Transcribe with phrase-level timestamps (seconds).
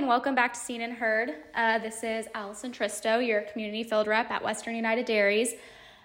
[0.00, 1.34] and welcome back to Seen and Heard.
[1.54, 5.52] Uh, this is Allison Tristo, your community field rep at Western United Dairies.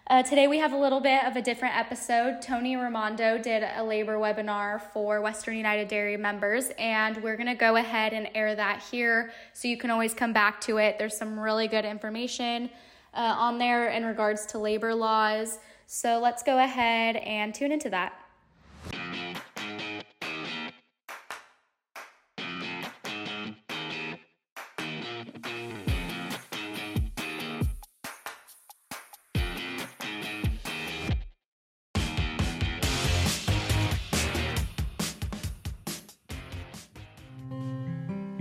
[0.08, 2.42] Uh, today we have a little bit of a different episode.
[2.42, 7.56] Tony Raimondo did a labor webinar for Western United Dairy members, and we're going to
[7.56, 11.00] go ahead and air that here so you can always come back to it.
[11.00, 12.70] There's some really good information
[13.14, 15.60] uh, on there in regards to labor laws.
[15.88, 18.25] So let's go ahead and tune into that.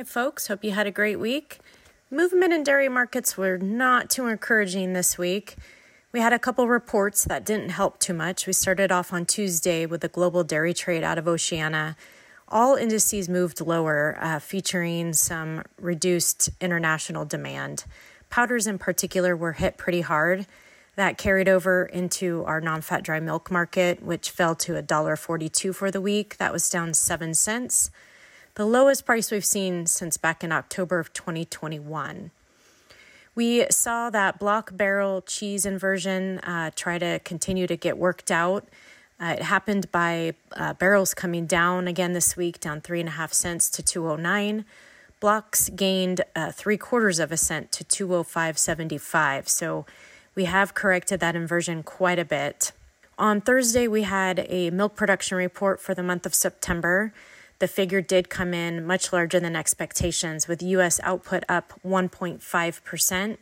[0.00, 0.46] Hi, folks.
[0.46, 1.58] Hope you had a great week.
[2.10, 5.56] Movement in dairy markets were not too encouraging this week.
[6.10, 8.46] We had a couple reports that didn't help too much.
[8.46, 11.98] We started off on Tuesday with the global dairy trade out of Oceania.
[12.48, 17.84] All indices moved lower, uh, featuring some reduced international demand.
[18.30, 20.46] Powders, in particular, were hit pretty hard.
[20.96, 25.90] That carried over into our non fat dry milk market, which fell to $1.42 for
[25.90, 26.38] the week.
[26.38, 27.90] That was down 7 cents
[28.54, 32.30] the lowest price we've seen since back in October of 2021.
[33.34, 38.68] We saw that block barrel cheese inversion uh, try to continue to get worked out.
[39.20, 43.12] Uh, it happened by uh, barrels coming down again this week, down three and a
[43.12, 44.64] half cents to 209.
[45.20, 49.48] Blocks gained uh, three quarters of a cent to 205.75.
[49.48, 49.84] So
[50.34, 52.72] we have corrected that inversion quite a bit.
[53.18, 57.12] On Thursday, we had a milk production report for the month of September.
[57.60, 60.98] The figure did come in much larger than expectations, with U.S.
[61.02, 63.36] output up 1.5%.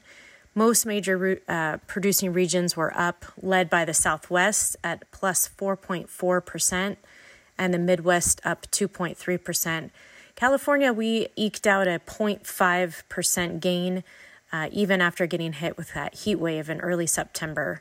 [0.57, 6.97] Most major uh, producing regions were up, led by the Southwest at plus 4.4%,
[7.57, 9.91] and the Midwest up 2.3%.
[10.35, 14.03] California, we eked out a 0.5% gain,
[14.53, 17.81] uh, even after getting hit with that heat wave in early September.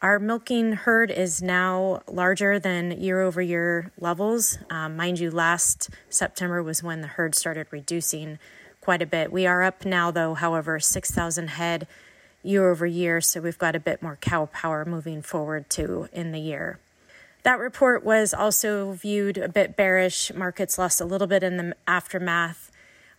[0.00, 4.56] Our milking herd is now larger than year over year levels.
[4.70, 8.38] Um, mind you, last September was when the herd started reducing
[8.80, 9.32] quite a bit.
[9.32, 11.88] We are up now, though, however, 6,000 head
[12.44, 16.30] year over year, so we've got a bit more cow power moving forward too in
[16.30, 16.78] the year.
[17.42, 20.32] That report was also viewed a bit bearish.
[20.32, 22.67] Markets lost a little bit in the aftermath.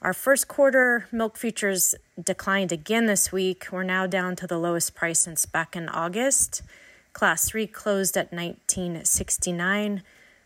[0.01, 3.67] Our first quarter milk futures declined again this week.
[3.69, 6.61] We're now down to the lowest price since back in August.
[7.11, 10.03] Class 3 closed at 1969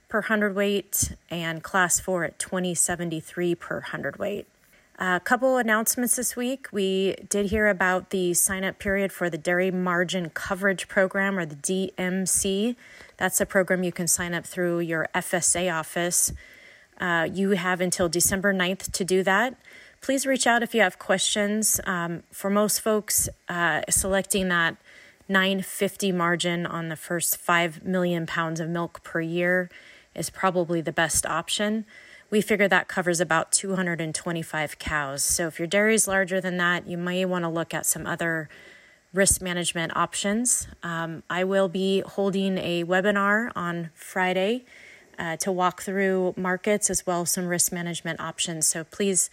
[0.09, 4.47] per hundredweight and class 4 at 2073 per hundredweight.
[4.97, 6.67] A couple announcements this week.
[6.71, 11.45] We did hear about the sign up period for the Dairy Margin Coverage Program or
[11.45, 12.75] the DMC.
[13.17, 16.31] That's a program you can sign up through your FSA office.
[16.99, 19.55] Uh, you have until December 9th to do that.
[20.01, 21.79] Please reach out if you have questions.
[21.85, 24.75] Um, for most folks, uh, selecting that
[25.29, 29.69] 950 margin on the first 5 million pounds of milk per year
[30.13, 31.85] is probably the best option.
[32.29, 35.23] We figure that covers about 225 cows.
[35.23, 38.05] So if your dairy is larger than that, you may want to look at some
[38.05, 38.49] other
[39.13, 40.67] risk management options.
[40.81, 44.65] Um, I will be holding a webinar on Friday
[45.17, 48.67] uh, to walk through markets as well as some risk management options.
[48.67, 49.29] So please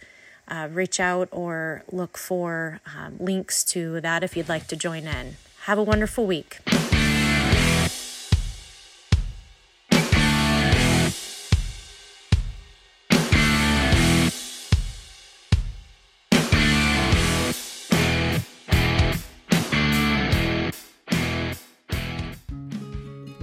[0.47, 5.03] uh, reach out or look for um, links to that if you'd like to join
[5.07, 5.35] in.
[5.61, 6.59] Have a wonderful week.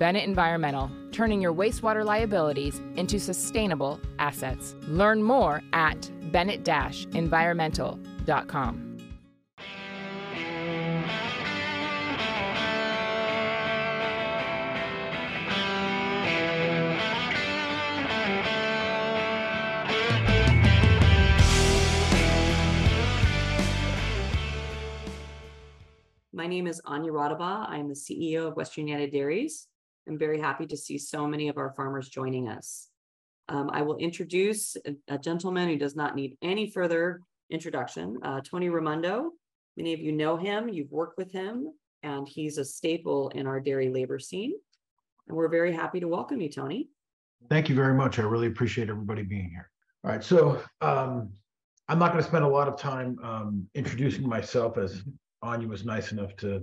[0.00, 4.74] Bennett Environmental, turning your wastewater liabilities into sustainable assets.
[4.88, 8.86] Learn more at bennett environmental.com.
[26.32, 27.68] My name is Anja Raudabaugh.
[27.68, 29.66] I'm the CEO of Western United Dairies.
[30.08, 32.88] I'm very happy to see so many of our farmers joining us.
[33.48, 37.20] Um, I will introduce a, a, gentleman who does not need any further
[37.50, 39.32] introduction, uh, Tony Raimondo.
[39.76, 43.60] Many of you know him, you've worked with him, and he's a staple in our
[43.60, 44.52] dairy labor scene.
[45.26, 46.90] And we're very happy to welcome you, Tony.
[47.48, 48.18] Thank you very much.
[48.18, 49.70] I really appreciate everybody being here.
[50.04, 51.30] All right, so um,
[51.88, 55.02] I'm not going to spend a lot of time um, introducing myself as
[55.42, 56.62] Anja was nice enough to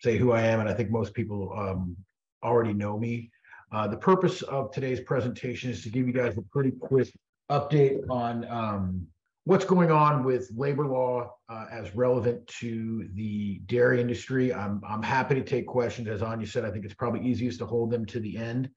[0.00, 1.96] say who I am, and I think most people um,
[2.44, 3.30] already know me.
[3.72, 7.08] Uh, the purpose of today's presentation is to give you guys a pretty quick
[7.50, 9.06] update on um,
[9.44, 14.54] what's going on with labor law uh, as relevant to the dairy industry.
[14.54, 16.08] I'm, I'm happy to take questions.
[16.08, 18.70] As Anja said, I think it's probably easiest to hold them to the end.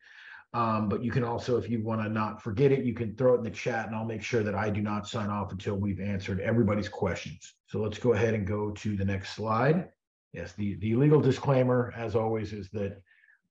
[0.54, 3.36] Um, but you can also, if you want to not forget it, you can throw
[3.36, 5.76] it in the chat and I'll make sure that I do not sign off until
[5.76, 7.54] we've answered everybody's questions.
[7.68, 9.90] So let's go ahead and go to the next slide.
[10.34, 13.02] Yes, the, the legal disclaimer, as always, is that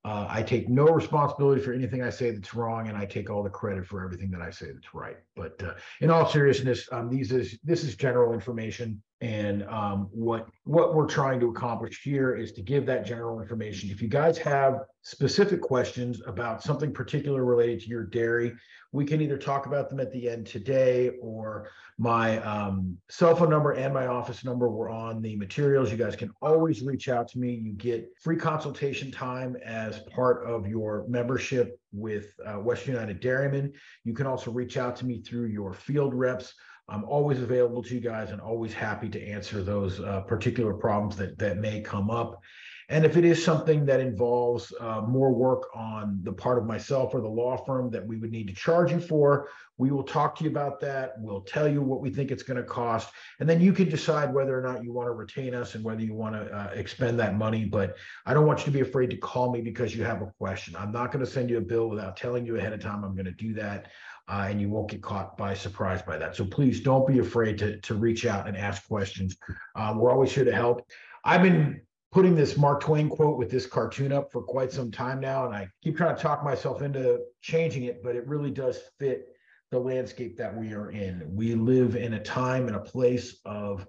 [0.06, 3.42] uh, I take no responsibility for anything I say that's wrong, and I take all
[3.42, 5.16] the credit for everything that I say that's right.
[5.34, 10.48] But uh, in all seriousness, um, these is this is general information, and um, what
[10.64, 13.90] what we're trying to accomplish here is to give that general information.
[13.90, 18.52] If you guys have specific questions about something particular related to your dairy,
[18.92, 23.48] we can either talk about them at the end today or my um, cell phone
[23.48, 25.90] number and my office number were on the materials.
[25.90, 27.54] You guys can always reach out to me.
[27.54, 33.72] You get free consultation time as part of your membership with uh, West United Dairymen.
[34.04, 36.52] You can also reach out to me through your field reps.
[36.88, 41.16] I'm always available to you guys and always happy to answer those uh, particular problems
[41.16, 42.40] that that may come up.
[42.88, 47.14] And if it is something that involves uh, more work on the part of myself
[47.14, 50.36] or the law firm that we would need to charge you for, we will talk
[50.36, 51.14] to you about that.
[51.18, 53.10] We'll tell you what we think it's going to cost.
[53.40, 56.00] And then you can decide whether or not you want to retain us and whether
[56.00, 57.64] you want to uh, expend that money.
[57.64, 60.32] But I don't want you to be afraid to call me because you have a
[60.38, 60.76] question.
[60.76, 63.16] I'm not going to send you a bill without telling you ahead of time I'm
[63.16, 63.88] going to do that.
[64.28, 66.34] Uh, and you won't get caught by surprise by that.
[66.34, 69.36] So please don't be afraid to, to reach out and ask questions.
[69.76, 70.84] Uh, we're always here to help.
[71.24, 71.80] I've been
[72.12, 75.54] putting this Mark Twain quote with this cartoon up for quite some time now, and
[75.54, 79.28] I keep trying to talk myself into changing it, but it really does fit
[79.70, 81.22] the landscape that we are in.
[81.28, 83.86] We live in a time and a place of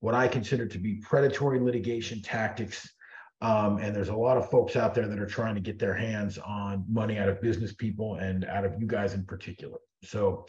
[0.00, 2.88] what I consider to be predatory litigation tactics.
[3.40, 5.94] Um, and there's a lot of folks out there that are trying to get their
[5.94, 9.78] hands on money out of business people and out of you guys in particular.
[10.02, 10.46] So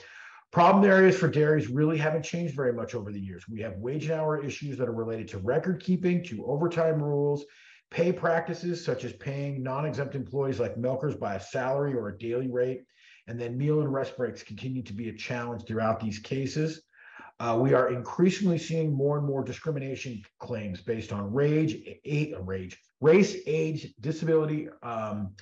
[0.52, 3.48] Problem areas for dairies really haven't changed very much over the years.
[3.48, 7.46] We have wage and hour issues that are related to record keeping, to overtime rules,
[7.92, 12.50] pay practices such as paying non-exempt employees like milkers by a salary or a daily
[12.50, 12.82] rate,
[13.28, 16.82] and then meal and rest breaks continue to be a challenge throughout these cases.
[17.40, 22.78] Uh, we are increasingly seeing more and more discrimination claims based on rage, a, rage,
[23.00, 25.34] race, age, disability, um,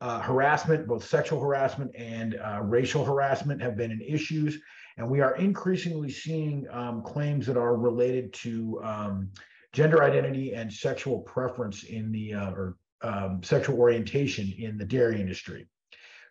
[0.00, 4.60] uh, harassment, both sexual harassment and uh, racial harassment, have been in issues.
[4.96, 9.30] And we are increasingly seeing um, claims that are related to um,
[9.72, 15.20] gender identity and sexual preference in the, uh, or um, sexual orientation in the dairy
[15.20, 15.66] industry.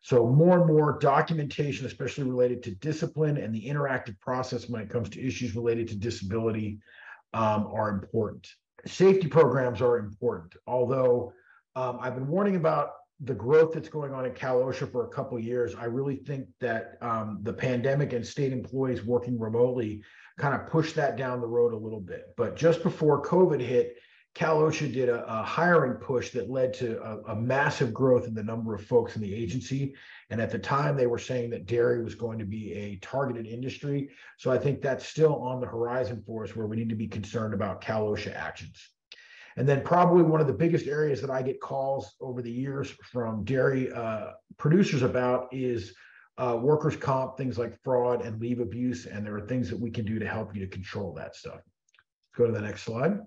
[0.03, 4.89] So, more and more documentation, especially related to discipline and the interactive process when it
[4.89, 6.79] comes to issues related to disability,
[7.33, 8.48] um, are important.
[8.86, 11.31] Safety programs are important, although
[11.77, 12.91] um, I've been warning about
[13.22, 16.48] the growth that's going on in Cal OSHA for a couple years, I really think
[16.60, 20.01] that um, the pandemic and state employees working remotely
[20.38, 22.33] kind of pushed that down the road a little bit.
[22.36, 23.95] But just before COVID hit,
[24.35, 28.33] Cal OSHA did a, a hiring push that led to a, a, massive growth in
[28.33, 29.93] the number of folks in the agency.
[30.31, 33.45] And at the time, they were saying that dairy was going to be a targeted
[33.45, 34.09] industry.
[34.39, 37.07] So I think that's still on the horizon for us where we need to be
[37.07, 38.89] concerned about Cal OSHA actions.
[39.55, 42.89] And then probably one of the biggest areas that I get calls over the years
[42.89, 45.93] from dairy uh, producers about is
[46.39, 49.05] uh, workers' comp, things like fraud and leave abuse.
[49.05, 51.59] And there are things that we can do to help you to control that stuff.
[51.61, 53.19] Let's go to the next slide.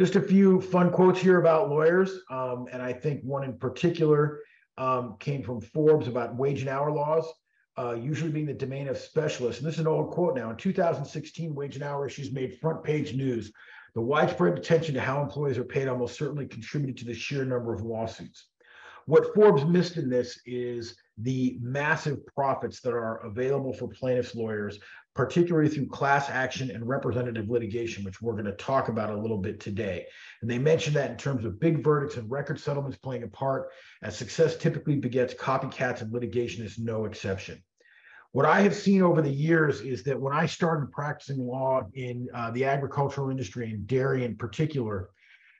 [0.00, 2.20] Just a few fun quotes here about lawyers.
[2.30, 4.40] Um, and I think one in particular
[4.78, 7.30] um, came from Forbes about wage and hour laws.
[7.76, 9.60] Uh, usually being the domain of specialists.
[9.60, 10.48] And this is an old quote now.
[10.48, 13.52] In 2016, wage and hour issues made front page news.
[13.94, 17.74] The widespread attention to how employees are paid almost certainly contributed to the sheer number
[17.74, 18.46] of lawsuits.
[19.04, 24.78] What Forbes missed in this is the massive profits that are available for plaintiffs' lawyers,
[25.14, 29.38] particularly through class action and representative litigation, which we're going to talk about a little
[29.38, 30.06] bit today.
[30.40, 33.70] And they mentioned that in terms of big verdicts and record settlements playing a part,
[34.02, 37.62] as success typically begets copycats and litigation is no exception.
[38.32, 42.28] What I have seen over the years is that when I started practicing law in
[42.32, 45.10] uh, the agricultural industry and dairy in particular,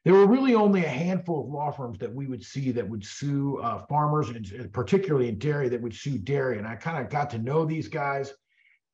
[0.04, 3.04] there were really only a handful of law firms that we would see that would
[3.04, 6.59] sue uh, farmers, and particularly in dairy, that would sue dairy.
[6.59, 8.33] And I kind of got to know these guys,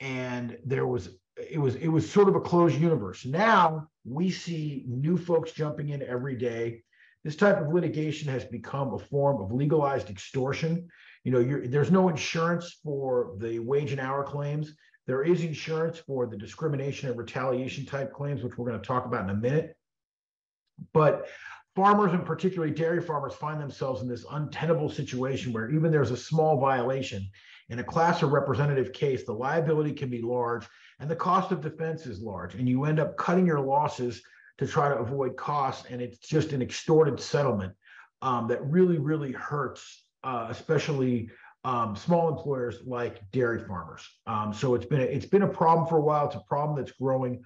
[0.00, 3.24] and there was it was it was sort of a closed universe.
[3.24, 6.82] Now we see new folks jumping in every day.
[7.24, 10.88] This type of litigation has become a form of legalized extortion
[11.26, 14.76] you know, there's no insurance for the wage and hour claims.
[15.08, 19.06] There is insurance for the discrimination and retaliation type claims, which we're going to talk
[19.06, 19.76] about in a minute.
[20.92, 21.26] But
[21.74, 26.16] farmers, and particularly dairy farmers, find themselves in this untenable situation where even there's a
[26.16, 27.28] small violation
[27.68, 30.66] in a class or representative case, the liability can be large
[30.98, 34.22] and the cost of defense is large, and you end up cutting your losses
[34.58, 37.74] to try to avoid costs, and it's just an extorted settlement
[38.22, 41.30] um, that really, really hurts uh, especially
[41.64, 44.02] um, small employers like dairy farmers.
[44.26, 46.26] Um, so it's been a, it's been a problem for a while.
[46.26, 47.44] It's a problem that's growing.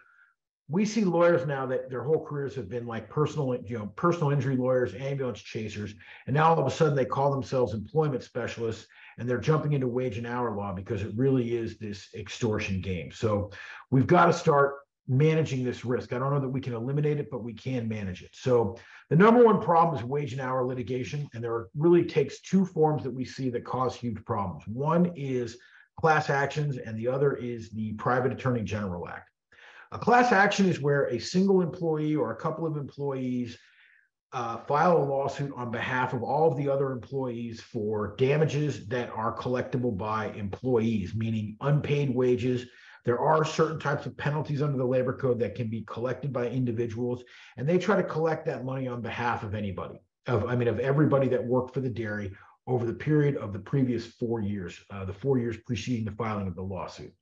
[0.70, 4.30] We see lawyers now that their whole careers have been like personal, you know, personal
[4.30, 5.94] injury lawyers, ambulance chasers,
[6.28, 8.86] and now all of a sudden they call themselves employment specialists,
[9.18, 13.10] and they're jumping into wage and hour law because it really is this extortion game.
[13.10, 13.50] So
[13.90, 14.76] we've got to start
[15.08, 16.12] managing this risk.
[16.12, 18.30] I don't know that we can eliminate it, but we can manage it.
[18.32, 22.64] So the number one problem is wage and hour litigation, and there really takes two
[22.64, 24.68] forms that we see that cause huge problems.
[24.68, 25.58] One is
[25.98, 29.29] class actions, and the other is the Private Attorney General Act.
[29.92, 33.58] A class action is where a single employee or a couple of employees
[34.32, 39.10] uh, file a lawsuit on behalf of all of the other employees for damages that
[39.10, 42.66] are collectible by employees, meaning unpaid wages
[43.04, 46.48] there are certain types of penalties under the labor code that can be collected by
[46.48, 47.22] individuals,
[47.56, 50.78] and they try to collect that money on behalf of anybody, of I mean, of
[50.80, 52.32] everybody that worked for the dairy
[52.66, 56.46] over the period of the previous four years, uh, the four years preceding the filing
[56.46, 57.12] of the lawsuit.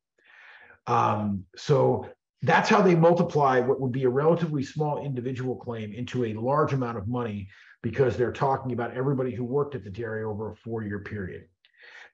[0.87, 2.09] Um, so
[2.43, 6.73] that's how they multiply what would be a relatively small individual claim into a large
[6.73, 7.49] amount of money
[7.83, 11.45] because they're talking about everybody who worked at the dairy over a four year period.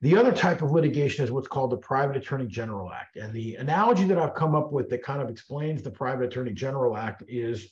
[0.00, 3.16] The other type of litigation is what's called the Private Attorney General Act.
[3.16, 6.52] And the analogy that I've come up with that kind of explains the Private Attorney
[6.52, 7.70] General Act is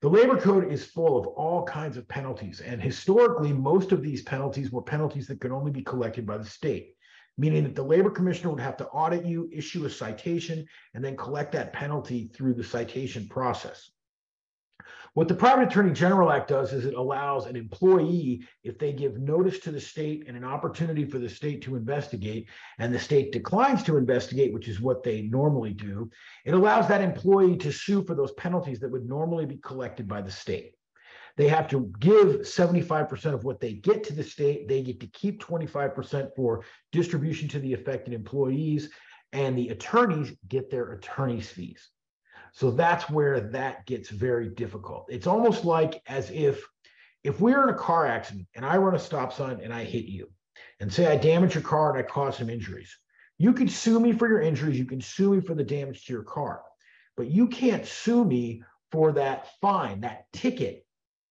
[0.00, 2.60] the labor code is full of all kinds of penalties.
[2.60, 6.44] And historically, most of these penalties were penalties that could only be collected by the
[6.44, 6.94] state,
[7.38, 11.16] meaning that the labor commissioner would have to audit you, issue a citation, and then
[11.16, 13.90] collect that penalty through the citation process.
[15.14, 19.18] What the Private Attorney General Act does is it allows an employee, if they give
[19.18, 23.32] notice to the state and an opportunity for the state to investigate, and the state
[23.32, 26.10] declines to investigate, which is what they normally do,
[26.44, 30.20] it allows that employee to sue for those penalties that would normally be collected by
[30.20, 30.74] the state.
[31.38, 34.66] They have to give 75% of what they get to the state.
[34.66, 38.90] They get to keep 25% for distribution to the affected employees,
[39.32, 41.90] and the attorneys get their attorney's fees.
[42.52, 45.06] So that's where that gets very difficult.
[45.08, 46.66] It's almost like as if
[47.22, 50.06] if we're in a car accident and I run a stop sign and I hit
[50.06, 50.28] you
[50.80, 52.96] and say I damage your car and I cause some injuries,
[53.38, 54.78] you can sue me for your injuries.
[54.78, 56.62] You can sue me for the damage to your car,
[57.16, 60.84] but you can't sue me for that fine, that ticket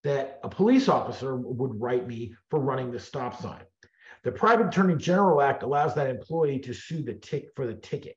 [0.07, 3.63] that a police officer would write me for running the stop sign.
[4.23, 8.15] The Private Attorney General Act allows that employee to sue the tick for the ticket.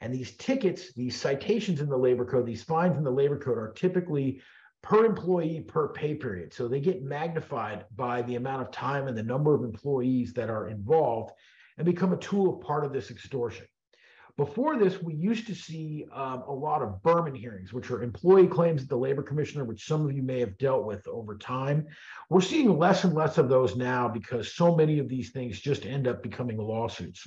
[0.00, 3.58] And these tickets, these citations in the labor code, these fines in the labor code
[3.58, 4.40] are typically
[4.82, 6.52] per employee per pay period.
[6.52, 10.50] So they get magnified by the amount of time and the number of employees that
[10.50, 11.32] are involved
[11.76, 13.66] and become a tool of part of this extortion.
[14.38, 18.46] Before this, we used to see um, a lot of Berman hearings, which are employee
[18.46, 21.88] claims at the labor commissioner, which some of you may have dealt with over time.
[22.30, 25.86] We're seeing less and less of those now because so many of these things just
[25.86, 27.26] end up becoming lawsuits.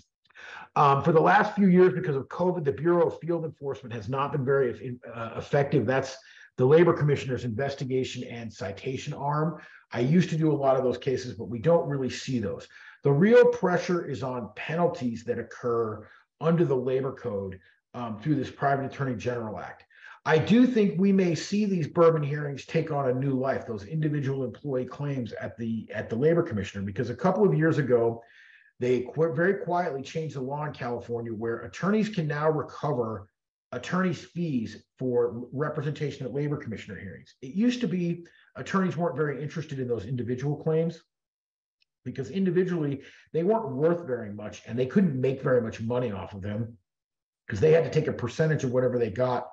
[0.77, 4.08] Um, for the last few years, because of COVID, the Bureau of Field Enforcement has
[4.08, 5.86] not been very uh, effective.
[5.86, 6.15] That's
[6.56, 9.60] the Labor Commissioner's investigation and citation arm.
[9.91, 12.70] I used to do a lot of those cases, but we don't really see those.
[13.03, 16.08] The real pressure is on penalties that occur
[16.41, 17.60] under the Labor Code
[17.93, 19.86] um, through this Private Attorney General Act.
[20.25, 23.86] I do think we may see these Berman hearings take on a new life, those
[23.86, 28.21] individual employee claims at the at the Labor Commissioner, because a couple of years ago,
[28.79, 33.27] they qu- very quietly changed the law in California where attorneys can now recover
[33.71, 37.36] attorneys' fees for representation at labor commissioner hearings.
[37.41, 41.01] It used to be attorneys weren't very interested in those individual claims
[42.03, 43.01] because individually
[43.34, 46.77] they weren't worth very much and they couldn't make very much money off of them
[47.46, 49.48] because they had to take a percentage of whatever they got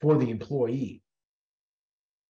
[0.00, 1.02] for the employee.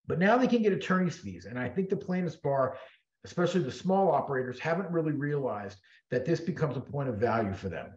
[0.07, 1.47] But now they can get attorney's fees.
[1.47, 2.77] And I think the plaintiff's bar
[3.25, 5.79] especially the small operators, haven't really realized
[6.11, 7.91] that this becomes a point of value for them.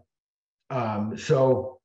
[0.69, 1.79] Um, so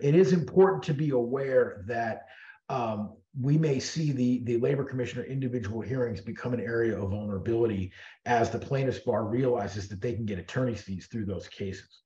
[0.00, 2.26] it is important to be aware that
[2.68, 7.92] um, we may see the, the labor commissioner individual hearings become an area of vulnerability
[8.26, 12.02] as the plaintiff's bar realizes that they can get attorney's fees through those cases.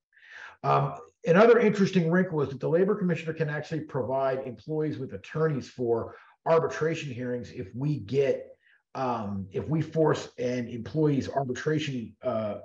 [0.63, 0.95] Um,
[1.27, 6.17] another interesting wrinkle is that the labor commissioner can actually provide employees with attorneys for
[6.47, 8.47] arbitration hearings if we get
[8.95, 12.57] um, if we force an employee's arbitration uh,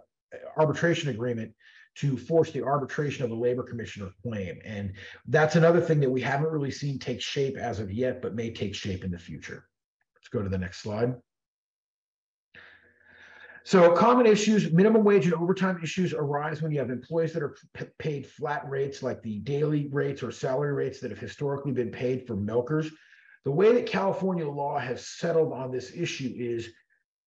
[0.58, 1.53] arbitration agreement
[1.95, 4.59] to force the arbitration of a labor commissioner claim.
[4.65, 4.93] And
[5.27, 8.51] that's another thing that we haven't really seen take shape as of yet, but may
[8.51, 9.65] take shape in the future.
[10.15, 11.15] Let's go to the next slide.
[13.65, 17.55] So common issues, minimum wage and overtime issues arise when you have employees that are
[17.97, 22.27] paid flat rates like the daily rates or salary rates that have historically been paid
[22.27, 22.91] for milkers.
[23.45, 26.71] The way that California law has settled on this issue is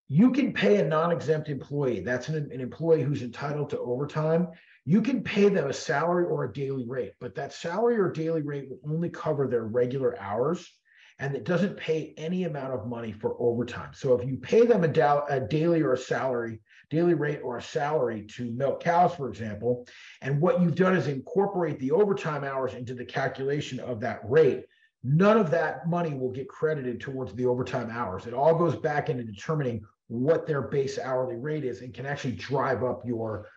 [0.09, 4.49] you can pay a non-exempt employee that's an, an, employee who's entitled to overtime
[4.85, 8.43] you can pay them a salary or a daily rate but that salary or daily
[8.43, 10.73] rate will only cover their regular hours
[11.19, 14.85] and it doesn't pay any amount of money for overtime so if you pay them
[14.85, 19.13] a, da- a daily or a salary daily rate or a salary to milk cows
[19.15, 19.89] for example
[20.23, 24.67] and what you've done is incorporate the overtime hours into the calculation of that rate
[25.03, 28.27] none of that money will get credited towards the overtime hours.
[28.27, 32.33] It all goes back into determining what their base hourly rate is and can actually
[32.33, 33.49] drive up your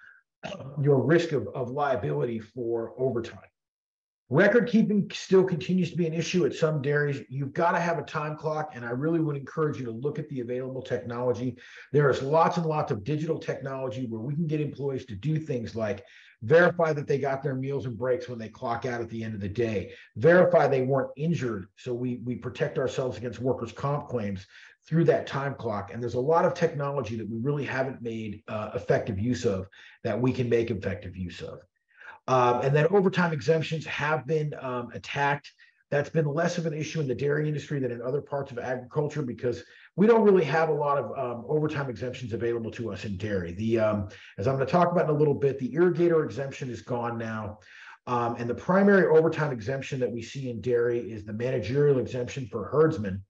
[0.82, 3.40] your risk of, of liability for overtime.
[4.32, 7.26] Record keeping still continues to be an issue at some dairies.
[7.30, 10.20] You've got to have a time clock, and I really would encourage you to look
[10.20, 11.58] at the available technology.
[11.92, 15.40] There is lots and lots of digital technology where we can get employees to do
[15.40, 16.06] things like
[16.44, 19.34] verify that they got their meals and breaks when they clock out at the end
[19.34, 24.08] of the day, verify they weren't injured, so we we protect ourselves against workers' comp
[24.08, 24.46] claims
[24.90, 25.94] through that time clock.
[25.94, 29.68] And there's a lot of technology that we really haven't made uh, effective use of
[30.04, 31.60] that we can make effective use of.
[32.28, 35.52] Um, and then overtime exemptions have been um, attacked.
[35.92, 38.58] That's been less of an issue in the dairy industry than in other parts of
[38.58, 39.64] agriculture because
[39.96, 43.54] we don't really have a lot of um, overtime exemptions available to us in dairy.
[43.54, 46.70] The um, as I'm going to talk about in a little bit, the irrigator exemption
[46.70, 47.60] is gone now.
[48.08, 52.48] Um, and the primary overtime exemption that we see in dairy is the managerial exemption
[52.52, 53.24] for herdsmen.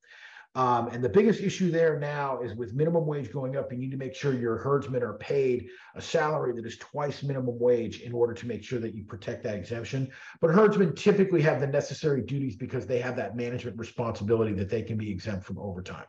[0.56, 3.92] Um, and the biggest issue there now is with minimum wage going up, you need
[3.92, 8.14] to make sure your herdsmen are paid a salary that is twice minimum wage in
[8.14, 10.10] order to make sure that you protect that exemption.
[10.42, 14.82] But herdsmen typically have the necessary duties because they have that management responsibility that they
[14.82, 16.06] can be exempt from overtime.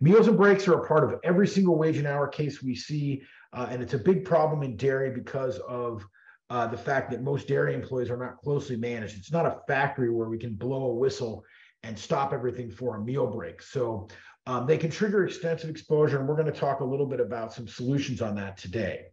[0.00, 3.22] Meals and breaks are a part of every single wage and hour case we see,
[3.52, 6.04] uh, and it's a big problem in dairy because of
[6.50, 9.16] uh, the fact that most dairy employees are not closely managed.
[9.16, 11.44] It's not a factory where we can blow a whistle
[11.82, 13.62] and stop everything for a meal break.
[13.62, 14.08] So
[14.46, 17.52] um, they can trigger extensive exposure, and we're going to talk a little bit about
[17.52, 19.06] some solutions on that today.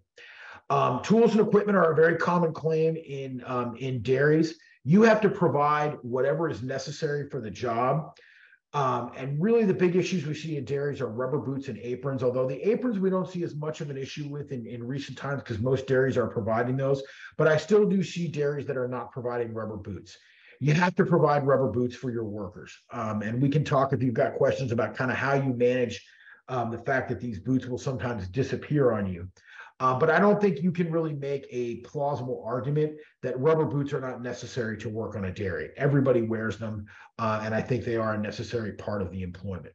[0.70, 4.56] Um, tools and equipment are a very common claim in um, in dairies.
[4.84, 8.16] You have to provide whatever is necessary for the job.
[8.74, 12.22] Um, and really, the big issues we see in dairies are rubber boots and aprons.
[12.22, 15.18] Although the aprons we don't see as much of an issue with in, in recent
[15.18, 17.02] times because most dairies are providing those.
[17.36, 20.18] But I still do see dairies that are not providing rubber boots
[20.60, 22.78] you have to provide rubber boots for your workers.
[22.92, 26.06] Um, and we can talk if you've got questions about kind of how you manage
[26.50, 29.30] um, the fact that these boots will sometimes disappear on you.
[29.80, 33.94] Uh, but I don't think you can really make a plausible argument that rubber boots
[33.94, 35.70] are not necessary to work on a dairy.
[35.78, 36.86] Everybody wears them,
[37.18, 39.74] uh, and I think they are a necessary part of the employment.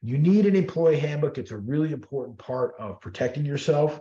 [0.00, 1.36] You need an employee handbook.
[1.36, 4.00] It's a really important part of protecting yourself.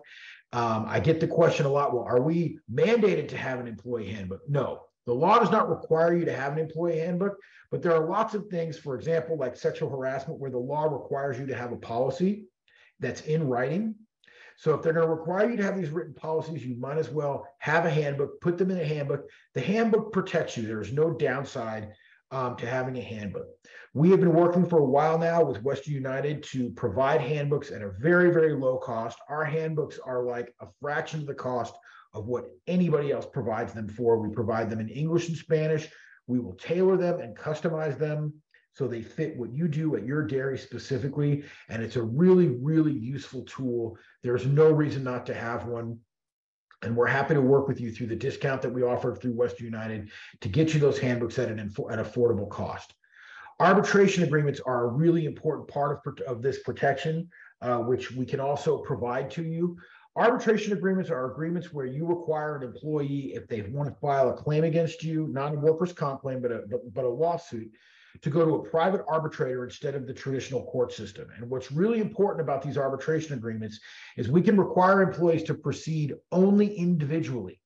[0.54, 4.12] Um, I get the question a lot well, are we mandated to have an employee
[4.12, 4.42] handbook?
[4.48, 7.38] No, the law does not require you to have an employee handbook,
[7.72, 11.38] but there are lots of things, for example, like sexual harassment, where the law requires
[11.40, 12.46] you to have a policy
[13.00, 13.96] that's in writing.
[14.56, 17.10] So if they're going to require you to have these written policies, you might as
[17.10, 19.28] well have a handbook, put them in a handbook.
[19.56, 20.64] The handbook protects you.
[20.66, 21.90] There is no downside
[22.32, 23.48] um, to having a handbook.
[23.94, 27.82] We have been working for a while now with Western United to provide handbooks at
[27.82, 29.20] a very, very low cost.
[29.30, 31.76] Our handbooks are like a fraction of the cost
[32.14, 34.18] of what anybody else provides them for.
[34.18, 35.88] We provide them in English and Spanish.
[36.28, 38.34] We will tailor them and customize them
[38.74, 41.44] so they fit what you do at your dairy specifically.
[41.70, 43.98] And it's a really, really useful tool.
[44.24, 46.00] There's no reason not to have one.
[46.82, 49.66] And we're happy to work with you through the discount that we offer through Western
[49.66, 50.10] United
[50.42, 52.94] to get you those handbooks at an, an affordable cost.
[53.60, 57.30] Arbitration agreements are a really important part of, of this protection,
[57.62, 59.78] uh, which we can also provide to you.
[60.16, 64.34] Arbitration agreements are agreements where you require an employee, if they want to file a
[64.34, 67.72] claim against you, not a workers' comp claim, but a, but, but a lawsuit,
[68.22, 71.28] to go to a private arbitrator instead of the traditional court system.
[71.36, 73.80] And what's really important about these arbitration agreements
[74.16, 77.60] is we can require employees to proceed only individually.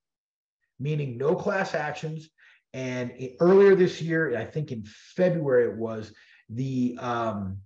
[0.79, 2.29] meaning no class actions.
[2.73, 4.83] And earlier this year, I think in
[5.15, 6.13] February it was,
[6.49, 7.57] the um,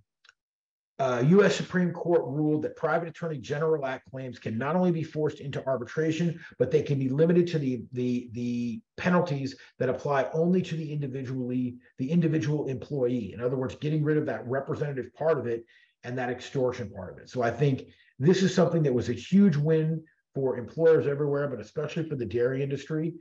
[0.98, 1.56] uh, U.S.
[1.56, 5.64] Supreme Court ruled that private attorney general act claims can not only be forced into
[5.66, 10.76] arbitration, but they can be limited to the the the penalties that apply only to
[10.76, 13.32] the individually the individual employee.
[13.32, 15.64] In other words, getting rid of that representative part of it
[16.04, 17.30] and that extortion part of it.
[17.30, 17.84] So I think
[18.18, 22.26] this is something that was a huge win for employers everywhere, but especially for the
[22.26, 23.14] dairy industry.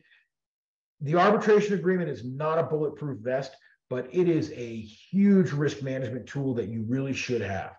[1.01, 3.55] The arbitration agreement is not a bulletproof vest,
[3.91, 7.73] but it is a huge risk management tool that you really should have.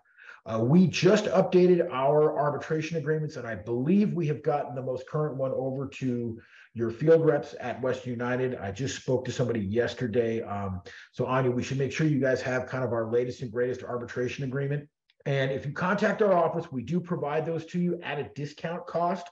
[0.45, 5.07] Uh, we just updated our arbitration agreements, and I believe we have gotten the most
[5.07, 6.39] current one over to
[6.75, 8.55] your field reps at Western United.
[8.57, 10.43] I just spoke to somebody yesterday.
[10.43, 13.51] Um, so, Anja, we should make sure you guys have kind of our latest and
[13.51, 14.87] greatest arbitration agreement.
[15.25, 18.85] And if you contact our office, we do provide those to you at a discount
[18.85, 19.27] cost.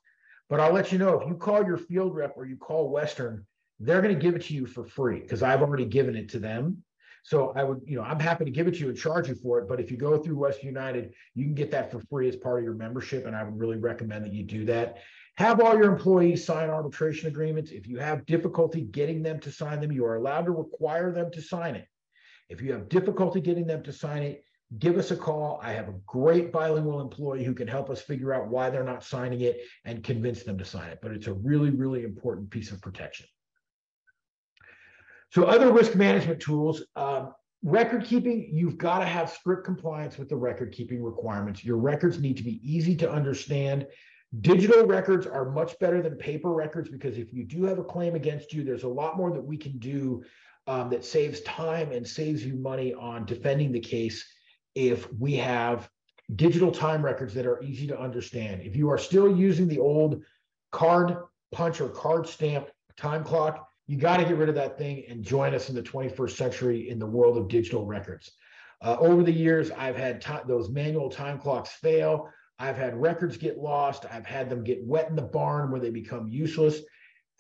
[0.50, 3.46] But I'll let you know if you call your field rep or you call Western,
[3.82, 6.40] they're going to give it to you for free because I've already given it to
[6.40, 6.84] them.
[7.24, 9.36] So I would, you know, I'm happy to give it to you and charge you
[9.36, 9.68] for it.
[9.68, 12.60] But if you go through West United, you can get that for free as part
[12.60, 13.26] of your membership.
[13.26, 14.98] And I would really recommend that you do that.
[15.38, 17.72] Have all your employees sign arbitration agreements.
[17.72, 21.32] If you have difficulty getting them to sign them, you are allowed to require them
[21.32, 21.88] to sign it.
[22.50, 24.44] If you have difficulty getting them to sign it,
[24.80, 25.60] give us a call.
[25.64, 29.04] I have a great bilingual employee who can help us figure out why they're not
[29.04, 31.00] signing it and convince them to sign it.
[31.02, 33.28] But it's a really, really important piece of protection.
[35.32, 40.28] So other risk management tools, um, record keeping, you've got to have strict compliance with
[40.28, 41.64] the record keeping requirements.
[41.64, 43.88] Your records need to be easy to understand.
[44.42, 48.16] Digital records are much better than paper records because if you do have a claim
[48.16, 50.22] against you, there's a lot more that we can do
[50.68, 54.26] um, that saves time and saves you money on defending the case
[54.76, 55.90] if we have
[56.36, 58.62] digital time records that are easy to understand.
[58.62, 60.24] If you are still using the old
[60.72, 61.18] card
[61.54, 62.68] punch or card stamp
[62.98, 65.84] time clock, you got to get rid of that thing and join us in the
[65.84, 68.32] 21st century in the world of digital records.
[68.82, 72.30] Uh, over the years, I've had those manual time clocks fail.
[72.58, 74.06] I've had records get lost.
[74.10, 76.80] I've had them get wet in the barn where they become useless.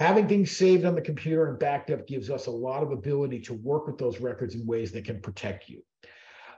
[0.02, 3.40] Having things saved on the computer and backed up gives us a lot of ability
[3.44, 5.82] to work with those records in ways that can protect you.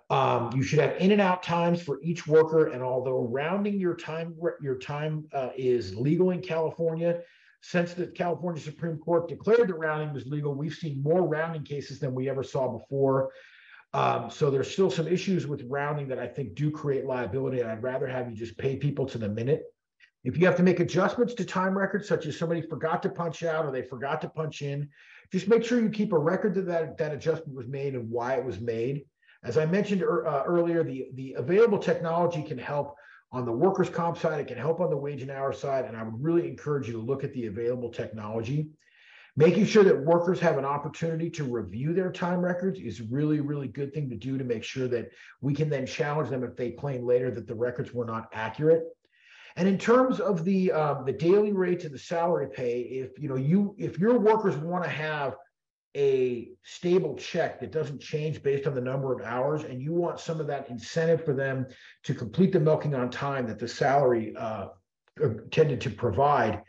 [0.09, 3.95] Um, you should have in and out times for each worker, and although rounding your
[3.95, 7.21] time your time uh, is legal in California,
[7.63, 11.97] since the California Supreme Court declared that rounding was legal, we've seen more rounding cases
[11.97, 13.31] than we ever saw before.
[13.93, 17.61] Um, so there's still some issues with rounding that I think do create liability.
[17.61, 19.63] And I'd rather have you just pay people to the minute.
[20.25, 23.43] If you have to make adjustments to time records, such as somebody forgot to punch
[23.43, 24.89] out or they forgot to punch in,
[25.31, 28.33] just make sure you keep a record that that, that adjustment was made and why
[28.33, 29.05] it was made.
[29.45, 32.95] As I mentioned er, uh, earlier, the, the available technology can help
[33.33, 35.85] on the workers' comp side, it can help on the wage and hour side.
[35.85, 38.69] And I would really encourage you to look at the available technology.
[39.35, 43.67] Making sure that workers have an opportunity to review their time records is really, really
[43.67, 45.09] good thing to do to make sure that
[45.41, 48.83] we can then challenge them if they claim later that the records were not accurate.
[49.55, 53.27] And in terms of the um, the daily rates and the salary pay, if you
[53.27, 55.35] know you if your workers want to have
[55.95, 60.19] a stable check that doesn't change based on the number of hours, and you want
[60.19, 61.67] some of that incentive for them
[62.03, 64.67] to complete the milking on time that the salary uh,
[65.51, 66.63] tended to provide.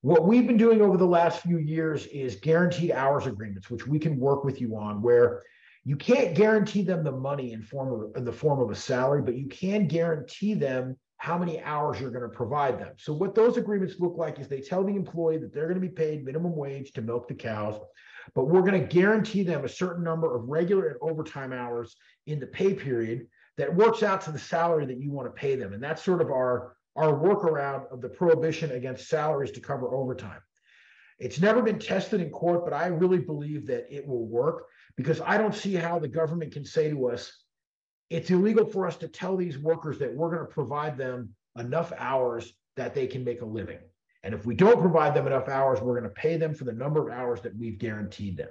[0.00, 3.98] What we've been doing over the last few years is guaranteed hours agreements, which we
[3.98, 5.42] can work with you on, where
[5.84, 9.22] you can't guarantee them the money in form of in the form of a salary,
[9.22, 12.94] but you can guarantee them how many hours you're going to provide them.
[12.96, 15.86] So what those agreements look like is they tell the employee that they're going to
[15.86, 17.78] be paid minimum wage to milk the cows
[18.34, 22.38] but we're going to guarantee them a certain number of regular and overtime hours in
[22.38, 23.26] the pay period
[23.58, 25.72] that works out to the salary that you want to pay them.
[25.72, 30.40] And that's sort of our, our workaround of the prohibition against salaries to cover overtime.
[31.18, 34.64] It's never been tested in court, but I really believe that it will work
[34.96, 37.44] because I don't see how the government can say to us,
[38.10, 41.92] it's illegal for us to tell these workers that we're going to provide them enough
[41.96, 43.78] hours that they can make a living.
[44.24, 46.72] And if we don't provide them enough hours, we're going to pay them for the
[46.72, 48.50] number of hours that we've guaranteed them.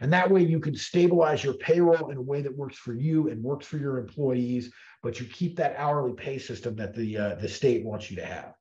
[0.00, 3.28] And that way you can stabilize your payroll in a way that works for you
[3.28, 7.34] and works for your employees, but you keep that hourly pay system that the, uh,
[7.34, 8.54] the state wants you to have.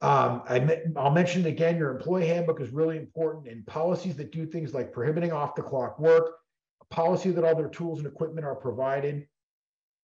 [0.00, 4.46] Um, I, will mention again, your employee handbook is really important and policies that do
[4.46, 6.38] things like prohibiting off the clock work,
[6.80, 9.26] a policy that all their tools and equipment are provided,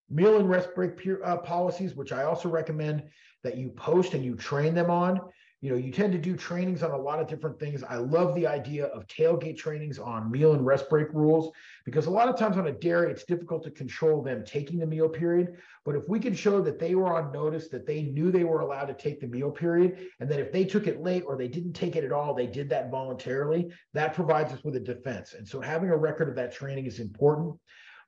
[0.09, 0.93] meal and rest break
[1.25, 3.05] uh, policies, which I also recommend
[3.45, 5.21] that you post and you train them on.
[5.61, 7.83] you know, you tend to do trainings on a lot of different things.
[7.83, 11.53] I love the idea of tailgate trainings on meal and rest break rules
[11.85, 14.87] because a lot of times on a dairy, it's difficult to control them taking the
[14.87, 15.57] meal period.
[15.85, 18.61] But if we can show that they were on notice, that they knew they were
[18.61, 21.49] allowed to take the meal period, and that if they took it late or they
[21.49, 25.35] didn't take it at all, they did that voluntarily, that provides us with a defense.
[25.35, 27.57] And so having a record of that training is important.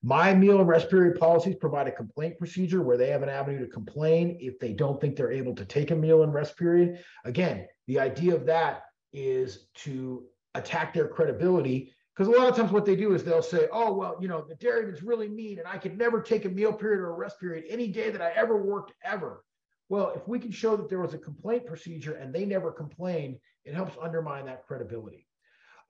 [0.03, 3.59] My meal and rest period policies provide a complaint procedure where they have an avenue
[3.59, 7.05] to complain if they don't think they're able to take a meal and rest period.
[7.25, 12.73] Again, the idea of that is to attack their credibility because a lot of times
[12.73, 15.69] what they do is they'll say, oh, well, you know, the dairyman's really mean and
[15.69, 18.31] I could never take a meal period or a rest period any day that I
[18.31, 19.45] ever worked ever.
[19.91, 23.37] Well, if we can show that there was a complaint procedure and they never complained,
[23.65, 25.27] it helps undermine that credibility.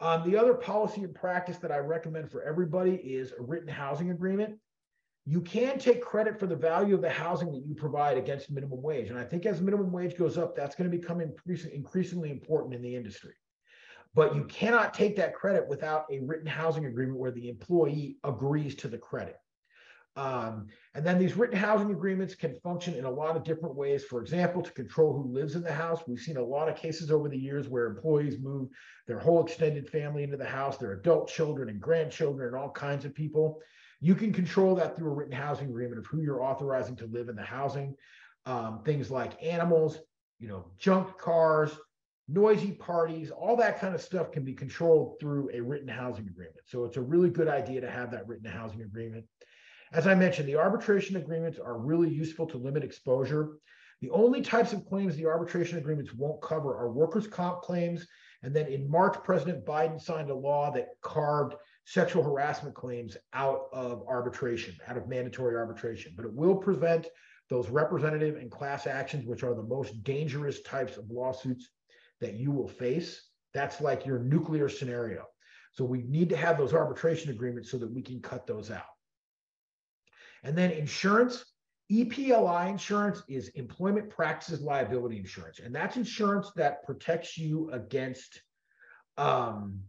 [0.01, 4.11] Um, the other policy and practice that I recommend for everybody is a written housing
[4.11, 4.59] agreement.
[5.27, 8.83] You can take credit for the value of the housing that you provide against minimum
[8.83, 9.11] wage.
[9.11, 12.83] And I think as minimum wage goes up, that's going to become increasingly important in
[12.83, 13.35] the industry.
[14.15, 18.75] But you cannot take that credit without a written housing agreement where the employee agrees
[18.77, 19.37] to the credit.
[20.17, 24.05] Um, and then these written housing agreements can function in a lot of different ways.
[24.05, 26.03] For example, to control who lives in the house.
[26.07, 28.69] We've seen a lot of cases over the years where employees move
[29.07, 33.05] their whole extended family into the house, their adult children and grandchildren, and all kinds
[33.05, 33.61] of people.
[34.01, 37.29] You can control that through a written housing agreement of who you're authorizing to live
[37.29, 37.95] in the housing.
[38.47, 39.99] Um, things like animals,
[40.39, 41.71] you know, junk cars,
[42.27, 46.61] noisy parties, all that kind of stuff can be controlled through a written housing agreement.
[46.67, 49.25] So it's a really good idea to have that written housing agreement.
[49.93, 53.57] As I mentioned, the arbitration agreements are really useful to limit exposure.
[54.01, 58.07] The only types of claims the arbitration agreements won't cover are workers' comp claims.
[58.43, 63.65] And then in March, President Biden signed a law that carved sexual harassment claims out
[63.73, 66.13] of arbitration, out of mandatory arbitration.
[66.17, 67.09] But it will prevent
[67.49, 71.69] those representative and class actions, which are the most dangerous types of lawsuits
[72.21, 73.29] that you will face.
[73.53, 75.27] That's like your nuclear scenario.
[75.73, 78.85] So we need to have those arbitration agreements so that we can cut those out.
[80.43, 81.45] And then insurance,
[81.91, 85.59] EPLI insurance is employment practices liability insurance.
[85.59, 88.41] And that's insurance that protects you against
[89.19, 89.81] um,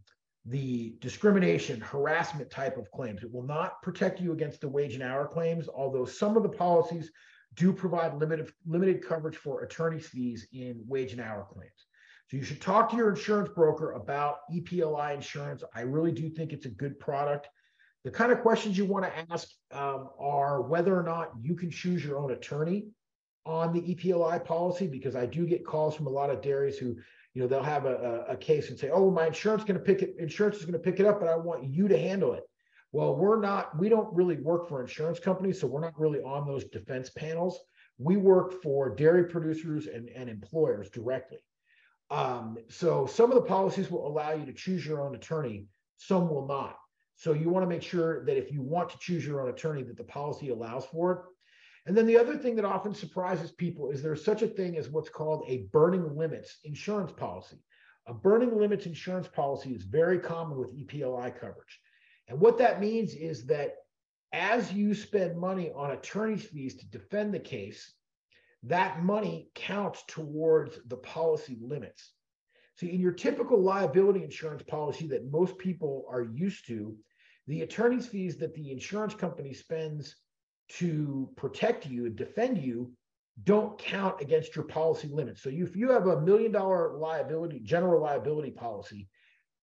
[0.44, 3.22] the discrimination, harassment type of claims.
[3.22, 6.48] It will not protect you against the wage and hour claims, although some of the
[6.48, 7.10] policies
[7.54, 11.86] do provide limited, limited coverage for attorney's fees in wage and hour claims.
[12.28, 15.62] So you should talk to your insurance broker about EPLI insurance.
[15.74, 17.48] I really do think it's a good product.
[18.04, 21.70] The kind of questions you want to ask um, are whether or not you can
[21.70, 22.86] choose your own attorney
[23.46, 26.96] on the EPLI policy, because I do get calls from a lot of dairies who,
[27.34, 29.84] you know, they'll have a, a, a case and say, "Oh, my insurance going to
[29.84, 30.14] pick it.
[30.18, 32.42] Insurance is going to pick it up, but I want you to handle it."
[32.92, 33.78] Well, we're not.
[33.78, 37.58] We don't really work for insurance companies, so we're not really on those defense panels.
[37.98, 41.38] We work for dairy producers and, and employers directly.
[42.10, 46.28] Um, so some of the policies will allow you to choose your own attorney, some
[46.28, 46.76] will not.
[47.22, 49.84] So you want to make sure that if you want to choose your own attorney,
[49.84, 51.18] that the policy allows for it.
[51.86, 54.88] And then the other thing that often surprises people is there's such a thing as
[54.88, 57.62] what's called a burning limits insurance policy.
[58.08, 61.80] A burning limits insurance policy is very common with EPLI coverage.
[62.26, 63.76] And what that means is that
[64.32, 67.94] as you spend money on attorney's fees to defend the case,
[68.64, 72.14] that money counts towards the policy limits.
[72.78, 76.96] See, in your typical liability insurance policy that most people are used to,
[77.46, 80.16] the attorney's fees that the insurance company spends
[80.68, 82.92] to protect you and defend you
[83.44, 85.42] don't count against your policy limits.
[85.42, 89.08] So if you have a million dollar liability, general liability policy,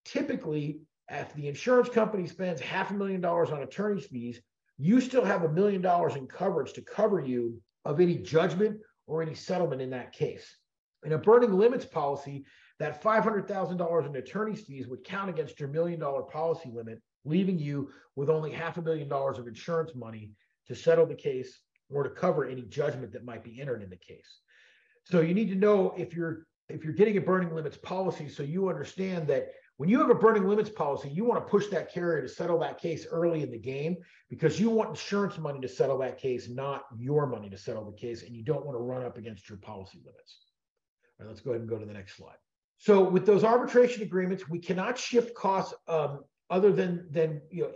[0.06, 4.42] typically if the insurance company spends half a million dollars on attorney's fees,
[4.78, 9.22] you still have a million dollars in coverage to cover you of any judgment or
[9.22, 10.56] any settlement in that case.
[11.04, 12.46] In a burning limits policy,
[12.80, 17.90] that $500,000 in attorney's fees would count against your million dollar policy limit leaving you
[18.16, 20.32] with only half a million dollars of insurance money
[20.68, 23.98] to settle the case or to cover any judgment that might be entered in the
[23.98, 24.40] case.
[25.06, 28.44] So you need to know if you're if you're getting a burning limits policy so
[28.44, 31.92] you understand that when you have a burning limits policy, you want to push that
[31.92, 33.96] carrier to settle that case early in the game
[34.30, 37.98] because you want insurance money to settle that case, not your money to settle the
[37.98, 40.38] case, and you don't want to run up against your policy limits.
[41.18, 42.36] All right, let's go ahead and go to the next slide.
[42.78, 47.72] So with those arbitration agreements, we cannot shift costs um, other than than you know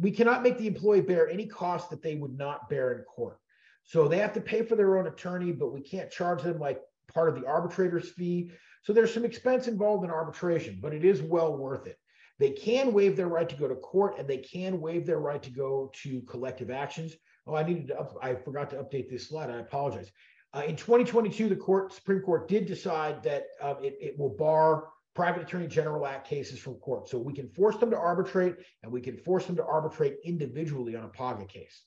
[0.00, 3.38] we cannot make the employee bear any cost that they would not bear in court.
[3.84, 6.80] So they have to pay for their own attorney but we can't charge them like
[7.12, 8.52] part of the arbitrator's fee.
[8.82, 11.98] So there's some expense involved in arbitration but it is well worth it.
[12.38, 15.42] They can waive their right to go to court and they can waive their right
[15.42, 17.14] to go to collective actions.
[17.46, 19.50] Oh i needed to up, i forgot to update this slide.
[19.50, 20.10] I apologize.
[20.54, 24.88] Uh, in 2022, the court, Supreme Court did decide that uh, it, it will bar
[25.14, 27.08] private attorney general act cases from court.
[27.08, 30.96] So we can force them to arbitrate and we can force them to arbitrate individually
[30.96, 31.82] on a PAGA case.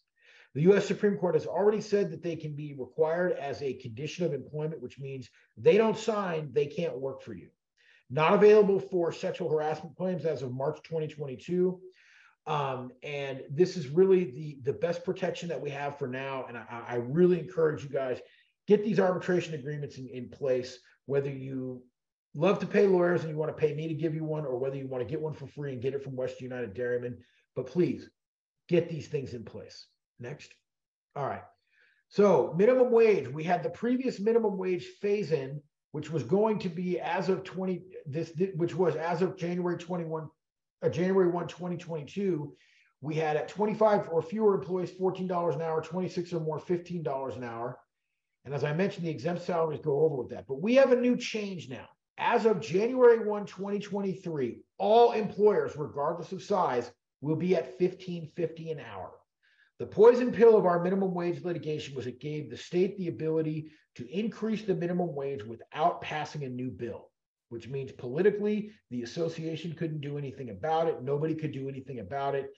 [0.53, 4.25] The US Supreme Court has already said that they can be required as a condition
[4.25, 7.49] of employment, which means they don't sign, they can't work for you.
[8.09, 11.79] Not available for sexual harassment claims as of March 2022.
[12.47, 16.45] Um, and this is really the, the best protection that we have for now.
[16.47, 18.19] And I, I really encourage you guys,
[18.67, 21.83] get these arbitration agreements in, in place, whether you
[22.36, 24.58] love to pay lawyers and you want to pay me to give you one, or
[24.58, 27.17] whether you want to get one for free and get it from Western United Dairyman.
[27.56, 28.10] But please
[28.67, 29.88] get these things in place.
[30.19, 30.54] Next.
[31.15, 31.43] All right.
[32.10, 36.69] So minimum wage, we had the previous minimum wage phase in, which was going to
[36.69, 40.28] be as of 20, this, which was as of January 21,
[40.84, 42.54] uh, January 1, 2022.
[43.02, 47.43] We had at 25 or fewer employees, $14 an hour, 26 or more, $15 an
[47.43, 47.80] hour.
[48.45, 50.45] And as I mentioned, the exempt salaries go over with that.
[50.48, 51.88] But we have a new change now.
[52.17, 58.80] As of January 1, 2023, all employers, regardless of size, will be at 1550 an
[58.80, 59.12] hour.
[59.80, 63.71] The poison pill of our minimum wage litigation was it gave the state the ability
[63.95, 67.12] to increase the minimum wage without passing a new bill,
[67.49, 71.04] which means politically, the association couldn't do anything about it.
[71.04, 72.49] Nobody could do anything about it.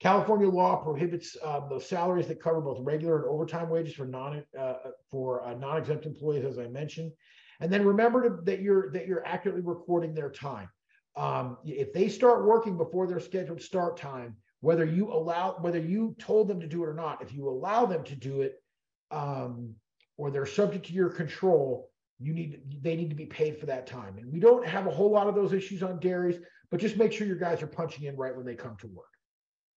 [0.00, 4.42] California law prohibits um, those salaries that cover both regular and overtime wages for non
[4.58, 4.72] uh,
[5.10, 7.12] for uh, non-exempt employees, as I mentioned.
[7.60, 10.68] And then remember to, that you're that you're accurately recording their time.
[11.16, 16.14] Um, if they start working before their scheduled start time, whether you allow whether you
[16.18, 18.62] told them to do it or not, if you allow them to do it,
[19.10, 19.74] um,
[20.16, 23.86] or they're subject to your control, you need they need to be paid for that
[23.86, 24.16] time.
[24.18, 26.38] And we don't have a whole lot of those issues on dairies,
[26.70, 29.06] but just make sure your guys are punching in right when they come to work.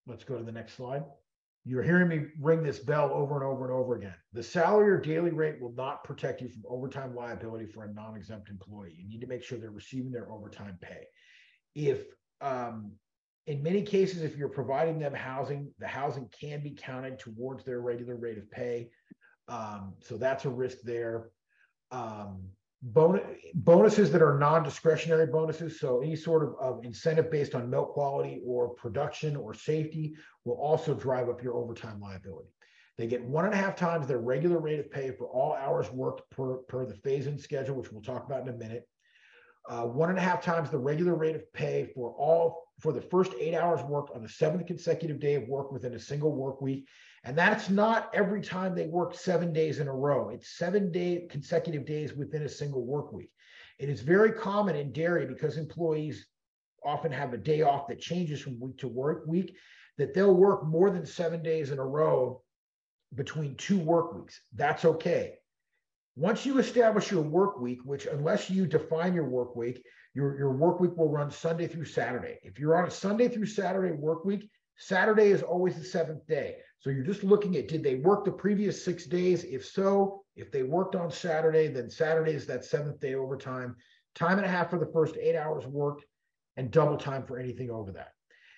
[0.06, 1.04] Let's go to the next slide.
[1.65, 4.15] You're hearing me ring this bell over and over and over again.
[4.34, 8.49] The salary or daily rate will not protect you from overtime liability for a non-exempt
[8.49, 8.95] employee.
[8.97, 11.06] You need to make sure they're receiving their overtime pay.
[11.73, 12.04] If
[12.41, 12.91] um,
[13.47, 17.82] in many cases, if you're providing them housing, the housing can be counted towards their
[17.82, 18.89] regular rate of pay.
[19.47, 21.30] Um, so that's a risk there.
[21.91, 22.43] Um,
[22.84, 27.93] bonus, bonuses that are non-discretionary bonuses, so any sort of, of incentive based on milk
[27.93, 32.50] quality or production or safety will also drive up your overtime liability.
[32.98, 35.89] They get one and a half times their regular rate of pay for all hours
[35.91, 38.88] worked per, per the phase-in schedule, which we'll talk about in a minute.
[39.67, 43.01] Uh, one and a half times the regular rate of pay for all for the
[43.01, 46.62] first eight hours worked on the seventh consecutive day of work within a single work
[46.62, 46.88] week
[47.23, 50.29] and that's not every time they work seven days in a row.
[50.29, 53.31] It's seven day consecutive days within a single work week.
[53.79, 56.27] It is very common in dairy because employees
[56.86, 59.55] often have a day off that changes from week to work week,
[59.97, 62.41] that they'll work more than seven days in a row
[63.15, 64.41] between two work weeks.
[64.53, 65.36] That's okay.
[66.15, 70.52] Once you establish your work week, which unless you define your work week, your, your
[70.52, 72.38] work week will run Sunday through Saturday.
[72.43, 76.58] If you're on a Sunday through Saturday work week, Saturday is always the seventh day.
[76.80, 79.43] So you're just looking at did they work the previous six days?
[79.43, 83.76] If so, if they worked on Saturday, then Saturday is that seventh day overtime,
[84.13, 86.06] time and a half for the first eight hours worked,
[86.58, 88.12] and double time for anything over that.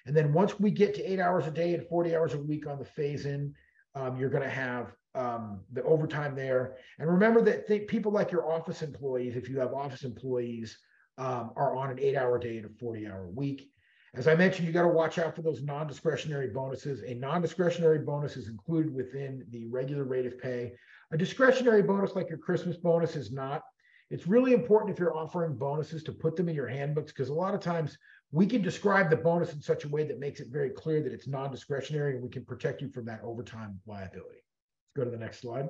[0.06, 2.68] And then once we get to eight hours a day and 40 hours a week
[2.68, 3.54] on the phase in,
[3.96, 6.76] um, you're going to have um, the overtime there.
[7.00, 10.78] And remember that th- people like your office employees, if you have office employees,
[11.18, 13.72] um, are on an eight hour day and a 40 hour week.
[14.16, 17.04] As I mentioned, you got to watch out for those non-discretionary bonuses.
[17.04, 20.74] A non-discretionary bonus is included within the regular rate of pay.
[21.12, 23.64] A discretionary bonus like your Christmas bonus is not.
[24.10, 27.34] It's really important if you're offering bonuses to put them in your handbooks because a
[27.34, 27.98] lot of times
[28.32, 31.12] we can describe the bonus in such a way that makes it very clear that
[31.14, 34.45] it's non-discretionary and we can protect you from that overtime liability.
[34.96, 35.70] Go to the next slide.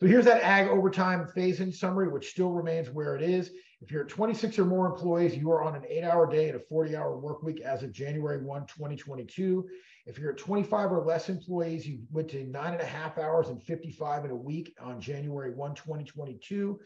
[0.00, 3.50] So here's that ag overtime phase in summary, which still remains where it is.
[3.80, 6.56] If you're at 26 or more employees, you are on an eight hour day and
[6.56, 9.68] a 40 hour work week as of January 1, 2022.
[10.06, 13.48] If you're at 25 or less employees, you went to nine and a half hours
[13.48, 16.78] and 55 in a week on January 1, 2022.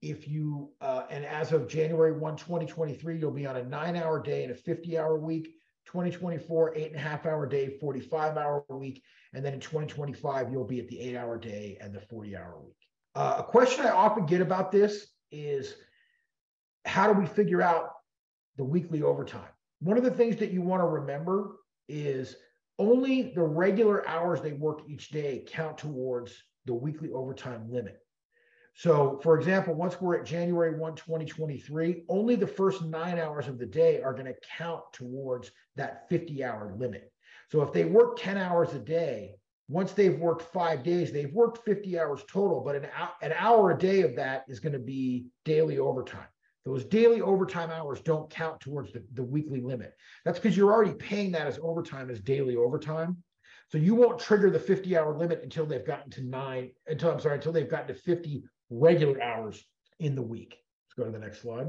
[0.00, 4.22] If you, uh, and as of January 1, 2023, you'll be on a nine hour
[4.22, 5.54] day and a 50 hour week.
[5.94, 9.00] 2024, eight and a half hour day, 45 hour week.
[9.32, 12.58] And then in 2025, you'll be at the eight hour day and the 40 hour
[12.64, 12.74] week.
[13.14, 15.76] Uh, a question I often get about this is
[16.84, 17.90] how do we figure out
[18.56, 19.48] the weekly overtime?
[19.78, 22.34] One of the things that you want to remember is
[22.80, 26.34] only the regular hours they work each day count towards
[26.64, 28.00] the weekly overtime limit.
[28.76, 33.60] So, for example, once we're at January 1, 2023, only the first nine hours of
[33.60, 37.10] the day are going to count towards that 50 hour limit.
[37.50, 39.34] So, if they work 10 hours a day,
[39.68, 42.86] once they've worked five days, they've worked 50 hours total, but an,
[43.22, 46.26] an hour a day of that is going to be daily overtime.
[46.64, 49.92] Those daily overtime hours don't count towards the, the weekly limit.
[50.24, 53.18] That's because you're already paying that as overtime as daily overtime.
[53.68, 57.20] So you won't trigger the 50 hour limit until they've gotten to nine, until I'm
[57.20, 59.62] sorry, until they've gotten to 50 regular hours
[59.98, 60.56] in the week.
[60.86, 61.68] Let's go to the next slide.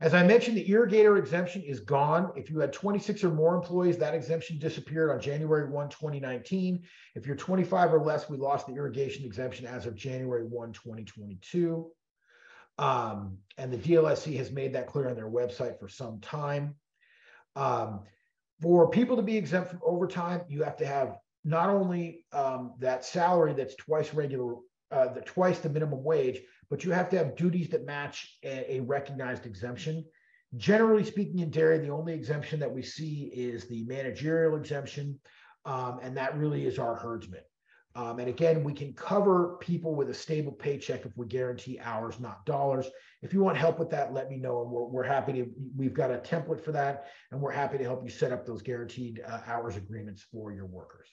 [0.00, 2.30] As I mentioned, the irrigator exemption is gone.
[2.36, 6.84] If you had 26 or more employees, that exemption disappeared on January 1, 2019.
[7.16, 11.90] If you're 25 or less, we lost the irrigation exemption as of January 1, 2022.
[12.78, 16.76] Um, and the DLSE has made that clear on their website for some time.
[17.56, 18.02] Um,
[18.60, 23.04] for people to be exempt from overtime, you have to have not only um, that
[23.04, 24.54] salary that's twice regular,
[24.92, 26.40] uh, the twice the minimum wage,
[26.70, 30.04] but you have to have duties that match a, a recognized exemption.
[30.56, 35.18] Generally speaking, in dairy, the only exemption that we see is the managerial exemption,
[35.64, 37.42] um, and that really is our herdsman.
[37.94, 42.20] Um, and again, we can cover people with a stable paycheck if we guarantee hours,
[42.20, 42.86] not dollars.
[43.22, 44.62] If you want help with that, let me know.
[44.62, 47.06] And we're, we're happy to, we've got a template for that.
[47.32, 50.66] And we're happy to help you set up those guaranteed uh, hours agreements for your
[50.66, 51.08] workers.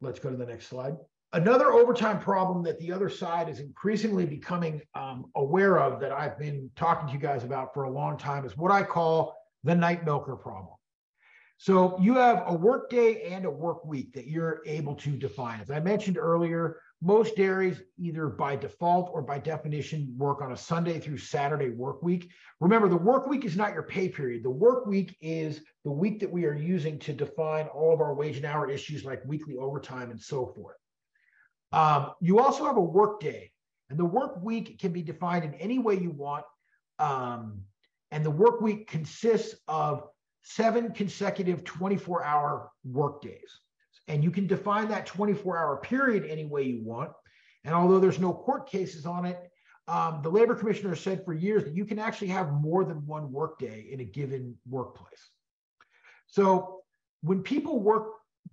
[0.00, 0.94] Let's go to the next slide.
[1.32, 6.38] Another overtime problem that the other side is increasingly becoming um, aware of that I've
[6.38, 9.74] been talking to you guys about for a long time is what I call the
[9.74, 10.74] night milker problem.
[11.58, 15.60] So you have a work day and a work week that you're able to define.
[15.60, 20.56] As I mentioned earlier, most dairies either by default or by definition work on a
[20.56, 22.30] Sunday through Saturday work week.
[22.60, 24.42] Remember, the work week is not your pay period.
[24.42, 28.14] The work week is the week that we are using to define all of our
[28.14, 30.76] wage and hour issues like weekly overtime and so forth.
[31.72, 33.50] Um, you also have a work day,
[33.90, 36.44] and the work week can be defined in any way you want.
[36.98, 37.62] Um,
[38.10, 40.08] and the work week consists of
[40.42, 43.60] seven consecutive 24 hour work days.
[44.08, 47.10] And you can define that 24 hour period any way you want.
[47.64, 49.50] And although there's no court cases on it,
[49.88, 53.04] um, the labor commissioner has said for years that you can actually have more than
[53.06, 55.30] one workday in a given workplace.
[56.26, 56.82] So
[57.22, 58.08] when people work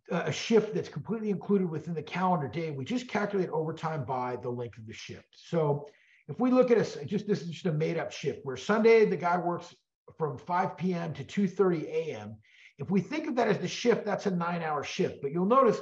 [0.10, 4.50] a shift that's completely included within the calendar day, we just calculate overtime by the
[4.50, 5.28] length of the shift.
[5.34, 5.88] So
[6.28, 9.06] if we look at a just this is just a made up shift where Sunday
[9.06, 9.74] the guy works
[10.18, 11.14] from 5 p.m.
[11.14, 12.36] to 2:30 a.m.
[12.78, 15.22] If we think of that as the shift, that's a nine-hour shift.
[15.22, 15.80] But you'll notice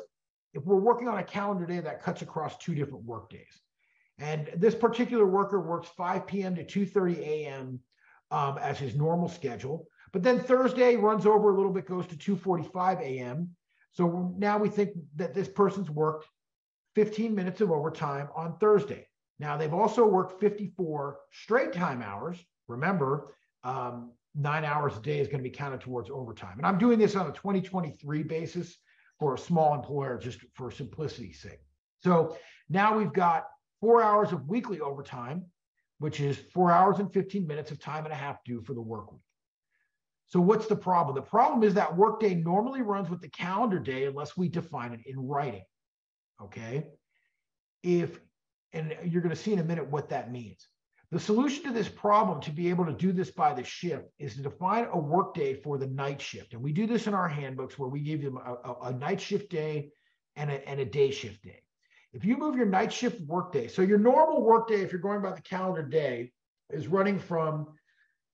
[0.54, 3.62] if we're working on a calendar day, that cuts across two different work days.
[4.20, 6.56] And this particular worker works 5 p.m.
[6.56, 7.80] to 2:30 a.m.
[8.30, 9.88] Um, as his normal schedule.
[10.14, 13.56] But then Thursday runs over a little bit, goes to 2:45 a.m.
[13.94, 16.28] So now we think that this person's worked
[16.96, 19.08] 15 minutes of overtime on Thursday.
[19.40, 22.38] Now they've also worked 54 straight time hours.
[22.68, 23.34] Remember,
[23.64, 26.58] um, nine hours a day is going to be counted towards overtime.
[26.58, 28.78] And I'm doing this on a 2023 basis
[29.20, 31.60] for a small employer just for simplicity's sake.
[32.04, 32.38] So
[32.70, 33.46] now we've got
[33.80, 35.46] four hours of weekly overtime,
[36.00, 38.82] which is four hours and 15 minutes of time and a half due for the
[38.82, 39.22] work week.
[40.32, 41.16] So what's the problem?
[41.16, 45.02] The problem is that workday normally runs with the calendar day unless we define it
[45.06, 45.64] in writing.
[46.42, 46.88] Okay.
[47.84, 48.18] If,
[48.72, 50.68] and you're going to see in a minute what that means.
[51.12, 54.36] The solution to this problem to be able to do this by the shift is
[54.36, 56.54] to define a workday for the night shift.
[56.54, 59.20] And we do this in our handbooks where we give them a, a, a night
[59.20, 59.92] shift day
[60.38, 61.62] and a, and a day shift day.
[62.14, 65.34] If you move your night shift workday, so your normal workday, if you're going by
[65.34, 66.32] the calendar day,
[66.70, 67.68] is running from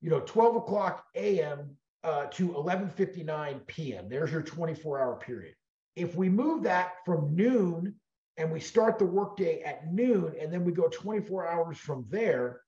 [0.01, 1.75] you know 12 o'clock a.m.
[2.07, 4.07] Uh, to 11:59 p.m.
[4.07, 5.55] There's your 24-hour period.
[5.97, 7.95] If we move that from noon
[8.37, 12.61] and we start the workday at noon, and then we go 24 hours from there,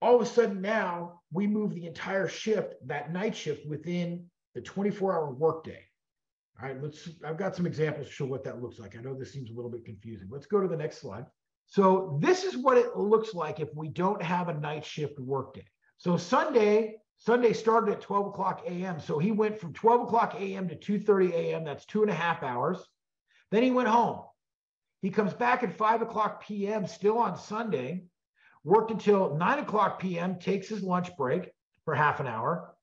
[0.00, 4.24] all of a sudden now we move the entire shift, that night shift, within
[4.54, 5.84] the 24 hour workday.
[6.58, 8.96] All right, let's, I've got some examples to show what that looks like.
[8.96, 10.28] I know this seems a little bit confusing.
[10.30, 11.26] Let's go to the next slide.
[11.66, 15.66] So this is what it looks like if we don't have a night shift workday.
[15.98, 19.00] So Sunday, Sunday started at 12 o'clock a.m.
[19.00, 20.68] So he went from 12 o'clock a.m.
[20.68, 21.64] to 2:30 a.m.
[21.64, 22.78] That's two and a half hours.
[23.50, 24.22] Then he went home.
[25.02, 26.86] He comes back at 5 o'clock p.m.
[26.86, 28.04] still on Sunday
[28.64, 31.50] worked until 9 o'clock p.m., takes his lunch break
[31.84, 32.74] for half an hour,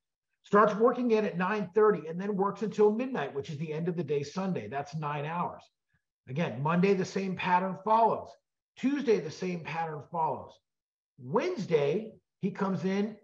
[0.43, 3.95] starts working in at 9.30, and then works until midnight, which is the end of
[3.95, 4.67] the day Sunday.
[4.67, 5.61] That's nine hours.
[6.27, 8.29] Again, Monday, the same pattern follows.
[8.77, 10.53] Tuesday, the same pattern follows.
[11.19, 13.15] Wednesday, he comes in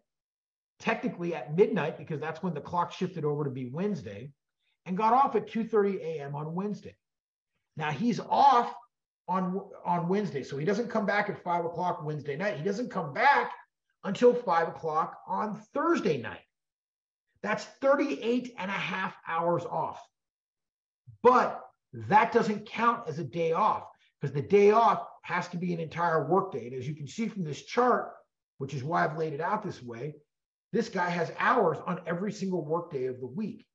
[0.81, 4.31] technically at midnight because that's when the clock shifted over to be Wednesday
[4.85, 6.35] and got off at 2:30 a.m.
[6.35, 6.95] on Wednesday.
[7.77, 8.73] Now he's off
[9.27, 12.57] on on Wednesday, so he doesn't come back at five o'clock Wednesday night.
[12.57, 13.51] He doesn't come back
[14.03, 16.41] until five o'clock on Thursday night.
[17.43, 20.01] That's 38 and a half hours off.
[21.23, 21.61] But
[21.93, 23.87] that doesn't count as a day off
[24.19, 26.67] because the day off has to be an entire workday.
[26.67, 28.11] And as you can see from this chart,
[28.57, 30.15] which is why I've laid it out this way,
[30.71, 33.65] this guy has hours on every single workday of the week.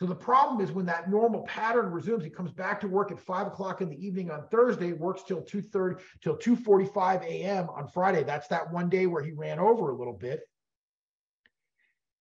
[0.00, 3.20] So the problem is when that normal pattern resumes, he comes back to work at
[3.20, 7.68] five o'clock in the evening on Thursday, works till 2:30 till 2:45 a.m.
[7.68, 8.22] on Friday.
[8.22, 10.40] That's that one day where he ran over a little bit.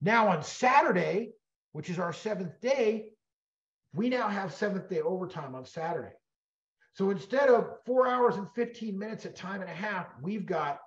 [0.02, 1.32] Now on Saturday,
[1.72, 3.12] which is our seventh day,
[3.94, 6.14] we now have seventh day overtime on Saturday.
[6.94, 10.80] So instead of four hours and 15 minutes at time and a half, we've got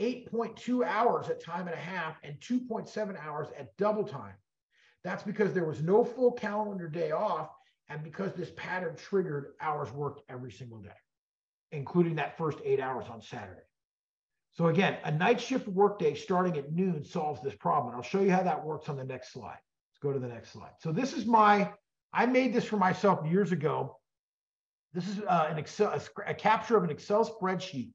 [0.00, 4.34] 8.2 hours at time and a half and 2.7 hours at double time.
[5.04, 7.50] That's because there was no full calendar day off
[7.88, 10.90] and because this pattern triggered hours worked every single day,
[11.72, 13.60] including that first eight hours on Saturday.
[14.52, 17.88] So again, a night shift workday starting at noon solves this problem.
[17.88, 19.58] And I'll show you how that works on the next slide.
[19.90, 20.72] Let's go to the next slide.
[20.80, 21.72] So this is my,
[22.12, 23.98] I made this for myself years ago.
[24.92, 27.90] This is uh, an Excel, a, a capture of an Excel spreadsheet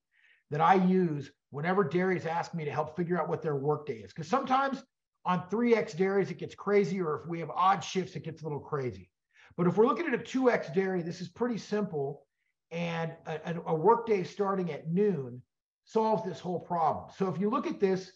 [0.51, 4.13] that I use whenever dairies ask me to help figure out what their workday is.
[4.13, 4.83] Because sometimes
[5.25, 8.45] on 3X dairies, it gets crazy, or if we have odd shifts, it gets a
[8.45, 9.09] little crazy.
[9.57, 12.25] But if we're looking at a 2X dairy, this is pretty simple.
[12.71, 15.41] And a, a workday starting at noon
[15.85, 17.11] solves this whole problem.
[17.17, 18.11] So if you look at this,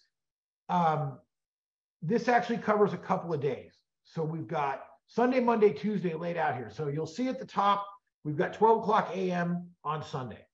[0.70, 1.20] um,
[2.02, 3.74] this actually covers a couple of days.
[4.04, 6.70] So we've got Sunday, Monday, Tuesday laid out here.
[6.70, 7.86] So you'll see at the top,
[8.24, 9.70] we've got 12 o'clock a.m.
[9.84, 10.46] on Sunday.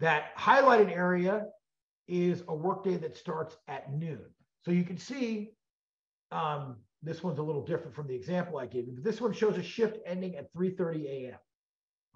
[0.00, 1.46] That highlighted area
[2.08, 4.24] is a workday that starts at noon.
[4.62, 5.52] So you can see
[6.30, 9.32] um, this one's a little different from the example I gave you, but this one
[9.32, 11.38] shows a shift ending at 3.30 a.m.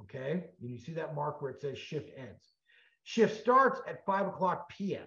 [0.01, 2.53] Okay, and you see that mark where it says shift ends.
[3.03, 5.07] Shift starts at 5 o'clock p.m.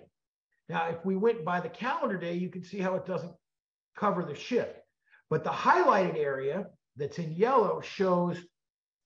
[0.70, 3.34] Now, if we went by the calendar day, you can see how it doesn't
[3.96, 4.80] cover the shift.
[5.30, 6.68] But the highlighted area
[6.98, 8.38] that's in yellow shows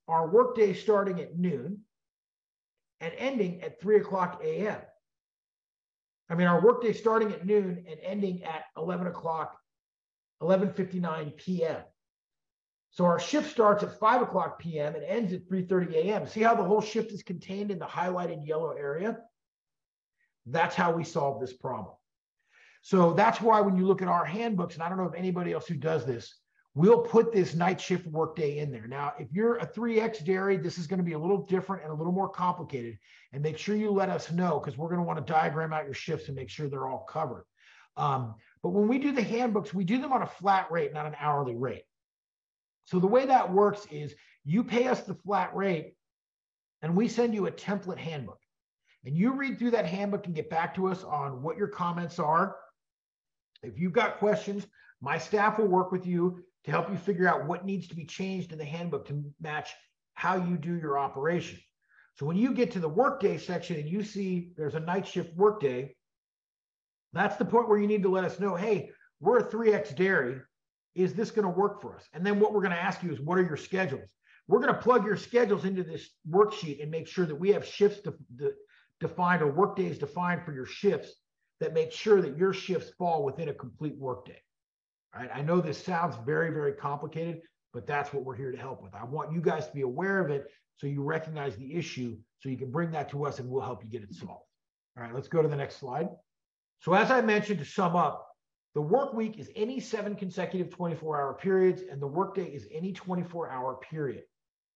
[0.07, 1.79] our workday starting at noon
[3.01, 4.79] and ending at 3 o'clock a.m.
[6.29, 9.57] I mean, our workday starting at noon and ending at 11 o'clock,
[10.41, 11.81] 11.59 p.m.
[12.89, 14.95] So our shift starts at 5 o'clock p.m.
[14.95, 16.27] and ends at 3.30 a.m.
[16.27, 19.17] See how the whole shift is contained in the highlighted yellow area?
[20.45, 21.95] That's how we solve this problem.
[22.81, 25.51] So that's why when you look at our handbooks, and I don't know if anybody
[25.51, 26.35] else who does this,
[26.75, 28.85] we'll put this night shift workday in there.
[28.85, 31.91] Now, if you're a 3X dairy, this is going to be a little different and
[31.91, 32.99] a little more complicated.
[33.31, 35.85] And make sure you let us know because we're going to want to diagram out
[35.85, 37.45] your shifts and make sure they're all covered.
[37.95, 41.05] Um, but when we do the handbooks, we do them on a flat rate, not
[41.05, 41.83] an hourly rate.
[42.83, 44.13] So the way that works is
[44.43, 45.95] you pay us the flat rate
[46.81, 48.39] and we send you a template handbook.
[49.05, 52.19] And you read through that handbook and get back to us on what your comments
[52.19, 52.57] are.
[53.63, 54.67] If you've got questions,
[55.01, 58.05] my staff will work with you to help you figure out what needs to be
[58.05, 59.71] changed in the handbook to match
[60.15, 61.59] how you do your operation.
[62.15, 65.35] So when you get to the workday section and you see there's a night shift
[65.35, 65.95] workday,
[67.13, 68.89] that's the point where you need to let us know, hey,
[69.19, 70.41] we're a 3X dairy.
[70.95, 72.07] Is this going to work for us?
[72.13, 74.09] And then what we're going to ask you is, what are your schedules?
[74.47, 77.65] We're going to plug your schedules into this worksheet and make sure that we have
[77.65, 78.53] shifts de- de-
[79.01, 81.13] defined or workdays defined for your shifts
[81.59, 84.39] that make sure that your shifts fall within a complete workday.
[85.15, 85.29] Right?
[85.33, 87.41] I know this sounds very, very complicated,
[87.73, 88.93] but that's what we're here to help with.
[88.93, 90.47] I want you guys to be aware of it
[90.77, 93.83] so you recognize the issue so you can bring that to us and we'll help
[93.83, 94.43] you get it solved.
[94.97, 96.09] All right, let's go to the next slide.
[96.79, 98.27] So, as I mentioned, to sum up,
[98.75, 102.91] the work week is any seven consecutive 24 hour periods, and the workday is any
[102.91, 104.23] 24 hour period.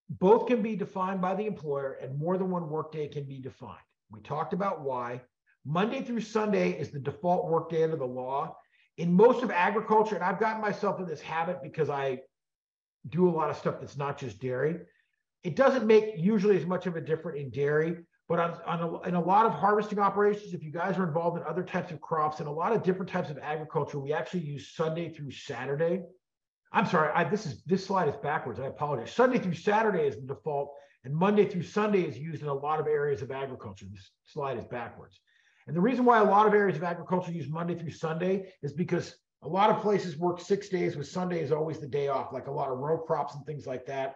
[0.09, 3.77] Both can be defined by the employer, and more than one workday can be defined.
[4.09, 5.21] We talked about why.
[5.65, 8.55] Monday through Sunday is the default workday under the law,
[8.99, 12.19] in most of agriculture, and I've gotten myself in this habit because I
[13.07, 14.81] do a lot of stuff that's not just dairy.
[15.43, 19.01] It doesn't make usually as much of a difference in dairy, but on, on a,
[19.07, 22.01] in a lot of harvesting operations, if you guys are involved in other types of
[22.01, 26.01] crops and a lot of different types of agriculture, we actually use Sunday through Saturday.
[26.73, 28.59] I'm sorry, I, this is this slide is backwards.
[28.59, 29.13] I apologize.
[29.13, 30.73] Sunday through Saturday is the default,
[31.05, 33.85] and Monday through Sunday is used in a lot of areas of agriculture.
[33.89, 35.21] This slide is backwards.
[35.69, 38.73] And the reason why a lot of areas of agriculture use Monday through Sunday is
[38.73, 42.33] because a lot of places work six days with Sunday is always the day off,
[42.33, 44.15] like a lot of row crops and things like that.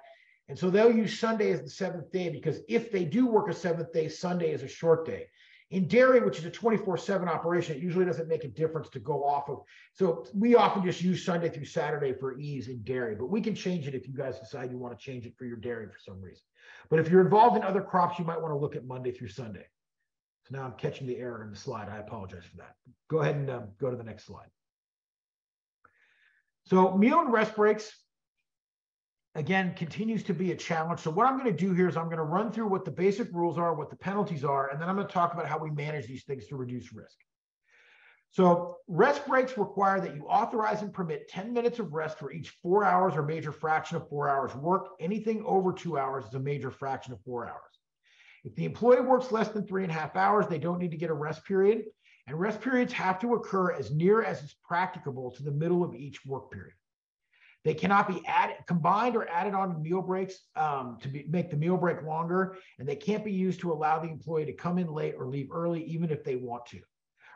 [0.50, 3.54] And so they'll use Sunday as the seventh day because if they do work a
[3.54, 5.28] seventh day, Sunday is a short day.
[5.70, 9.00] In dairy, which is a 24 7 operation, it usually doesn't make a difference to
[9.00, 9.62] go off of.
[9.94, 13.54] So we often just use Sunday through Saturday for ease in dairy, but we can
[13.54, 16.00] change it if you guys decide you want to change it for your dairy for
[16.04, 16.42] some reason.
[16.90, 19.28] But if you're involved in other crops, you might want to look at Monday through
[19.28, 19.68] Sunday.
[20.44, 21.90] So now I'm catching the error in the slide.
[21.90, 22.76] I apologize for that.
[23.10, 24.48] Go ahead and um, go to the next slide.
[26.66, 27.92] So meal and rest breaks,
[29.36, 31.00] again, continues to be a challenge.
[31.00, 32.92] So what I'm going to do here is I'm going to run through what the
[32.92, 35.58] basic rules are, what the penalties are, and then I'm going to talk about how
[35.58, 37.18] we manage these things to reduce risk.
[38.32, 42.50] So rest breaks require that you authorize and permit 10 minutes of rest for each
[42.64, 44.88] four hours or major fraction of four hours work.
[45.00, 47.80] Anything over two hours is a major fraction of four hours.
[48.44, 50.98] If the employee works less than three and a half hours, they don't need to
[50.98, 51.86] get a rest period.
[52.28, 55.96] And rest periods have to occur as near as is practicable to the middle of
[55.96, 56.76] each work period.
[57.64, 61.50] They cannot be added, combined or added on to meal breaks um, to be, make
[61.50, 64.78] the meal break longer, and they can't be used to allow the employee to come
[64.78, 66.82] in late or leave early, even if they want to.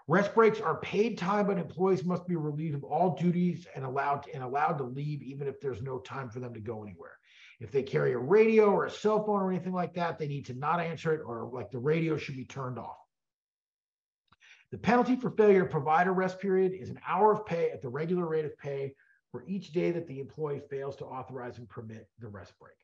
[0.09, 4.25] Rest breaks are paid time, but employees must be relieved of all duties and allowed
[4.33, 7.17] and allowed to leave, even if there's no time for them to go anywhere.
[7.59, 10.45] If they carry a radio or a cell phone or anything like that, they need
[10.47, 12.97] to not answer it, or like the radio should be turned off.
[14.71, 17.81] The penalty for failure to provide a rest period is an hour of pay at
[17.81, 18.93] the regular rate of pay
[19.31, 22.75] for each day that the employee fails to authorize and permit the rest break.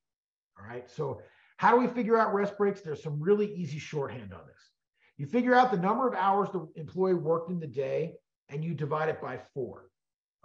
[0.60, 0.90] All right.
[0.90, 1.22] So,
[1.58, 2.82] how do we figure out rest breaks?
[2.82, 4.70] There's some really easy shorthand on this.
[5.18, 8.14] You figure out the number of hours the employee worked in the day
[8.50, 9.90] and you divide it by four.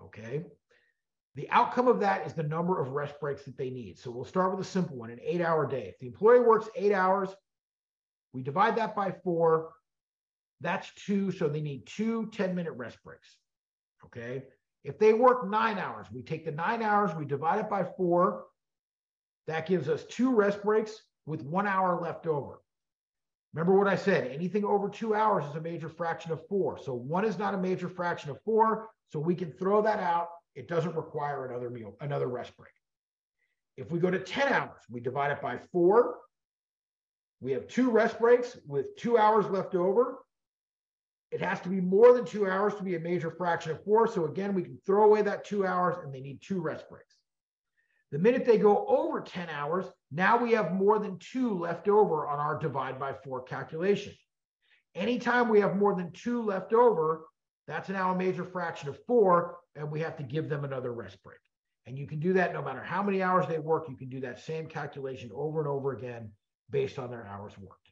[0.02, 0.44] Okay.
[1.34, 3.98] The outcome of that is the number of rest breaks that they need.
[3.98, 5.88] So we'll start with a simple one an eight hour day.
[5.88, 7.28] If the employee works eight hours,
[8.32, 9.70] we divide that by four.
[10.60, 11.30] That's two.
[11.30, 13.28] So they need two 10 minute rest breaks.
[14.04, 14.42] Okay.
[14.84, 18.44] If they work nine hours, we take the nine hours, we divide it by four.
[19.46, 22.60] That gives us two rest breaks with one hour left over.
[23.54, 26.78] Remember what I said, anything over two hours is a major fraction of four.
[26.78, 28.88] So one is not a major fraction of four.
[29.10, 30.28] So we can throw that out.
[30.58, 32.72] It doesn't require another meal, another rest break.
[33.76, 36.16] If we go to 10 hours, we divide it by four.
[37.40, 40.18] We have two rest breaks with two hours left over.
[41.30, 44.08] It has to be more than two hours to be a major fraction of four.
[44.08, 47.14] So again, we can throw away that two hours and they need two rest breaks.
[48.10, 52.26] The minute they go over 10 hours, now we have more than two left over
[52.26, 54.12] on our divide by four calculation.
[54.96, 57.27] Anytime we have more than two left over,
[57.68, 61.22] that's now a major fraction of four, and we have to give them another rest
[61.22, 61.38] break.
[61.86, 64.20] And you can do that no matter how many hours they work, you can do
[64.20, 66.30] that same calculation over and over again
[66.70, 67.90] based on their hours worked.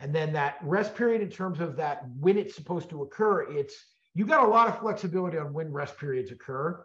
[0.00, 3.74] And then that rest period in terms of that when it's supposed to occur, it's
[4.14, 6.84] you got a lot of flexibility on when rest periods occur.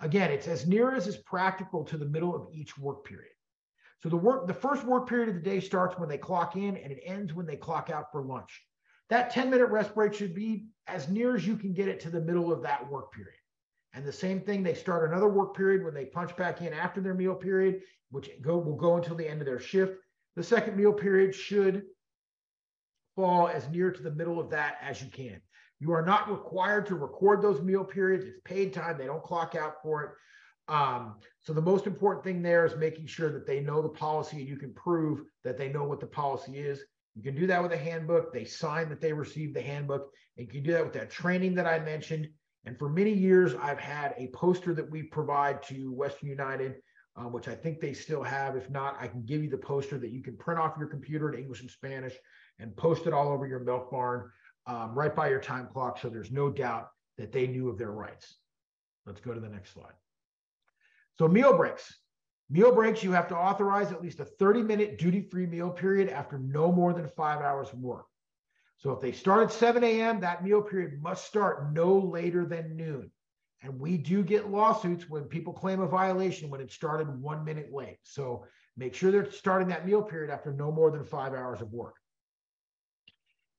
[0.00, 3.32] Again, it's as near as is practical to the middle of each work period.
[4.02, 6.76] So the work, the first work period of the day starts when they clock in
[6.76, 8.62] and it ends when they clock out for lunch.
[9.12, 12.08] That 10 minute rest break should be as near as you can get it to
[12.08, 13.36] the middle of that work period.
[13.92, 17.02] And the same thing, they start another work period when they punch back in after
[17.02, 19.98] their meal period, which go, will go until the end of their shift.
[20.34, 21.82] The second meal period should
[23.14, 25.42] fall as near to the middle of that as you can.
[25.78, 28.24] You are not required to record those meal periods.
[28.24, 28.96] It's paid time.
[28.96, 30.72] They don't clock out for it.
[30.72, 34.38] Um, so the most important thing there is making sure that they know the policy
[34.38, 36.82] and you can prove that they know what the policy is.
[37.14, 38.32] You can do that with a handbook.
[38.32, 40.10] They sign that they received the handbook.
[40.36, 42.28] And you can do that with that training that I mentioned.
[42.64, 46.76] And for many years, I've had a poster that we provide to Western United,
[47.16, 48.56] uh, which I think they still have.
[48.56, 51.32] If not, I can give you the poster that you can print off your computer
[51.32, 52.14] in English and Spanish
[52.58, 54.30] and post it all over your milk barn
[54.66, 55.98] um, right by your time clock.
[55.98, 56.88] So there's no doubt
[57.18, 58.36] that they knew of their rights.
[59.04, 59.92] Let's go to the next slide.
[61.18, 61.98] So meal breaks.
[62.52, 66.10] Meal breaks, you have to authorize at least a 30 minute duty free meal period
[66.10, 68.04] after no more than five hours of work.
[68.76, 72.76] So if they start at 7 a.m., that meal period must start no later than
[72.76, 73.10] noon.
[73.62, 77.72] And we do get lawsuits when people claim a violation when it started one minute
[77.72, 78.00] late.
[78.02, 78.44] So
[78.76, 81.94] make sure they're starting that meal period after no more than five hours of work.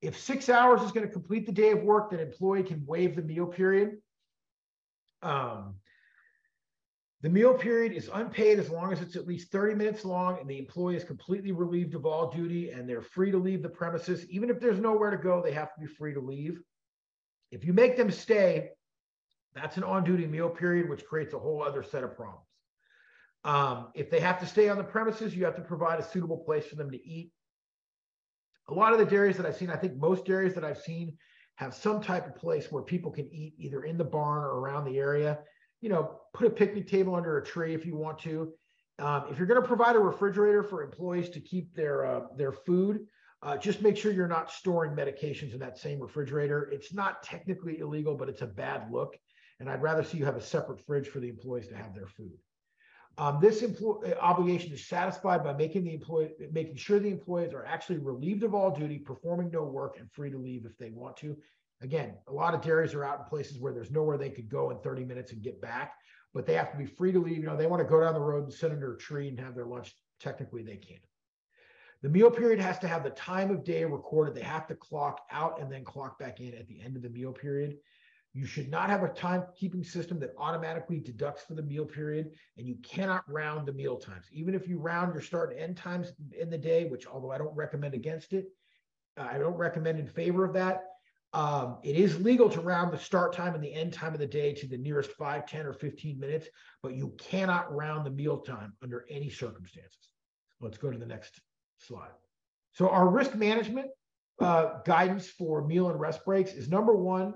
[0.03, 3.15] If six hours is going to complete the day of work, then employee can waive
[3.15, 3.97] the meal period.
[5.23, 5.77] Um,
[7.24, 10.49] the meal period is unpaid as long as it's at least 30 minutes long and
[10.49, 14.30] the employee is completely relieved of all duty and they're free to leave the premises.
[14.30, 16.59] Even if there's nowhere to go, they have to be free to leave.
[17.51, 18.69] If you make them stay,
[19.55, 22.45] that's an on duty meal period, which creates a whole other set of problems.
[23.45, 26.38] Um, if they have to stay on the premises, you have to provide a suitable
[26.38, 27.32] place for them to eat
[28.69, 31.17] a lot of the dairies that I've seen, I think most dairies that I've seen
[31.55, 34.86] have some type of place where people can eat either in the barn or around
[34.86, 35.39] the area.
[35.84, 38.53] You know, put a picnic table under a tree if you want to.
[38.99, 42.53] Um, if you're going to provide a refrigerator for employees to keep their uh, their
[42.53, 43.05] food,
[43.41, 46.69] uh, just make sure you're not storing medications in that same refrigerator.
[46.71, 49.17] It's not technically illegal, but it's a bad look.
[49.59, 52.07] And I'd rather see you have a separate fridge for the employees to have their
[52.07, 52.38] food.
[53.17, 57.65] Um, this employee obligation is satisfied by making the employee making sure the employees are
[57.65, 61.17] actually relieved of all duty, performing no work, and free to leave if they want
[61.17, 61.36] to.
[61.84, 64.71] Again, a lot of dairies are out in places where there's nowhere they could go
[64.71, 65.93] in 30 minutes and get back,
[66.34, 67.38] but they have to be free to leave.
[67.38, 69.39] You know, they want to go down the road and sit under a tree and
[69.39, 69.93] have their lunch.
[70.19, 70.99] Technically, they can.
[72.01, 74.34] The meal period has to have the time of day recorded.
[74.34, 77.09] They have to clock out and then clock back in at the end of the
[77.09, 77.77] meal period.
[78.34, 82.65] You should not have a timekeeping system that automatically deducts for the meal period, and
[82.65, 84.25] you cannot round the meal times.
[84.31, 87.38] Even if you round your start and end times in the day, which although I
[87.38, 88.47] don't recommend against it,
[89.17, 90.84] uh, I don't recommend in favor of that.
[91.34, 94.27] Um, it is legal to round the start time and the end time of the
[94.27, 96.47] day to the nearest 5, 10, or 15 minutes,
[96.84, 100.09] but you cannot round the meal time under any circumstances.
[100.61, 101.41] Let's go to the next
[101.79, 102.11] slide.
[102.73, 103.88] So our risk management
[104.39, 107.34] uh, guidance for meal and rest breaks is number one,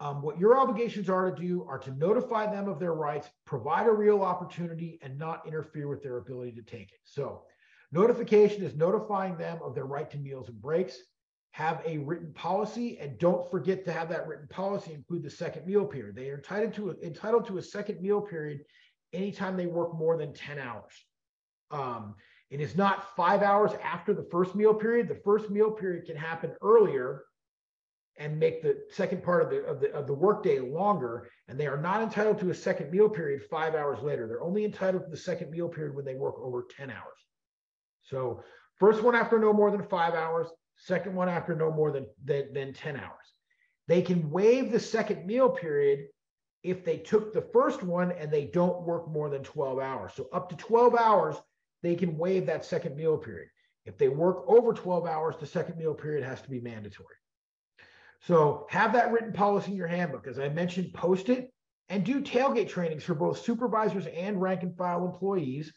[0.00, 3.86] um, what your obligations are to do are to notify them of their rights, provide
[3.86, 6.98] a real opportunity, and not interfere with their ability to take it.
[7.04, 7.42] So,
[7.92, 10.98] notification is notifying them of their right to meals and breaks.
[11.54, 15.64] Have a written policy, and don't forget to have that written policy include the second
[15.64, 16.16] meal period.
[16.16, 18.64] They are entitled to entitled to a second meal period
[19.12, 20.92] anytime they work more than 10 hours.
[21.70, 22.16] Um,
[22.50, 25.06] it is not five hours after the first meal period.
[25.06, 27.22] The first meal period can happen earlier
[28.16, 31.68] and make the second part of the of the of the workday longer, and they
[31.68, 34.26] are not entitled to a second meal period five hours later.
[34.26, 37.20] They're only entitled to the second meal period when they work over 10 hours.
[38.02, 38.42] So
[38.80, 42.52] first one after no more than five hours, second one after no more than, than,
[42.52, 43.34] than 10 hours.
[43.86, 46.06] They can waive the second meal period
[46.62, 50.12] if they took the first one and they don't work more than 12 hours.
[50.14, 51.36] So up to 12 hours,
[51.82, 53.48] they can waive that second meal period.
[53.84, 57.16] If they work over 12 hours, the second meal period has to be mandatory.
[58.22, 60.26] So have that written policy in your handbook.
[60.26, 61.52] As I mentioned, post it
[61.90, 65.72] and do tailgate trainings for both supervisors and rank and file employees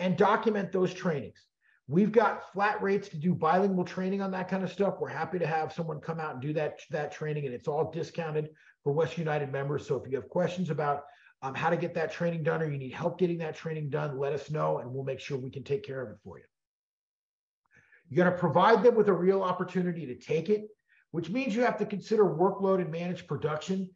[0.00, 1.46] and document those trainings.
[1.92, 4.94] We've got flat rates to do bilingual training on that kind of stuff.
[4.98, 7.90] We're happy to have someone come out and do that, that training, and it's all
[7.90, 8.48] discounted
[8.82, 9.86] for Western United members.
[9.86, 11.04] So if you have questions about
[11.42, 14.18] um, how to get that training done or you need help getting that training done,
[14.18, 16.44] let us know and we'll make sure we can take care of it for you.
[18.08, 20.68] You got to provide them with a real opportunity to take it
[21.12, 23.88] which means you have to consider workload and manage production.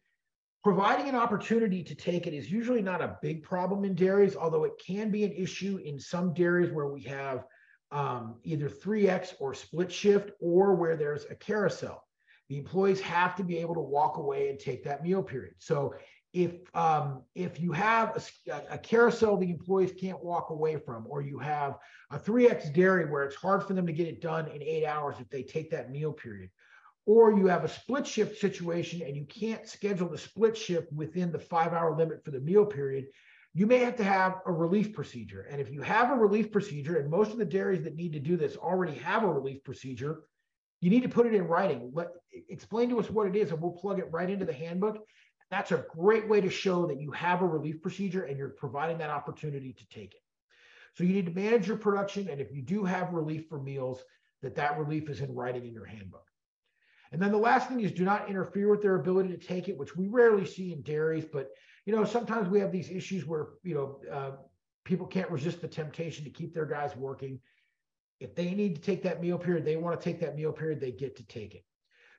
[0.63, 4.63] Providing an opportunity to take it is usually not a big problem in dairies, although
[4.63, 7.43] it can be an issue in some dairies where we have
[7.91, 12.03] um, either 3X or split shift or where there's a carousel.
[12.49, 15.55] The employees have to be able to walk away and take that meal period.
[15.59, 15.95] So
[16.33, 21.21] if um, if you have a, a, carousel the employees can't walk away from, or
[21.21, 21.77] you have
[22.11, 25.15] a 3X dairy where it's hard for them to get it done in eight hours
[25.19, 26.49] if they take that meal period,
[27.05, 31.31] or you have a split shift situation and you can't schedule the split shift within
[31.31, 33.07] the five hour limit for the meal period,
[33.53, 35.47] you may have to have a relief procedure.
[35.49, 38.19] And if you have a relief procedure, and most of the dairies that need to
[38.19, 40.23] do this already have a relief procedure,
[40.79, 41.91] you need to put it in writing.
[41.93, 42.09] Let
[42.49, 45.03] explain to us what it is, and we'll plug it right into the handbook.
[45.49, 48.97] That's a great way to show that you have a relief procedure and you're providing
[48.99, 50.21] that opportunity to take it.
[50.93, 54.03] So you need to manage your production, and if you do have relief for meals,
[54.41, 56.25] that that relief is in writing in your handbook.
[57.11, 59.77] And then the last thing is do not interfere with their ability to take it,
[59.77, 61.25] which we rarely see in dairies.
[61.25, 61.49] But
[61.87, 64.31] you know, sometimes we have these issues where you know uh,
[64.83, 67.39] people can't resist the temptation to keep their guys working.
[68.19, 70.81] If they need to take that meal period, they want to take that meal period,
[70.81, 71.63] they get to take it.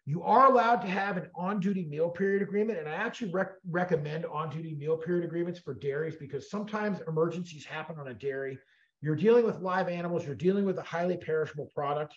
[0.06, 4.24] You are allowed to have an on-duty meal period agreement, and I actually rec- recommend
[4.24, 8.58] on-duty meal period agreements for dairies because sometimes emergencies happen on a dairy.
[9.02, 12.14] You're dealing with live animals, you're dealing with a highly perishable product.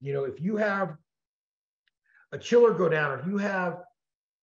[0.00, 0.96] You know, if you have
[2.32, 3.82] a chiller go down, or if you have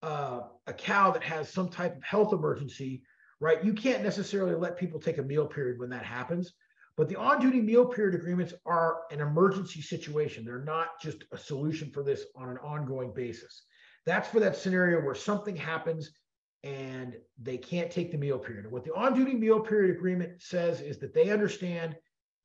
[0.06, 3.02] uh, a cow that has some type of health emergency,
[3.40, 3.64] right?
[3.64, 6.54] You can't necessarily let people take a meal period when that happens.
[6.96, 10.46] But the on duty meal period agreements are an emergency situation.
[10.46, 13.64] They're not just a solution for this on an ongoing basis.
[14.06, 16.12] That's for that scenario where something happens
[16.64, 18.72] and they can't take the meal period.
[18.72, 21.96] What the on duty meal period agreement says is that they understand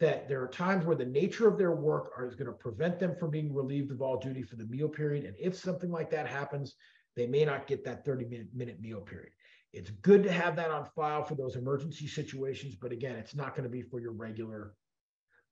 [0.00, 3.14] that there are times where the nature of their work is going to prevent them
[3.14, 5.26] from being relieved of all duty for the meal period.
[5.26, 6.74] And if something like that happens,
[7.16, 9.32] they may not get that 30 minute, minute meal period.
[9.72, 13.54] It's good to have that on file for those emergency situations, but again, it's not
[13.54, 14.74] going to be for your regular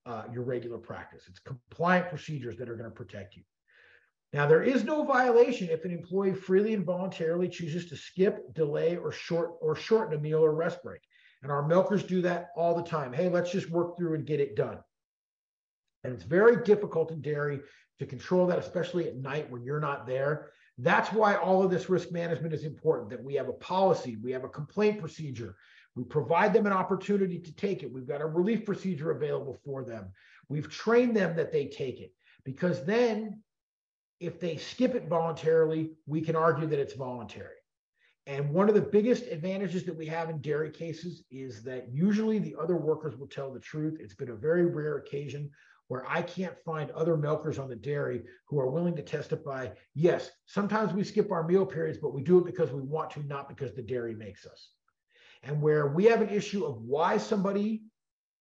[0.06, 1.24] uh, your regular practice.
[1.28, 3.42] It's compliant procedures that are going to protect you.
[4.32, 8.96] Now, there is no violation if an employee freely and voluntarily chooses to skip, delay,
[8.96, 11.00] or short or shorten a meal or rest break.
[11.42, 13.12] And our milkers do that all the time.
[13.12, 14.78] Hey, let's just work through and get it done.
[16.04, 17.60] And it's very difficult in dairy
[17.98, 20.50] to control that, especially at night when you're not there.
[20.78, 24.30] That's why all of this risk management is important that we have a policy, we
[24.30, 25.56] have a complaint procedure,
[25.96, 27.92] we provide them an opportunity to take it.
[27.92, 30.12] We've got a relief procedure available for them.
[30.48, 32.12] We've trained them that they take it
[32.44, 33.42] because then
[34.20, 37.56] if they skip it voluntarily, we can argue that it's voluntary.
[38.28, 42.38] And one of the biggest advantages that we have in dairy cases is that usually
[42.38, 43.96] the other workers will tell the truth.
[44.00, 45.50] It's been a very rare occasion
[45.88, 49.68] where I can't find other milkers on the dairy who are willing to testify.
[49.94, 53.26] Yes, sometimes we skip our meal periods, but we do it because we want to,
[53.26, 54.70] not because the dairy makes us.
[55.42, 57.82] And where we have an issue of why somebody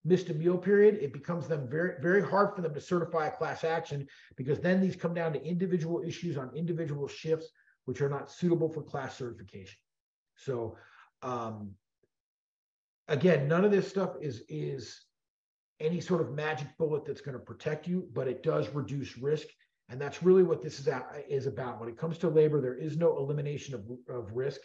[0.04, 3.32] missed a meal period, it becomes them very, very hard for them to certify a
[3.32, 7.48] class action because then these come down to individual issues on individual shifts,
[7.86, 9.78] which are not suitable for class certification.
[10.36, 10.78] So
[11.22, 11.72] um,
[13.08, 15.07] again, none of this stuff is is
[15.80, 19.48] any sort of magic bullet that's going to protect you, but it does reduce risk.
[19.90, 21.80] And that's really what this is, at, is about.
[21.80, 24.60] When it comes to labor, there is no elimination of, of risk.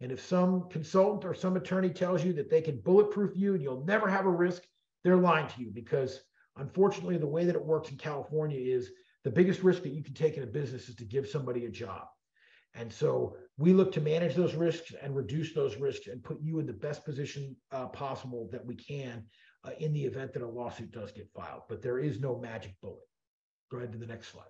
[0.00, 3.62] And if some consultant or some attorney tells you that they can bulletproof you and
[3.62, 4.62] you'll never have a risk,
[5.04, 6.20] they're lying to you because
[6.56, 8.90] unfortunately, the way that it works in California is
[9.22, 11.70] the biggest risk that you can take in a business is to give somebody a
[11.70, 12.06] job.
[12.74, 16.58] And so we look to manage those risks and reduce those risks and put you
[16.58, 19.24] in the best position uh, possible that we can
[19.64, 21.62] uh, in the event that a lawsuit does get filed.
[21.68, 23.08] But there is no magic bullet.
[23.70, 24.44] Go ahead to the next slide.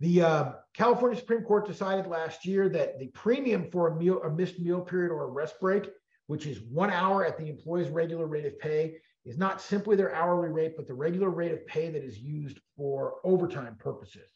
[0.00, 4.30] The uh, California Supreme Court decided last year that the premium for a meal, a
[4.30, 5.90] missed meal period or a rest break,
[6.26, 10.14] which is one hour at the employee's regular rate of pay, is not simply their
[10.14, 14.30] hourly rate, but the regular rate of pay that is used for overtime purposes.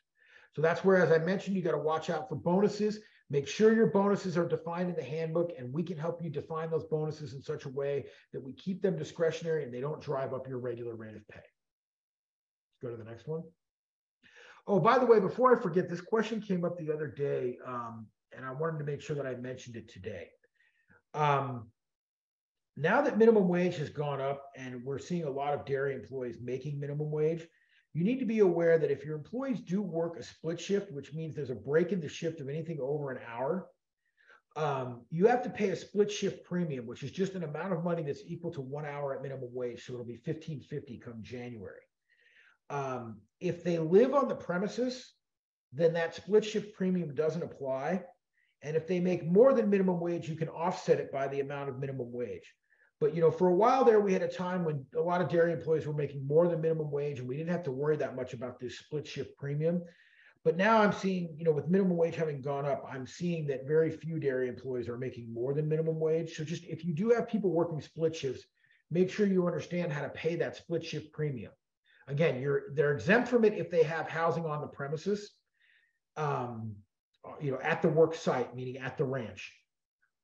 [0.55, 3.01] So that's where, as I mentioned, you got to watch out for bonuses.
[3.35, 6.70] Make sure your bonuses are defined in the handbook, and we can help you define
[6.70, 10.32] those bonuses in such a way that we keep them discretionary and they don't drive
[10.32, 11.41] up your regular rate of pay.
[12.80, 13.43] Go to the next one.
[14.68, 18.07] Oh, by the way, before I forget, this question came up the other day, um,
[18.30, 20.28] and I wanted to make sure that I mentioned it today.
[21.12, 21.72] Um,
[22.76, 26.37] now that minimum wage has gone up and we're seeing a lot of dairy employees
[26.41, 27.49] making minimum wage,
[27.95, 31.15] you need to be aware that if your employees do work a split shift, which
[31.15, 33.69] means there's a break in the shift of anything over an hour,
[34.57, 37.85] um, you have to pay a split shift premium, which is just an amount of
[37.85, 39.85] money that's equal to one hour at minimum wage.
[39.85, 41.81] So it'll be 1550 come January.
[42.69, 45.13] Um, if they live on the premises,
[45.73, 48.03] then that split shift premium doesn't apply.
[48.63, 51.69] And if they make more than minimum wage, you can offset it by the amount
[51.69, 52.55] of minimum wage.
[53.01, 55.29] But you know, for a while there, we had a time when a lot of
[55.29, 58.17] dairy employees were making more than minimum wage, and we didn't have to worry that
[58.17, 59.83] much about this split shift premium.
[60.45, 63.67] But now I'm seeing, you know, with minimum wage having gone up, I'm seeing that
[63.67, 66.37] very few dairy employees are making more than minimum wage.
[66.37, 68.45] So just if you do have people working split shifts,
[68.91, 71.53] make sure you understand how to pay that split shift premium.
[72.09, 75.33] Again, you're they're exempt from it if they have housing on the premises,
[76.19, 76.75] um,
[77.41, 79.51] you know, at the work site, meaning at the ranch.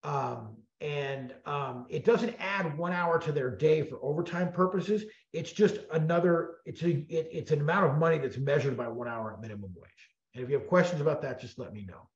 [0.04, 5.04] Um, and um, it doesn't add one hour to their day for overtime purposes.
[5.32, 6.56] It's just another.
[6.64, 9.72] It's a it, it's an amount of money that's measured by one hour at minimum
[9.76, 9.90] wage.
[10.34, 12.08] And if you have questions about that, just let me know.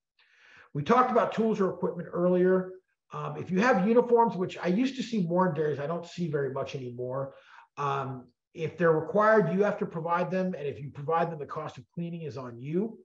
[0.72, 2.72] We talked about tools or equipment earlier.
[3.12, 6.06] Um, if you have uniforms, which I used to see more in dairies, I don't
[6.06, 7.34] see very much anymore.
[7.76, 11.46] Um, if they're required, you have to provide them, and if you provide them, the
[11.46, 12.98] cost of cleaning is on you.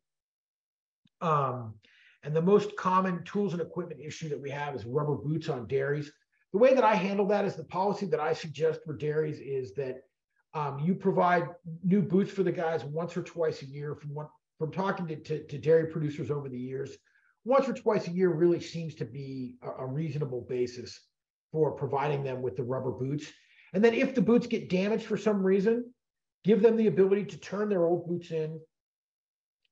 [1.22, 1.76] Um,
[2.24, 5.67] and the most common tools and equipment issue that we have is rubber boots on
[5.67, 6.11] dairies.
[6.51, 9.74] The way that I handle that is the policy that I suggest for dairies is
[9.76, 10.01] that
[10.53, 11.47] um, you provide
[11.84, 13.95] new boots for the guys once or twice a year.
[13.95, 16.97] From from talking to, to, to, dairy producers over the years,
[17.45, 20.99] once or twice a year really seems to be a, a reasonable basis
[21.53, 23.28] for providing them with the rubber boots.
[23.74, 25.93] And then if the boots get damaged for some reason,
[26.43, 28.59] give them the ability to turn their old boots in,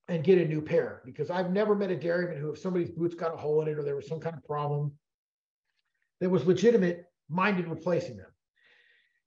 [0.08, 3.16] and get a new pair because I've never met a dairyman who, if somebody's boots
[3.16, 4.94] got a hole in it or there was some kind of problem,
[6.20, 8.32] that was legitimate, minded replacing them.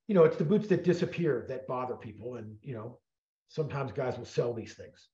[0.07, 2.99] You know, it's the boots that disappear that bother people, and you know,
[3.47, 5.07] sometimes guys will sell these things.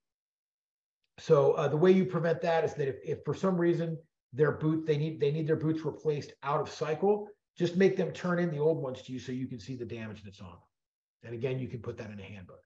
[1.19, 3.97] So uh, the way you prevent that is that if, if for some reason
[4.33, 8.11] their boot they need they need their boots replaced out of cycle, just make them
[8.11, 10.47] turn in the old ones to you so you can see the damage that's on
[10.47, 10.59] them.
[11.23, 12.61] And again, you can put that in a handbook.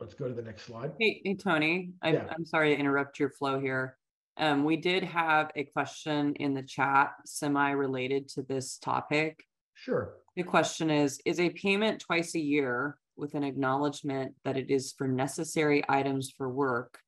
[0.00, 0.92] Let's go to the next slide.
[0.98, 2.26] Hey, hey Tony, I'm, yeah.
[2.30, 3.96] I'm sorry to interrupt your flow here.
[4.36, 9.44] Um, we did have a question in the chat semi related to this topic.
[9.74, 10.14] Sure.
[10.36, 14.92] The question is Is a payment twice a year with an acknowledgement that it is
[14.98, 16.98] for necessary items for work,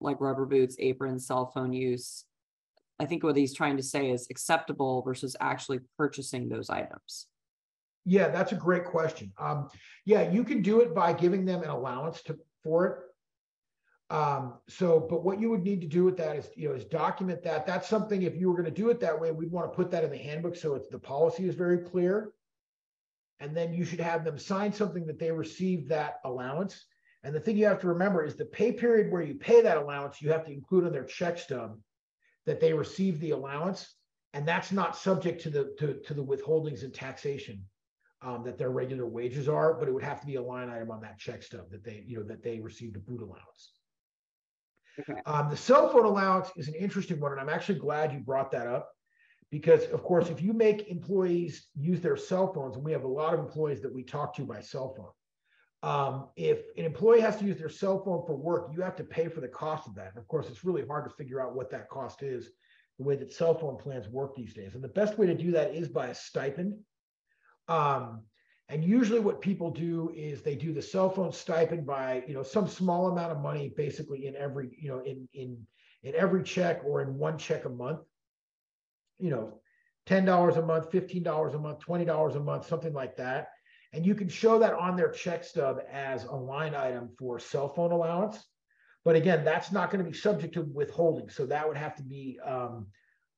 [0.00, 2.24] like rubber boots, aprons, cell phone use,
[3.00, 7.26] I think what he's trying to say is acceptable versus actually purchasing those items.
[8.08, 9.34] Yeah, that's a great question.
[9.38, 9.68] Um,
[10.06, 14.14] yeah, you can do it by giving them an allowance to for it.
[14.14, 16.86] Um, so, but what you would need to do with that is, you know, is
[16.86, 17.66] document that.
[17.66, 19.90] That's something if you were going to do it that way, we'd want to put
[19.90, 22.32] that in the handbook so it's the policy is very clear.
[23.40, 26.86] And then you should have them sign something that they received that allowance.
[27.24, 29.76] And the thing you have to remember is the pay period where you pay that
[29.76, 31.78] allowance, you have to include on their check stub
[32.46, 33.94] that they received the allowance.
[34.32, 37.66] And that's not subject to the to, to the withholdings and taxation
[38.22, 40.90] um, that their regular wages are, but it would have to be a line item
[40.90, 43.72] on that check stub that they, you know, that they received a boot allowance.
[45.00, 45.20] Okay.
[45.26, 48.50] Um, the cell phone allowance is an interesting one, and I'm actually glad you brought
[48.50, 48.90] that up
[49.50, 53.08] because, of course, if you make employees use their cell phones, and we have a
[53.08, 55.12] lot of employees that we talk to by cell phone,
[55.82, 59.04] um, if an employee has to use their cell phone for work, you have to
[59.04, 60.08] pay for the cost of that.
[60.08, 62.50] And of course, it's really hard to figure out what that cost is
[62.98, 64.74] the way that cell phone plans work these days.
[64.74, 66.74] And the best way to do that is by a stipend.
[67.68, 68.22] Um,
[68.68, 72.42] and usually what people do is they do the cell phone stipend by, you know,
[72.42, 75.66] some small amount of money basically in every, you know, in in
[76.02, 78.00] in every check or in one check a month.
[79.18, 79.60] You know,
[80.06, 83.48] $10 a month, $15 a month, $20 a month, something like that.
[83.92, 87.68] And you can show that on their check stub as a line item for cell
[87.68, 88.44] phone allowance.
[89.04, 91.30] But again, that's not going to be subject to withholding.
[91.30, 92.86] So that would have to be um,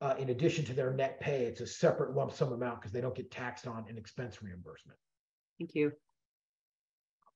[0.01, 1.45] uh, in addition to their net pay.
[1.45, 4.99] It's a separate lump sum amount because they don't get taxed on an expense reimbursement.
[5.59, 5.93] Thank you.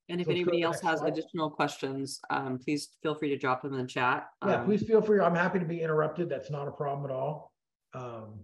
[0.08, 1.12] And if So let's go to anybody else has slide.
[1.12, 4.26] additional questions, um, please feel free to drop them in the chat.
[4.46, 5.20] Yeah, Um, please feel free.
[5.20, 6.28] I'm happy to be interrupted.
[6.28, 7.52] That's not a problem at all.
[7.94, 8.40] Um,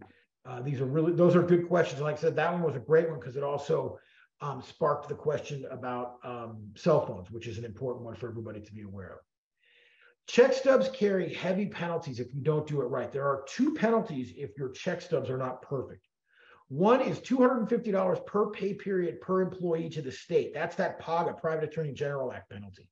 [0.47, 2.01] uh, these are really, those are good questions.
[2.01, 3.99] Like I said, that one was a great one because it also
[4.41, 8.61] um, sparked the question about um, cell phones, which is an important one for everybody
[8.61, 9.19] to be aware of.
[10.27, 13.11] Check stubs carry heavy penalties if you don't do it right.
[13.11, 16.07] There are two penalties if your check stubs are not perfect.
[16.69, 20.55] One is $250 per pay period per employee to the state.
[20.55, 22.89] That's that PAGA, Private Attorney General Act penalty.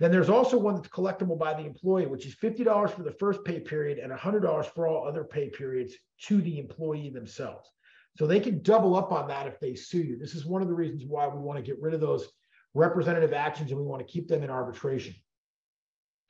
[0.00, 3.44] Then there's also one that's collectible by the employee, which is $50 for the first
[3.44, 7.70] pay period and $100 for all other pay periods to the employee themselves.
[8.16, 10.18] So they can double up on that if they sue you.
[10.18, 12.28] This is one of the reasons why we want to get rid of those
[12.74, 15.14] representative actions and we want to keep them in arbitration.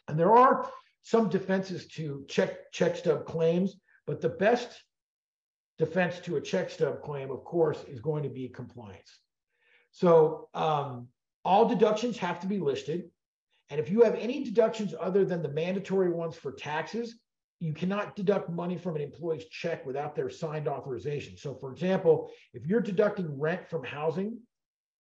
[0.09, 0.69] And there are
[1.03, 3.77] some defenses to check check stub claims,
[4.07, 4.69] but the best
[5.79, 9.19] defense to a check stub claim, of course, is going to be compliance.
[9.91, 11.09] So um,
[11.45, 13.11] all deductions have to be listed.
[13.71, 17.17] And if you have any deductions other than the mandatory ones for taxes,
[17.61, 21.37] you cannot deduct money from an employee's check without their signed authorization.
[21.37, 24.39] So, for example, if you're deducting rent from housing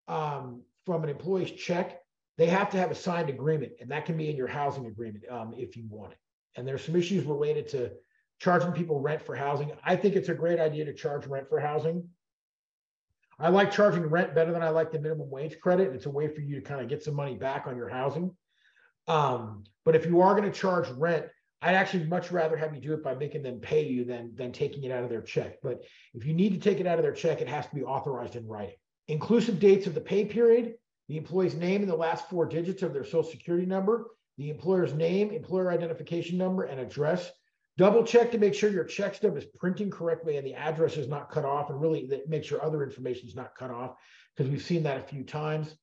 [0.08, 2.03] um, from an employee's check,
[2.38, 5.24] they have to have a signed agreement, and that can be in your housing agreement
[5.30, 6.18] um, if you want it.
[6.56, 7.92] And there's some issues related to
[8.40, 9.72] charging people rent for housing.
[9.84, 12.08] I think it's a great idea to charge rent for housing.
[13.40, 15.94] I like charging rent better than I like the minimum wage credit.
[15.94, 18.32] It's a way for you to kind of get some money back on your housing.
[19.08, 21.26] Um, but if you are going to charge rent,
[21.62, 24.52] I'd actually much rather have you do it by making them pay you than than
[24.52, 25.62] taking it out of their check.
[25.64, 25.82] But
[26.14, 28.36] if you need to take it out of their check, it has to be authorized
[28.36, 28.76] in writing.
[29.08, 30.76] Inclusive dates of the pay period,
[31.10, 34.94] the employee's name and the last four digits of their social security number, the employer's
[34.94, 37.32] name, employer identification number, and address.
[37.78, 41.08] Double check to make sure your check stub is printing correctly and the address is
[41.08, 43.96] not cut off, and really that make sure other information is not cut off
[44.36, 45.76] because we've seen that a few times.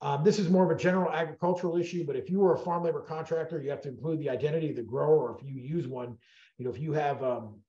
[0.00, 2.82] Um, this is more of a general agricultural issue, but if you are a farm
[2.82, 5.86] labor contractor, you have to include the identity of the grower, or if you use
[5.86, 6.18] one,
[6.58, 7.60] you know, if you have um,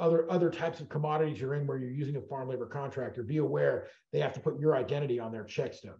[0.00, 3.38] other other types of commodities you're in where you're using a farm labor contractor, be
[3.38, 5.96] aware they have to put your identity on their check stub.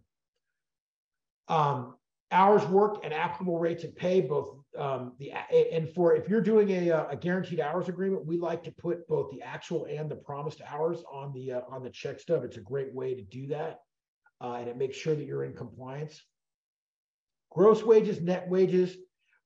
[1.49, 1.97] Um,
[2.31, 6.71] hours worked and applicable rates of pay, both um, the and for if you're doing
[6.71, 10.63] a, a guaranteed hours agreement, we like to put both the actual and the promised
[10.67, 12.45] hours on the uh, on the check stub.
[12.45, 13.81] It's a great way to do that
[14.43, 16.21] uh, and it makes sure that you're in compliance.
[17.51, 18.97] Gross wages, net wages.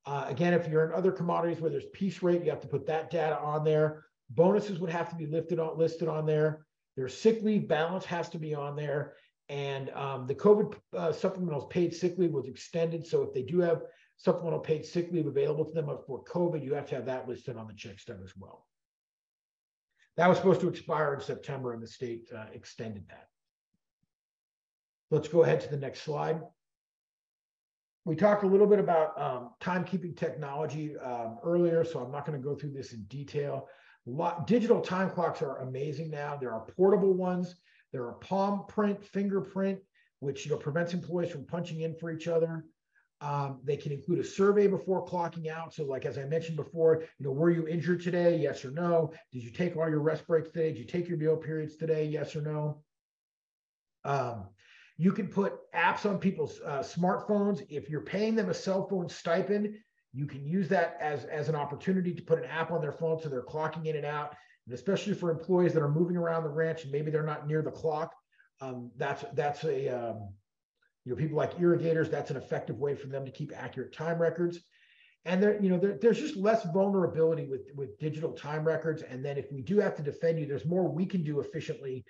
[0.05, 2.87] Uh, again, if you're in other commodities where there's piece rate, you have to put
[2.87, 4.05] that data on there.
[4.31, 6.65] Bonuses would have to be lifted on, listed on there.
[6.95, 9.13] Their sick leave balance has to be on there.
[9.49, 13.07] And um, the COVID uh, supplemental paid sick leave was extended.
[13.07, 13.83] So if they do have
[14.17, 17.55] supplemental paid sick leave available to them for COVID, you have to have that listed
[17.55, 18.65] on the check stub as well.
[20.17, 23.27] That was supposed to expire in September, and the state uh, extended that.
[25.11, 26.41] Let's go ahead to the next slide.
[28.03, 32.41] We talked a little bit about um, timekeeping technology um, earlier, so I'm not going
[32.41, 33.67] to go through this in detail.
[34.05, 36.37] Lot, digital time clocks are amazing now.
[36.39, 37.55] There are portable ones.
[37.91, 39.79] There are palm print, fingerprint,
[40.19, 42.65] which you know prevents employees from punching in for each other.
[43.19, 45.73] Um, they can include a survey before clocking out.
[45.73, 48.37] So, like as I mentioned before, you know, were you injured today?
[48.37, 49.11] Yes or no.
[49.31, 50.71] Did you take all your rest breaks today?
[50.71, 52.05] Did you take your meal periods today?
[52.05, 52.83] Yes or no.
[54.05, 54.47] Um,
[54.97, 57.65] you can put apps on people's uh, smartphones.
[57.69, 59.75] If you're paying them a cell phone stipend,
[60.13, 63.19] you can use that as, as an opportunity to put an app on their phone
[63.21, 64.35] so they're clocking in and out.
[64.67, 67.61] And especially for employees that are moving around the ranch and maybe they're not near
[67.61, 68.13] the clock,
[68.59, 70.29] um, that's that's a um,
[71.05, 72.09] you know people like irrigators.
[72.09, 74.59] That's an effective way for them to keep accurate time records.
[75.23, 79.03] And there, you know, there, there's just less vulnerability with with digital time records.
[79.03, 82.03] And then if we do have to defend you, there's more we can do efficiently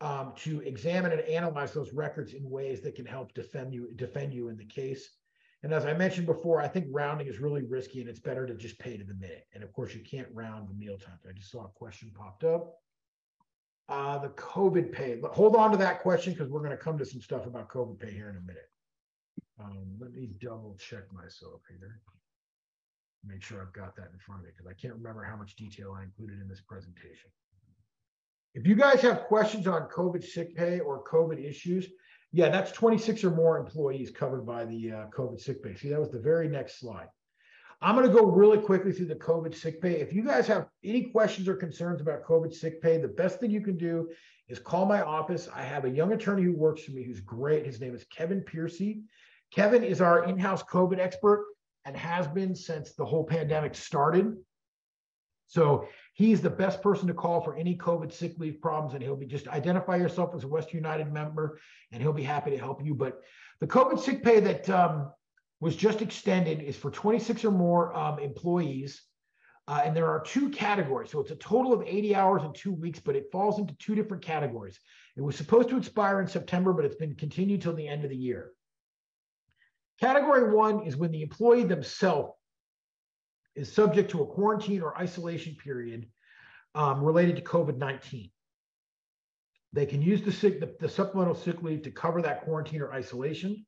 [0.00, 4.32] um, to examine and analyze those records in ways that can help defend you defend
[4.32, 5.08] you in the case.
[5.64, 8.52] And as I mentioned before, I think rounding is really risky and it's better to
[8.52, 9.46] just pay to the minute.
[9.54, 11.22] And of course, you can't round the meal times.
[11.26, 12.74] I just saw a question popped up.
[13.88, 15.18] Uh, the COVID pay.
[15.32, 17.98] Hold on to that question because we're going to come to some stuff about COVID
[17.98, 18.68] pay here in a minute.
[19.58, 21.98] Um, let me double check myself here.
[23.26, 25.56] Make sure I've got that in front of me because I can't remember how much
[25.56, 27.30] detail I included in this presentation.
[28.52, 31.88] If you guys have questions on COVID sick pay or COVID issues,
[32.34, 35.76] yeah, that's 26 or more employees covered by the uh, COVID sick pay.
[35.76, 37.06] See, that was the very next slide.
[37.80, 40.00] I'm going to go really quickly through the COVID sick pay.
[40.00, 43.52] If you guys have any questions or concerns about COVID sick pay, the best thing
[43.52, 44.08] you can do
[44.48, 45.48] is call my office.
[45.54, 47.66] I have a young attorney who works for me who's great.
[47.66, 49.02] His name is Kevin Piercy.
[49.52, 51.46] Kevin is our in house COVID expert
[51.84, 54.36] and has been since the whole pandemic started.
[55.46, 58.94] So he's the best person to call for any COVID sick leave problems.
[58.94, 61.58] And he'll be just identify yourself as a Western United member
[61.92, 62.94] and he'll be happy to help you.
[62.94, 63.20] But
[63.60, 65.12] the COVID sick pay that um,
[65.60, 69.02] was just extended is for 26 or more um, employees.
[69.66, 71.10] Uh, and there are two categories.
[71.10, 73.94] So it's a total of 80 hours in two weeks, but it falls into two
[73.94, 74.78] different categories.
[75.16, 78.10] It was supposed to expire in September, but it's been continued till the end of
[78.10, 78.50] the year.
[80.00, 82.34] Category one is when the employee themselves
[83.56, 86.06] is subject to a quarantine or isolation period
[86.74, 88.30] um, related to COVID 19.
[89.72, 93.66] They can use the, the, the supplemental sick leave to cover that quarantine or isolation.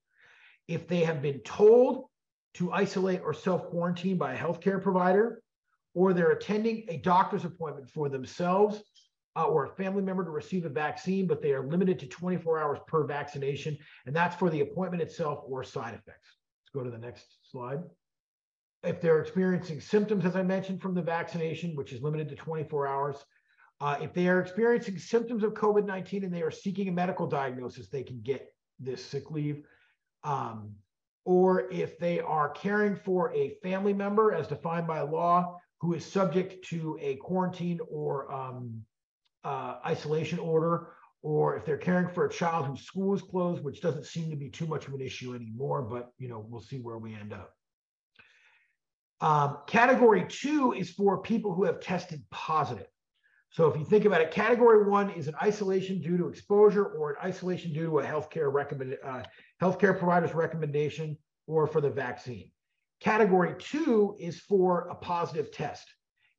[0.68, 2.06] If they have been told
[2.54, 5.42] to isolate or self quarantine by a healthcare provider,
[5.94, 8.82] or they're attending a doctor's appointment for themselves
[9.34, 12.58] uh, or a family member to receive a vaccine, but they are limited to 24
[12.58, 13.76] hours per vaccination,
[14.06, 16.28] and that's for the appointment itself or side effects.
[16.64, 17.80] Let's go to the next slide
[18.86, 22.86] if they're experiencing symptoms, as I mentioned, from the vaccination, which is limited to 24
[22.86, 23.16] hours,
[23.80, 27.26] uh, if they are experiencing symptoms of COVID 19 and they are seeking a medical
[27.26, 29.64] diagnosis, they can get this sick leave.
[30.24, 30.74] Um,
[31.24, 36.04] or if they are caring for a family member as defined by law who is
[36.04, 38.82] subject to a quarantine or um,
[39.44, 43.80] uh, isolation order, or if they're caring for a child whose school is closed, which
[43.80, 46.78] doesn't seem to be too much of an issue anymore, but you know we'll see
[46.78, 47.55] where we end up.
[49.20, 52.86] Um, category two is for people who have tested positive.
[53.50, 57.10] So if you think about it, category one is an isolation due to exposure or
[57.12, 59.22] an isolation due to a healthcare recommend, uh,
[59.62, 62.50] healthcare provider's recommendation or for the vaccine.
[63.00, 65.86] Category two is for a positive test.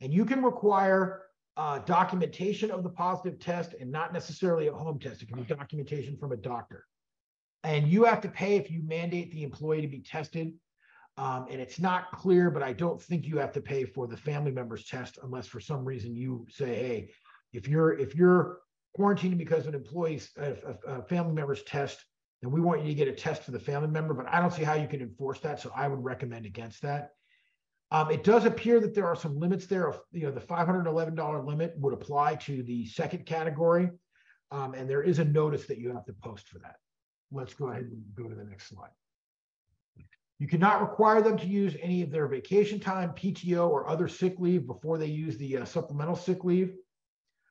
[0.02, 1.24] And you can require
[1.56, 5.24] uh, documentation of the positive test and not necessarily a home test.
[5.24, 6.86] It can be documentation from a doctor.
[7.64, 10.54] And you have to pay if you mandate the employee to be tested
[11.18, 14.18] um, and it's not clear, but I don't think you have to pay for the
[14.18, 17.10] family member's test unless for some reason you say, hey,
[17.54, 18.60] if you're if you're
[18.98, 20.56] quarantining because of an employee's a,
[20.88, 22.04] a, family member's test,
[22.42, 24.14] then we want you to get a test for the family member.
[24.14, 27.12] But I don't see how you can enforce that, so I would recommend against that.
[27.90, 29.88] Um, it does appear that there are some limits there.
[29.88, 33.90] Of, you know, the $511 limit would apply to the second category,
[34.52, 36.76] um, and there is a notice that you have to post for that.
[37.32, 38.90] Let's go ahead and go to the next slide.
[40.40, 44.36] You cannot require them to use any of their vacation time, PTO, or other sick
[44.40, 46.76] leave before they use the uh, supplemental sick leave.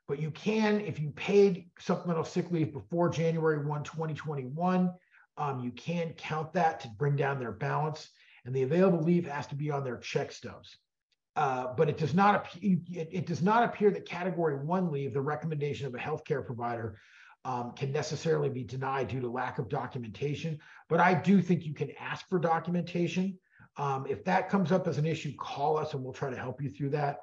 [0.07, 4.93] But you can, if you paid supplemental sick leave before January 1, 2021,
[5.37, 8.09] um, you can count that to bring down their balance.
[8.45, 10.77] And the available leave has to be on their check stubs.
[11.35, 15.21] Uh, but it does not it, it does not appear that category one leave, the
[15.21, 16.99] recommendation of a healthcare provider,
[17.47, 20.59] um, can necessarily be denied due to lack of documentation.
[20.89, 23.39] But I do think you can ask for documentation.
[23.77, 26.61] Um, if that comes up as an issue, call us and we'll try to help
[26.61, 27.21] you through that.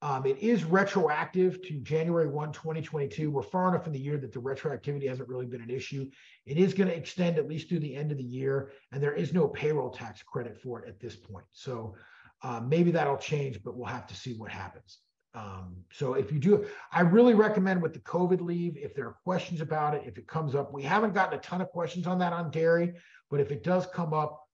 [0.00, 3.30] Um, it is retroactive to January 1, 2022.
[3.30, 6.08] We're far enough in the year that the retroactivity hasn't really been an issue.
[6.46, 9.12] It is going to extend at least through the end of the year, and there
[9.12, 11.44] is no payroll tax credit for it at this point.
[11.52, 11.96] So
[12.42, 15.00] uh, maybe that'll change, but we'll have to see what happens.
[15.34, 19.16] Um, so if you do, I really recommend with the COVID leave, if there are
[19.24, 22.18] questions about it, if it comes up, we haven't gotten a ton of questions on
[22.18, 22.94] that on dairy,
[23.30, 24.44] but if it does come up,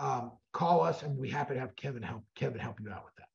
[0.00, 3.14] um, call us and we happy to have Kevin help Kevin help you out with
[3.16, 3.28] that.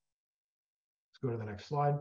[1.11, 1.95] Let's go to the next slide.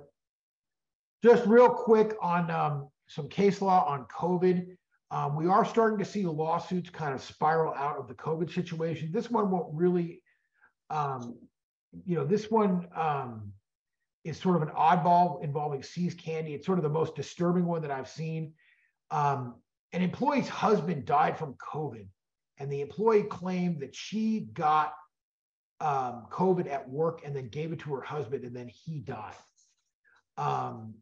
[1.23, 4.77] Just real quick on um, some case law on COVID.
[5.11, 9.11] Um, we are starting to see lawsuits kind of spiral out of the COVID situation.
[9.11, 10.23] This one won't really,
[10.91, 11.39] um,
[12.05, 13.53] you know, this one um,
[14.29, 16.55] is sort of an oddball involving See's Candy.
[16.55, 18.53] It's sort of the most disturbing one that I've seen.
[19.11, 19.57] Um,
[19.93, 22.07] an employee's husband died from COVID,
[22.59, 24.93] and the employee claimed that she got
[25.81, 29.35] um, COVID at work and then gave it to her husband, and then he died.
[30.37, 30.95] Um,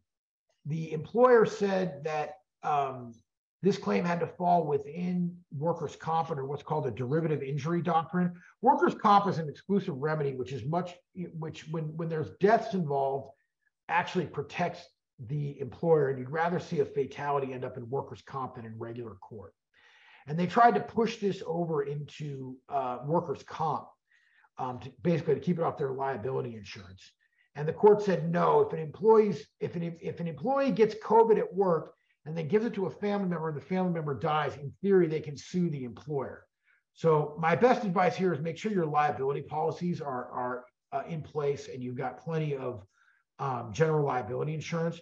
[0.64, 3.14] the employer said that um,
[3.62, 8.32] this claim had to fall within workers' comp or what's called a derivative injury doctrine.
[8.60, 10.94] Workers' comp is an exclusive remedy, which is much,
[11.38, 13.30] which when when there's deaths involved,
[13.88, 14.80] actually protects
[15.28, 16.10] the employer.
[16.10, 19.54] And you'd rather see a fatality end up in workers' comp than in regular court.
[20.26, 23.88] And they tried to push this over into uh, workers' comp
[24.58, 27.10] um, to basically to keep it off their liability insurance.
[27.54, 28.60] And the court said no.
[28.60, 31.94] If an employee's if an if an employee gets COVID at work
[32.26, 35.06] and then gives it to a family member and the family member dies, in theory
[35.06, 36.44] they can sue the employer.
[36.92, 41.22] So my best advice here is make sure your liability policies are are uh, in
[41.22, 42.84] place and you've got plenty of
[43.38, 45.00] um, general liability insurance.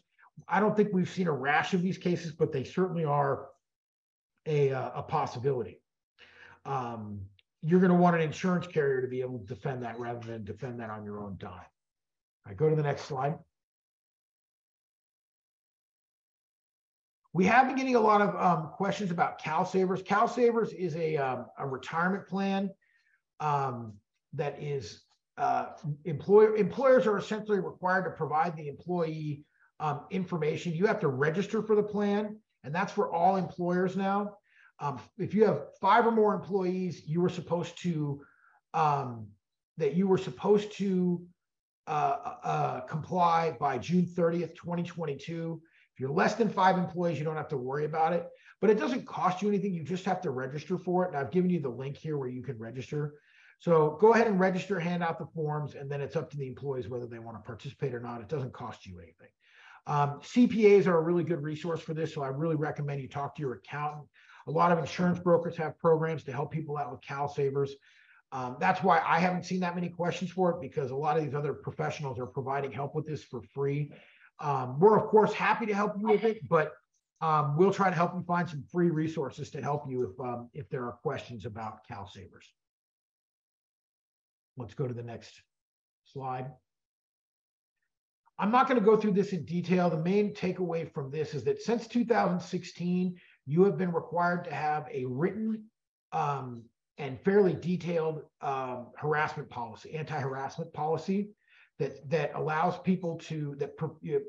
[0.49, 3.47] I don't think we've seen a rash of these cases, but they certainly are
[4.47, 5.81] a, uh, a possibility.
[6.65, 7.21] Um,
[7.63, 10.45] you're going to want an insurance carrier to be able to defend that rather than
[10.45, 11.53] defend that on your own dime.
[12.45, 13.37] I right, go to the next slide.
[17.35, 20.07] We have been getting a lot of um, questions about CalSavers.
[20.07, 22.71] CalSavers is a, um, a retirement plan
[23.41, 23.95] um,
[24.35, 25.03] that is
[25.37, 25.71] uh,
[26.05, 29.45] employer employers are essentially required to provide the employee
[29.81, 30.73] um, information.
[30.75, 34.37] You have to register for the plan, and that's for all employers now.
[34.79, 38.23] Um, if you have five or more employees, you were supposed to
[38.75, 39.27] um,
[39.77, 41.21] that you were supposed to
[41.89, 45.61] uh, uh, comply by June 30th, 2022.
[45.95, 48.29] If you're less than five employees, you don't have to worry about it,
[48.61, 49.73] but it doesn't cost you anything.
[49.73, 51.09] You just have to register for it.
[51.09, 53.15] And I've given you the link here where you can register.
[53.61, 56.49] So go ahead and register, hand out the forms, and then it's up to the
[56.49, 58.21] employees whether they want to participate or not.
[58.21, 59.29] It doesn't cost you anything.
[59.87, 62.13] Um, CPAs are a really good resource for this.
[62.13, 64.07] So I really recommend you talk to your accountant.
[64.49, 67.71] A lot of insurance brokers have programs to help people out with CalSavers.
[68.33, 71.25] Um, that's why I haven't seen that many questions for it because a lot of
[71.25, 73.93] these other professionals are providing help with this for free.
[74.41, 76.73] Um, we're of course happy to help you with it, but
[77.21, 80.51] um, we'll try to help you find some free resources to help you if um,
[80.53, 82.47] if there are questions about CalSavers.
[84.57, 85.43] Let's go to the next
[86.05, 86.51] slide.
[88.39, 89.89] I'm not going to go through this in detail.
[89.89, 93.17] The main takeaway from this is that since 2016,
[93.47, 95.65] you have been required to have a written
[96.13, 96.65] um,
[96.99, 101.31] and fairly detailed um, harassment policy, anti-harassment policy
[101.79, 103.73] that that allows people to that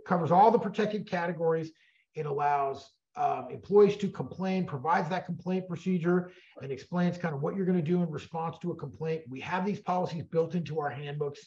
[0.05, 1.71] covers all the protected categories.
[2.15, 6.31] It allows um, employees to complain, provides that complaint procedure,
[6.61, 9.21] and explains kind of what you're going to do in response to a complaint.
[9.29, 11.39] We have these policies built into our handbooks.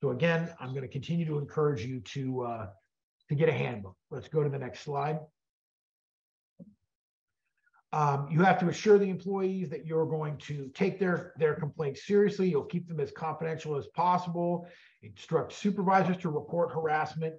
[0.00, 2.66] So again, I'm going to continue to encourage you to uh,
[3.28, 3.96] to get a handbook.
[4.10, 5.18] Let's go to the next slide.
[7.92, 12.06] Um, you have to assure the employees that you're going to take their, their complaints
[12.06, 12.48] seriously.
[12.48, 14.68] You'll keep them as confidential as possible.
[15.02, 17.34] Instruct supervisors to report harassment.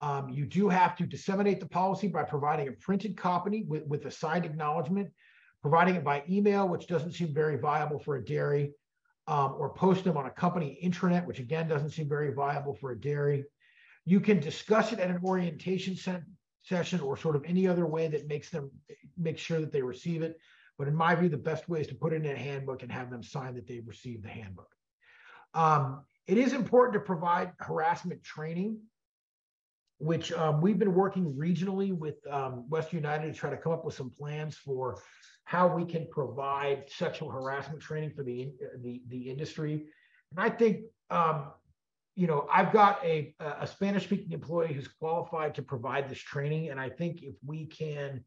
[0.00, 4.06] Um, you do have to disseminate the policy by providing a printed copy with, with
[4.06, 5.10] a signed acknowledgement,
[5.60, 8.72] providing it by email, which doesn't seem very viable for a dairy,
[9.26, 12.92] um, or post them on a company intranet, which again doesn't seem very viable for
[12.92, 13.44] a dairy.
[14.06, 15.96] You can discuss it at an orientation
[16.62, 18.70] session or sort of any other way that makes them
[19.18, 20.38] make sure that they receive it.
[20.78, 22.92] But in my view, the best way is to put it in a handbook and
[22.92, 24.70] have them sign that they've received the handbook.
[25.54, 28.78] Um, it is important to provide harassment training,
[29.98, 33.84] which um, we've been working regionally with um, Western United to try to come up
[33.84, 35.00] with some plans for
[35.44, 39.86] how we can provide sexual harassment training for the the, the industry.
[40.30, 41.52] And I think um,
[42.18, 46.70] you know, I've got a, a Spanish speaking employee who's qualified to provide this training.
[46.70, 48.24] And I think if we can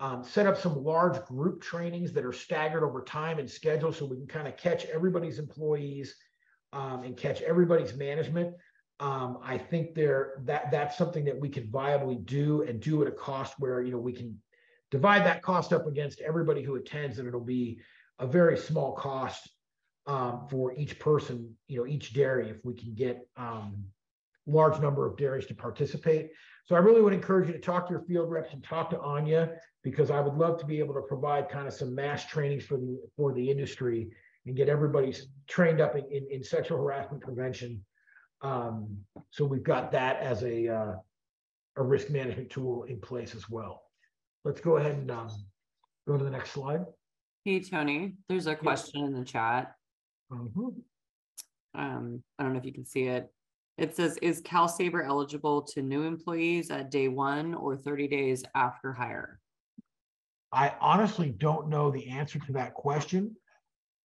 [0.00, 4.06] um, set up some large group trainings that are staggered over time and schedule so
[4.06, 6.14] we can kind of catch everybody's employees
[6.72, 8.54] um, and catch everybody's management.
[9.00, 13.08] Um, I think there that that's something that we can viably do and do at
[13.08, 14.38] a cost where you know we can
[14.90, 17.80] divide that cost up against everybody who attends and it'll be
[18.20, 19.48] a very small cost
[20.06, 23.84] um, for each person, you know, each dairy, if we can get um,
[24.46, 26.30] large number of dairies to participate.
[26.66, 28.96] So I really would encourage you to talk to your field reps and talk to
[28.96, 32.64] Anja because I would love to be able to provide kind of some mass trainings
[32.64, 34.08] for the for the industry
[34.46, 35.14] and get everybody
[35.46, 37.84] trained up in, in, in sexual harassment prevention.
[38.42, 38.98] Um,
[39.30, 40.94] so we've got that as a uh,
[41.76, 43.82] a risk management tool in place as well.
[44.44, 45.28] Let's go ahead and um,
[46.08, 46.84] go to the next slide.
[47.44, 49.74] Hey, Tony, there's a question in the chat.
[50.32, 50.82] Mhm.
[51.74, 53.30] Um, I don't know if you can see it.
[53.76, 58.92] It says, is CalSaver eligible to new employees at day one or thirty days after
[58.92, 59.40] hire?
[60.54, 63.34] I honestly don't know the answer to that question.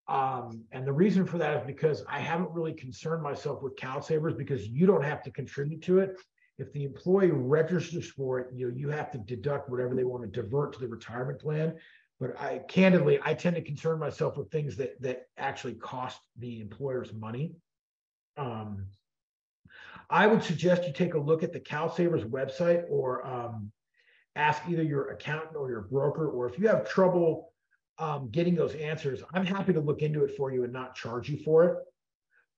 [0.08, 4.36] Um, and the reason for that is because I haven't really concerned myself with CalSavers
[4.36, 6.20] because you don't have to contribute to it.
[6.58, 10.24] If the employee registers for it, you know, you have to deduct whatever they want
[10.24, 11.76] to divert to the retirement plan.
[12.20, 16.60] But I candidly, I tend to concern myself with things that that actually cost the
[16.60, 17.54] employers money.
[18.36, 18.88] Um,
[20.10, 23.72] I would suggest you take a look at the CalSavers website or um,
[24.40, 27.54] ask either your accountant or your broker, or if you have trouble
[27.98, 31.30] um, getting those answers, I'm happy to look into it for you and not charge
[31.30, 31.78] you for it.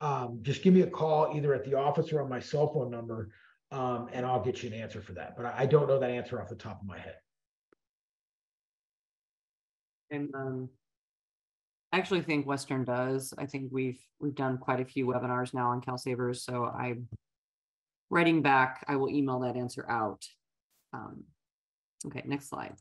[0.02, 2.90] Um, just give me a call either at the office or on my cell phone
[2.90, 3.30] number,
[3.72, 5.36] um, and I'll get you an answer for that.
[5.36, 7.16] But I, don't know that answer off the top of my head.
[10.10, 10.70] And um,
[11.92, 13.34] I actually think Western does.
[13.38, 17.08] I think we've we've done quite a few webinars now on CalSavers, so I'm
[18.10, 18.84] writing back.
[18.88, 20.26] I will email that answer out.
[20.94, 21.24] Um,
[22.06, 22.74] okay, next slide.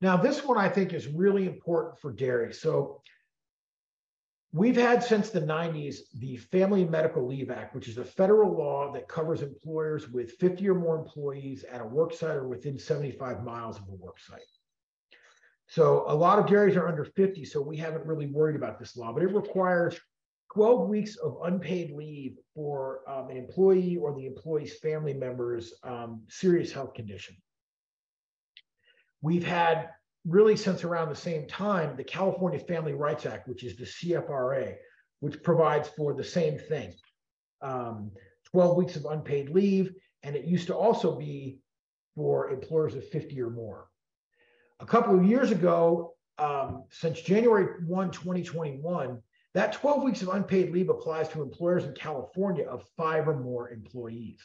[0.00, 2.52] Now, this one I think is really important for dairy.
[2.52, 3.00] So
[4.52, 8.92] we've had since the 90s the Family Medical Leave Act, which is a federal law
[8.92, 13.44] that covers employers with 50 or more employees at a work site or within 75
[13.44, 14.40] miles of a work site.
[15.68, 18.96] So a lot of dairies are under 50, so we haven't really worried about this
[18.96, 19.98] law, but it requires
[20.54, 26.22] 12 weeks of unpaid leave for um, an employee or the employee's family member's um,
[26.28, 27.34] serious health condition.
[29.22, 29.88] We've had
[30.26, 34.74] really since around the same time the California Family Rights Act, which is the CFRA,
[35.20, 36.92] which provides for the same thing
[37.62, 38.10] um,
[38.50, 39.94] 12 weeks of unpaid leave.
[40.22, 41.60] And it used to also be
[42.14, 43.86] for employers of 50 or more.
[44.80, 49.22] A couple of years ago, um, since January 1, 2021,
[49.54, 53.70] that 12 weeks of unpaid leave applies to employers in California of five or more
[53.70, 54.40] employees.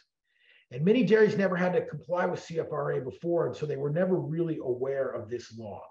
[0.72, 4.20] And many dairies never had to comply with CFRA before, and so they were never
[4.20, 5.82] really aware of this law.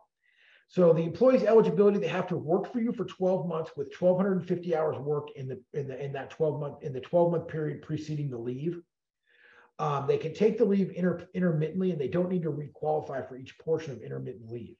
[0.68, 4.76] So the employee's eligibility, they have to work for you for 12 months with 1,250
[4.76, 7.82] hours work in the in the in that 12 month in the 12 month period
[7.82, 8.80] preceding the leave.
[9.78, 13.36] Um, they can take the leave inter, intermittently, and they don't need to requalify for
[13.36, 14.76] each portion of intermittent leave.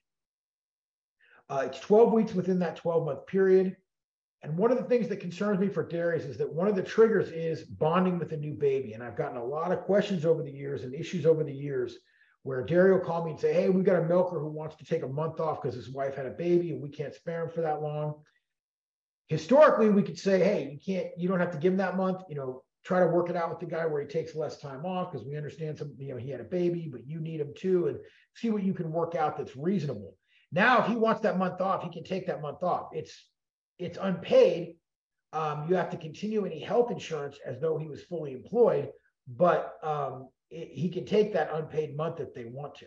[1.49, 3.77] Uh, it's 12 weeks within that 12 month period.
[4.43, 6.83] And one of the things that concerns me for dairies is that one of the
[6.83, 8.93] triggers is bonding with a new baby.
[8.93, 11.97] And I've gotten a lot of questions over the years and issues over the years
[12.43, 14.85] where dairy will call me and say, Hey, we've got a milker who wants to
[14.85, 17.49] take a month off because his wife had a baby and we can't spare him
[17.49, 18.21] for that long.
[19.27, 22.21] Historically, we could say, Hey, you can't, you don't have to give him that month.
[22.29, 24.85] You know, try to work it out with the guy where he takes less time
[24.85, 27.53] off because we understand some, you know, he had a baby, but you need him
[27.57, 27.97] too, and
[28.35, 30.15] see what you can work out that's reasonable.
[30.53, 32.89] Now, if he wants that month off, he can take that month off.
[32.93, 33.27] It's
[33.79, 34.75] it's unpaid.
[35.33, 38.89] Um, you have to continue any health insurance as though he was fully employed,
[39.27, 42.85] but um, it, he can take that unpaid month if they want to.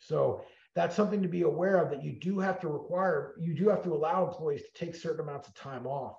[0.00, 0.42] So
[0.74, 3.82] that's something to be aware of that you do have to require, you do have
[3.84, 6.16] to allow employees to take certain amounts of time off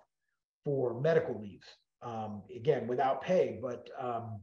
[0.64, 1.68] for medical leaves.
[2.04, 4.42] Um, again, without pay, but um,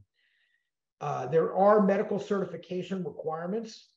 [1.01, 3.89] uh, there are medical certification requirements.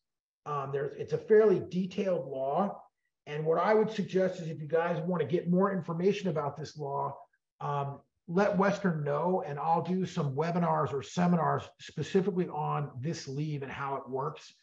[0.46, 2.82] Um, there's, it's a fairly detailed law.
[3.28, 6.58] And what I would suggest is if you guys want to get more information about
[6.58, 7.16] this law,
[7.60, 13.62] um, let Western know, and I'll do some webinars or seminars specifically on this leave
[13.62, 14.54] and how it works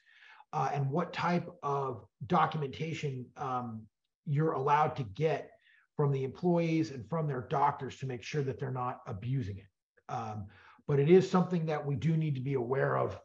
[0.52, 3.82] uh, and what type of documentation um,
[4.26, 5.51] you're allowed to get
[5.97, 9.66] from the employees and from their doctors to make sure that they're not abusing it.
[10.09, 10.47] Um,
[10.86, 13.18] but it is something that we do need to be aware of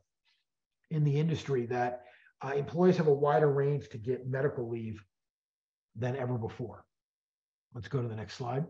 [0.92, 2.04] in the industry that
[2.42, 5.02] uh, employees have a wider range to get medical leave
[5.96, 6.86] than ever before.
[7.74, 8.66] Let's go to the next slide.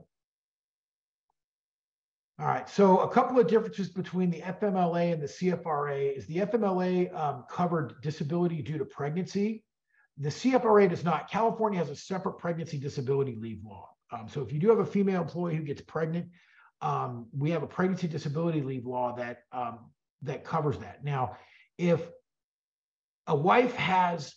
[2.40, 6.38] All right, so a couple of differences between the FMLA and the CFRA is the
[6.38, 9.64] FMLA um, covered disability due to pregnancy.
[10.18, 11.30] The CFRA does not.
[11.30, 13.90] California has a separate pregnancy disability leave law.
[14.12, 16.28] Um, so if you do have a female employee who gets pregnant,
[16.82, 19.92] um, we have a pregnancy disability leave law that um,
[20.24, 21.04] that covers that.
[21.04, 21.38] Now,
[21.78, 22.02] if
[23.28, 24.34] a wife has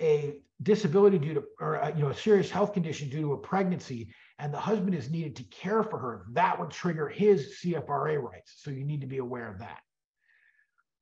[0.00, 3.38] a disability due to, or uh, you know, a serious health condition due to a
[3.38, 4.08] pregnancy,
[4.38, 8.54] and the husband is needed to care for her, that would trigger his CFRA rights.
[8.56, 9.80] So you need to be aware of that.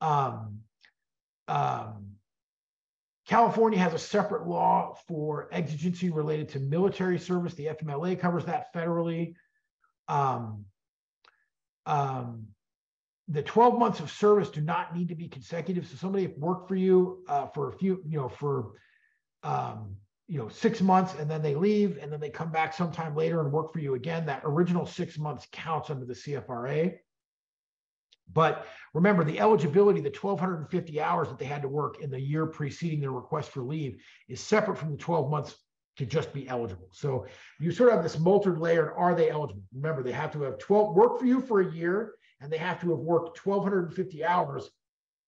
[0.01, 0.61] Um,
[1.49, 2.13] um,
[3.27, 7.55] California has a separate law for exigency related to military service.
[7.55, 9.35] The FMLA covers that federally.
[10.09, 10.65] Um,
[11.85, 12.47] um,
[13.29, 15.87] the 12 months of service do not need to be consecutive.
[15.87, 18.73] So somebody worked for you uh, for a few, you know, for
[19.43, 19.97] um,
[20.27, 23.41] you know six months, and then they leave, and then they come back sometime later
[23.41, 24.27] and work for you again.
[24.27, 26.99] That original six months counts under the CFRA.
[28.33, 32.45] But remember, the eligibility, the 1,250 hours that they had to work in the year
[32.47, 35.57] preceding their request for leave, is separate from the 12 months
[35.97, 36.89] to just be eligible.
[36.93, 37.27] So
[37.59, 39.63] you sort of have this multi-layered, are they eligible?
[39.75, 42.81] Remember, they have to have 12 work for you for a year, and they have
[42.83, 44.71] to have worked 1,250 hours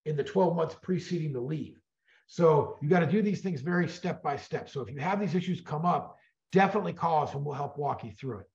[0.04, 1.79] in the 12 months preceding the leave.
[2.32, 4.70] So you got to do these things very step by step.
[4.70, 6.16] So if you have these issues come up,
[6.52, 8.46] definitely call us and we'll help walk you through it.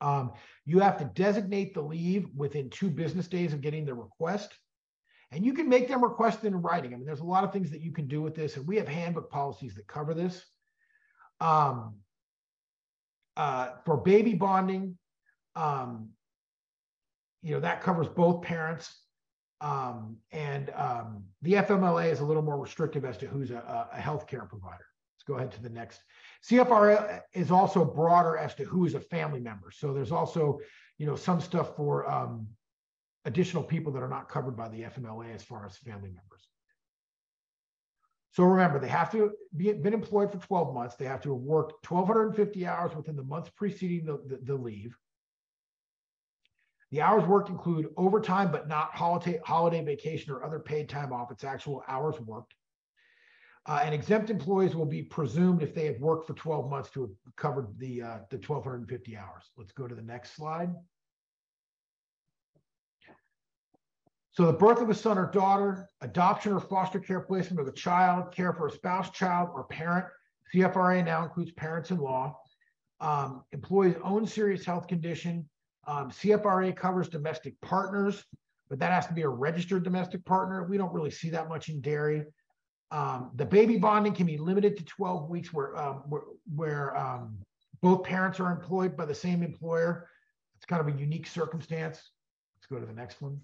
[0.00, 0.30] Um,
[0.64, 4.54] you have to designate the leave within two business days of getting the request.
[5.32, 6.94] And you can make them request in writing.
[6.94, 8.76] I mean, there's a lot of things that you can do with this, and we
[8.76, 10.44] have handbook policies that cover this.
[11.40, 11.96] Um,
[13.36, 14.96] uh, for baby bonding,
[15.56, 16.10] um,
[17.42, 19.00] you know, that covers both parents.
[19.62, 23.98] Um, and um, the FMLA is a little more restrictive as to who's a, a
[23.98, 24.86] healthcare provider.
[25.14, 26.00] Let's go ahead to the next.
[26.44, 29.70] CFR is also broader as to who is a family member.
[29.70, 30.58] So there's also,
[30.98, 32.48] you know, some stuff for um,
[33.24, 36.48] additional people that are not covered by the FMLA as far as family members.
[38.32, 40.96] So remember, they have to be been employed for 12 months.
[40.96, 44.96] They have to have worked 1,250 hours within the months preceding the, the, the leave.
[46.92, 51.30] The hours worked include overtime, but not holiday, holiday vacation or other paid time off.
[51.30, 52.54] It's actual hours worked.
[53.64, 57.02] Uh, and exempt employees will be presumed if they have worked for 12 months to
[57.02, 59.50] have covered the, uh, the 1,250 hours.
[59.56, 60.70] Let's go to the next slide.
[64.32, 67.76] So the birth of a son or daughter, adoption or foster care placement of a
[67.76, 70.06] child, care for a spouse, child, or parent.
[70.52, 72.36] CFRA now includes parents-in-law.
[73.00, 75.48] Um, employees' own serious health condition.
[75.86, 78.24] Um, CFRA covers domestic partners,
[78.68, 80.64] but that has to be a registered domestic partner.
[80.64, 82.24] We don't really see that much in dairy.
[82.90, 86.22] Um, the baby bonding can be limited to 12 weeks where, um, where,
[86.54, 87.38] where um,
[87.80, 90.08] both parents are employed by the same employer.
[90.56, 92.10] It's kind of a unique circumstance.
[92.56, 93.40] Let's go to the next one.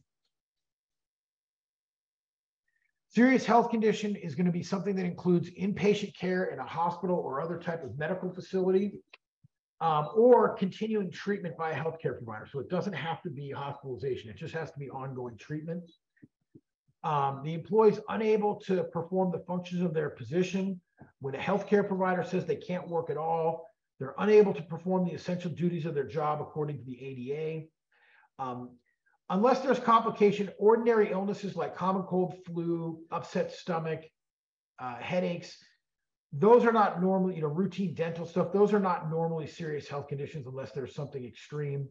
[3.10, 7.16] Serious health condition is going to be something that includes inpatient care in a hospital
[7.16, 8.92] or other type of medical facility,
[9.80, 12.46] um, or continuing treatment by a healthcare provider.
[12.50, 14.30] So it doesn't have to be hospitalization.
[14.30, 15.84] It just has to be ongoing treatment.
[17.04, 20.80] Um, the employee is unable to perform the functions of their position.
[21.20, 23.66] When a healthcare provider says they can't work at all,
[24.00, 27.66] they're unable to perform the essential duties of their job according to the ADA.
[28.40, 28.70] Um,
[29.30, 34.02] unless there's complication, ordinary illnesses like common cold, flu, upset stomach,
[34.80, 35.56] uh, headaches,
[36.32, 38.52] those are not normally, you know, routine dental stuff.
[38.52, 41.88] Those are not normally serious health conditions unless there's something extreme.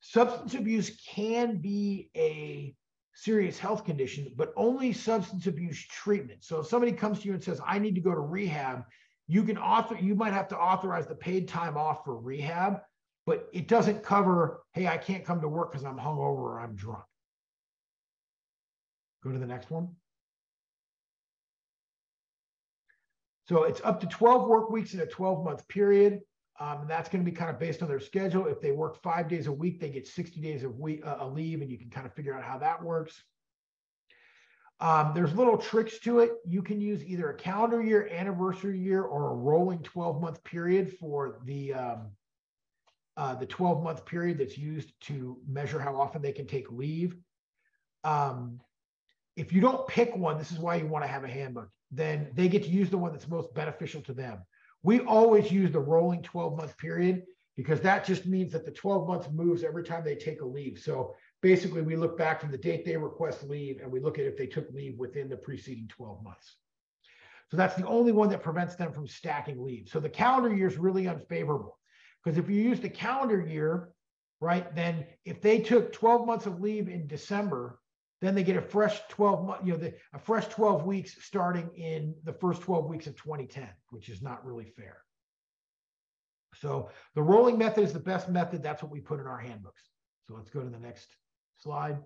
[0.00, 2.74] Substance abuse can be a
[3.14, 6.44] serious health condition, but only substance abuse treatment.
[6.44, 8.84] So if somebody comes to you and says, I need to go to rehab,
[9.26, 12.80] you can author, you might have to authorize the paid time off for rehab,
[13.24, 16.76] but it doesn't cover, hey, I can't come to work because I'm hungover or I'm
[16.76, 17.02] drunk.
[19.24, 19.88] Go to the next one.
[23.48, 26.20] So it's up to 12 work weeks in a 12 month period.
[26.58, 28.46] Um, and that's going to be kind of based on their schedule.
[28.46, 31.28] If they work five days a week, they get 60 days of week, uh, a
[31.28, 33.22] leave, and you can kind of figure out how that works.
[34.80, 36.32] Um, there's little tricks to it.
[36.46, 40.96] You can use either a calendar year, anniversary year, or a rolling 12 month period
[40.98, 42.10] for the um,
[43.16, 47.16] uh, the 12 month period that's used to measure how often they can take leave.
[48.04, 48.60] Um,
[49.36, 51.70] if you don't pick one, this is why you want to have a handbook.
[51.90, 54.44] Then they get to use the one that's most beneficial to them.
[54.82, 57.22] We always use the rolling 12 month period
[57.56, 60.78] because that just means that the 12 months moves every time they take a leave.
[60.78, 64.26] So basically, we look back from the date they request leave and we look at
[64.26, 66.56] if they took leave within the preceding 12 months.
[67.50, 69.88] So that's the only one that prevents them from stacking leave.
[69.88, 71.78] So the calendar year is really unfavorable
[72.22, 73.90] because if you use the calendar year,
[74.40, 77.78] right, then if they took 12 months of leave in December,
[78.26, 81.70] then they get a fresh 12 month, you know, the, a fresh 12 weeks starting
[81.76, 84.98] in the first 12 weeks of 2010, which is not really fair.
[86.54, 88.62] So the rolling method is the best method.
[88.62, 89.82] That's what we put in our handbooks.
[90.26, 91.08] So let's go to the next
[91.58, 91.98] slide.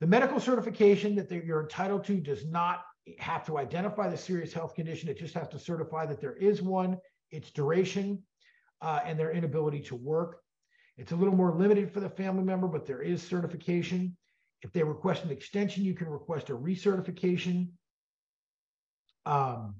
[0.00, 2.84] The medical certification that you're entitled to does not
[3.18, 5.08] have to identify the serious health condition.
[5.08, 6.98] It just has to certify that there is one,
[7.30, 8.22] its duration,
[8.80, 10.40] uh, and their inability to work.
[10.96, 14.16] It's a little more limited for the family member, but there is certification.
[14.62, 17.68] if they request an extension, you can request a recertification.
[19.24, 19.76] Um,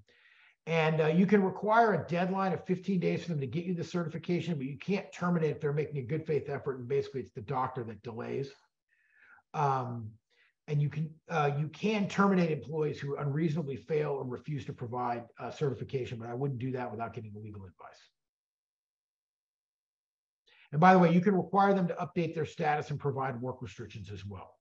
[0.67, 3.75] and uh, you can require a deadline of 15 days for them to get you
[3.75, 6.79] the certification, but you can't terminate if they're making a good faith effort.
[6.79, 8.51] And basically, it's the doctor that delays.
[9.53, 10.11] Um,
[10.69, 15.25] and you can uh, you can terminate employees who unreasonably fail or refuse to provide
[15.41, 18.10] uh, certification, but I wouldn't do that without getting legal advice.
[20.73, 23.61] And by the way, you can require them to update their status and provide work
[23.61, 24.55] restrictions as well.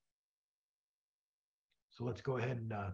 [1.92, 2.92] So let's go ahead and uh,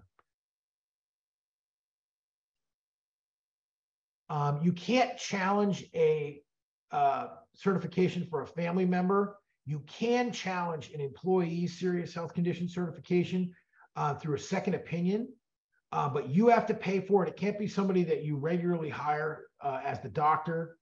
[4.29, 6.41] um, you can't challenge a
[6.91, 9.37] uh, certification for a family member.
[9.65, 13.53] You can challenge an employee's serious health condition certification
[13.95, 15.29] uh, through a second opinion,
[15.91, 17.29] uh, but you have to pay for it.
[17.29, 20.77] It can't be somebody that you regularly hire uh, as the doctor.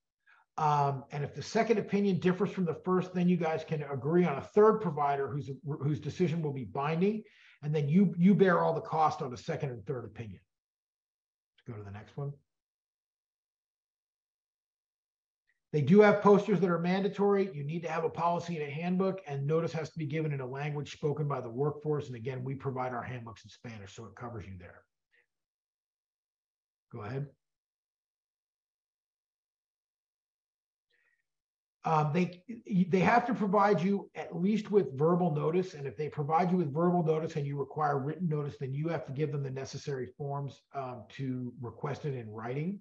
[0.57, 4.25] Um, and if the second opinion differs from the first, then you guys can agree
[4.25, 5.49] on a third provider whose
[5.81, 7.23] whose decision will be binding,
[7.63, 10.39] and then you you bear all the cost on the second and third opinion.
[11.55, 12.33] Let's go to the next one.
[15.71, 17.49] They do have posters that are mandatory.
[17.51, 20.31] You need to have a policy and a handbook, and notice has to be given
[20.31, 22.05] in a language spoken by the workforce.
[22.05, 24.83] And again, we provide our handbooks in Spanish, so it covers you there.
[26.91, 27.25] Go ahead.
[31.85, 32.41] Um, they
[32.89, 36.57] they have to provide you at least with verbal notice, and if they provide you
[36.57, 39.49] with verbal notice and you require written notice, then you have to give them the
[39.49, 42.79] necessary forms um, to request it in writing.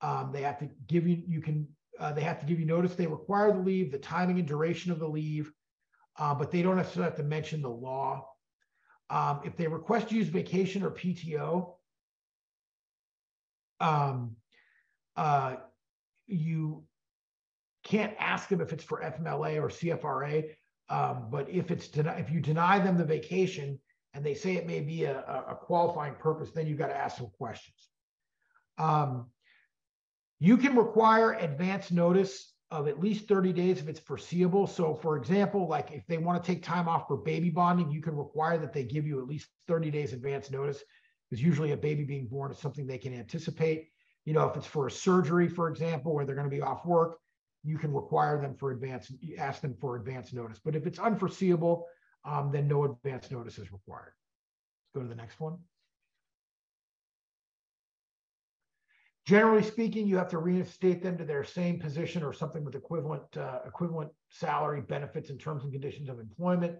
[0.00, 1.68] Um, they have to give you you can
[1.98, 4.90] uh, they have to give you notice they require the leave, the timing and duration
[4.90, 5.52] of the leave,
[6.18, 8.26] uh, but they don't necessarily have to mention the law.
[9.10, 11.74] Um, if they request use vacation or PTO,
[13.78, 14.36] um,
[15.16, 15.56] uh,
[16.26, 16.84] you
[17.84, 20.50] can't ask them if it's for FMLA or CFRA.
[20.88, 23.78] Um, but if it's if you deny them the vacation
[24.14, 25.18] and they say it may be a,
[25.48, 27.88] a qualifying purpose, then you've got to ask some questions.
[28.78, 29.26] Um,
[30.38, 34.66] you can require advance notice of at least 30 days if it's foreseeable.
[34.66, 38.00] So, for example, like if they want to take time off for baby bonding, you
[38.00, 40.82] can require that they give you at least 30 days advance notice
[41.30, 43.88] because usually a baby being born is something they can anticipate.
[44.24, 46.84] You know, if it's for a surgery, for example, where they're going to be off
[46.84, 47.18] work,
[47.64, 50.60] you can require them for advance, ask them for advance notice.
[50.64, 51.86] But if it's unforeseeable,
[52.24, 54.12] um, then no advance notice is required.
[54.14, 55.58] Let's go to the next one.
[59.24, 63.22] Generally speaking, you have to reinstate them to their same position or something with equivalent
[63.36, 66.76] uh, equivalent salary, benefits, and terms and conditions of employment.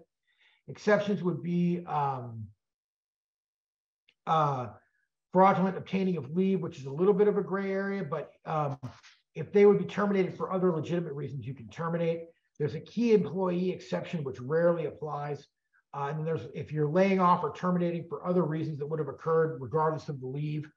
[0.67, 2.45] Exceptions would be um,
[4.27, 4.67] uh,
[5.31, 8.77] fraudulent obtaining of leave, which is a little bit of a gray area, but um,
[9.35, 12.25] if they would be terminated for other legitimate reasons, you can terminate.
[12.59, 15.47] There's a key employee exception, which rarely applies.
[15.93, 19.07] Uh, and there's if you're laying off or terminating for other reasons that would have
[19.07, 20.67] occurred regardless of the leave,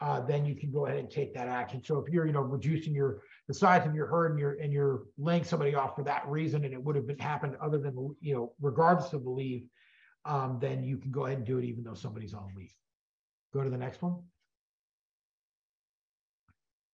[0.00, 1.82] uh, then you can go ahead and take that action.
[1.84, 4.72] So if you're, you know, reducing your the size of your herd and you're and
[4.72, 8.14] you're laying somebody off for that reason, and it would have been happened other than
[8.20, 9.66] you know, regardless of the leave,
[10.24, 12.74] um, then you can go ahead and do it even though somebody's on leave.
[13.52, 14.22] Go to the next one.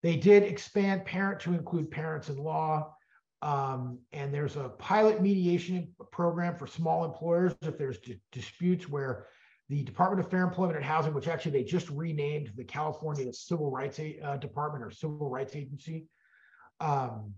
[0.03, 2.95] They did expand parent to include parents in law.
[3.43, 7.99] Um, and there's a pilot mediation program for small employers if there's
[8.33, 9.27] disputes where
[9.71, 13.71] the Department of Fair Employment and Housing, which actually they just renamed the California Civil
[13.71, 16.09] Rights uh, Department or Civil Rights Agency.
[16.81, 17.35] Um,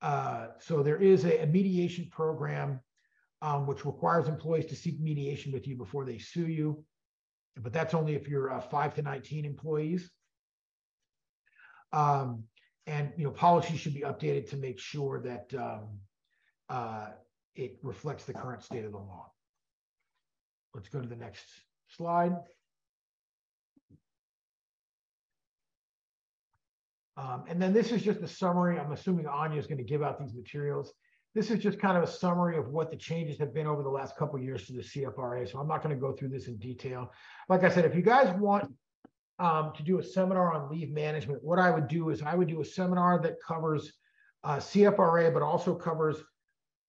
[0.00, 2.80] uh, so there is a, a mediation program
[3.42, 6.82] um, which requires employees to seek mediation with you before they sue you,
[7.58, 10.10] but that's only if you're uh, five to 19 employees.
[11.94, 12.42] Um,
[12.86, 16.00] and you know, policies should be updated to make sure that um,
[16.68, 17.06] uh,
[17.54, 19.30] it reflects the current state of the law.
[20.74, 21.44] Let's go to the next
[21.88, 22.32] slide.
[27.16, 28.78] Um, and then this is just a summary.
[28.78, 30.92] I'm assuming Anja is going to give out these materials.
[31.32, 33.88] This is just kind of a summary of what the changes have been over the
[33.88, 35.50] last couple years to the CFRA.
[35.50, 37.12] So I'm not going to go through this in detail.
[37.48, 38.72] Like I said, if you guys want
[39.38, 42.48] um, to do a seminar on leave management, what I would do is I would
[42.48, 43.92] do a seminar that covers
[44.44, 46.18] uh, CFRA, but also covers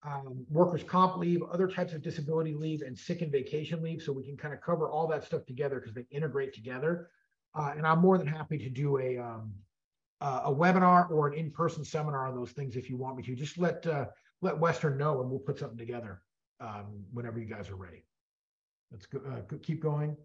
[0.04, 4.02] um, workers' comp leave, other types of disability leave, and sick and vacation leave.
[4.02, 7.10] So we can kind of cover all that stuff together because they integrate together.
[7.56, 9.54] Uh, and I'm more than happy to do a um,
[10.22, 13.36] uh, a webinar or an in-person seminar on those things if you want me to.
[13.36, 14.06] Just let uh,
[14.42, 16.22] let Western know, and we'll put something together
[16.60, 18.06] um, whenever you guys are ready.
[18.92, 20.16] Let's go, uh, keep going.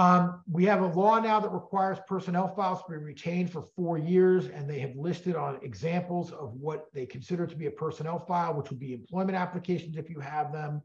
[0.00, 3.98] Um, we have a law now that requires personnel files to be retained for four
[3.98, 8.18] years, and they have listed on examples of what they consider to be a personnel
[8.18, 10.80] file, which would be employment applications if you have them,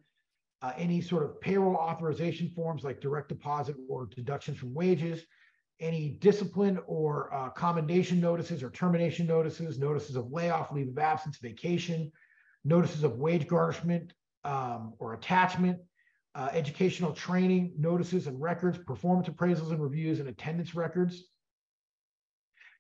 [0.62, 5.24] uh, any sort of payroll authorization forms like direct deposit or deductions from wages,
[5.80, 11.38] any discipline or uh, commendation notices or termination notices, notices of layoff, leave of absence,
[11.38, 12.12] vacation,
[12.66, 14.12] notices of wage garnishment
[14.44, 15.80] um, or attachment,
[16.36, 21.24] uh, educational training, notices and records, performance appraisals and reviews, and attendance records.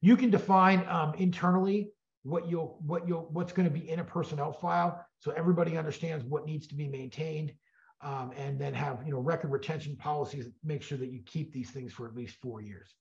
[0.02, 1.92] You can define um, internally
[2.24, 6.26] what you'll what you'll what's going to be in a personnel file, so everybody understands
[6.26, 7.54] what needs to be maintained,
[8.02, 10.48] um, and then have you know record retention policies.
[10.64, 12.94] Make sure that you keep these things for at least four years.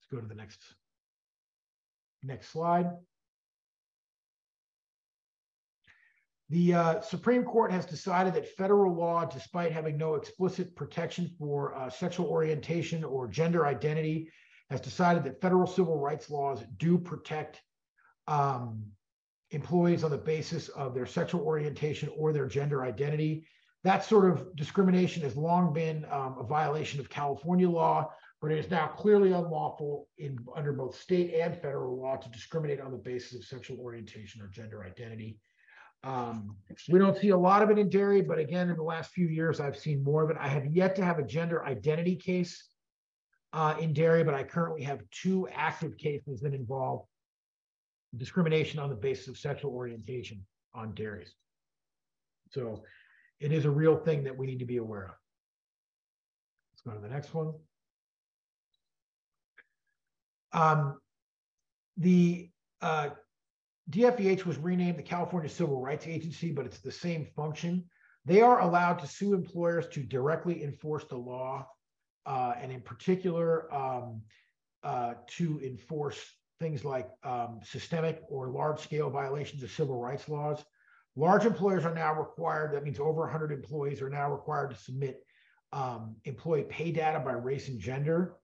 [0.00, 0.60] Let's go to the next
[2.22, 2.90] next slide.
[6.50, 11.74] The uh, Supreme Court has decided that federal law, despite having no explicit protection for
[11.74, 14.30] uh, sexual orientation or gender identity,
[14.70, 17.60] has decided that federal civil rights laws do protect
[18.28, 18.82] um,
[19.50, 23.46] employees on the basis of their sexual orientation or their gender identity.
[23.84, 28.10] That sort of discrimination has long been um, a violation of California law,
[28.40, 32.80] but it is now clearly unlawful in under both state and federal law to discriminate
[32.80, 35.38] on the basis of sexual orientation or gender identity.
[36.04, 36.56] Um,
[36.88, 39.26] we don't see a lot of it in dairy, but again, in the last few
[39.26, 40.36] years, I've seen more of it.
[40.38, 42.64] I have yet to have a gender identity case
[43.52, 47.04] uh, in dairy, but I currently have two active cases that involve
[48.16, 50.44] discrimination on the basis of sexual orientation
[50.74, 51.34] on dairies.
[52.50, 52.82] So
[53.40, 55.14] it is a real thing that we need to be aware of.
[56.72, 57.52] Let's go to the next one.
[60.52, 60.98] Um,
[61.96, 62.50] the
[62.80, 63.10] uh,
[63.90, 67.84] DFEH was renamed the California Civil Rights Agency, but it's the same function.
[68.24, 71.66] They are allowed to sue employers to directly enforce the law,
[72.26, 74.20] uh, and in particular, um,
[74.82, 76.22] uh, to enforce
[76.60, 80.62] things like um, systemic or large scale violations of civil rights laws.
[81.16, 85.24] Large employers are now required, that means over 100 employees are now required to submit
[85.72, 88.36] um, employee pay data by race and gender.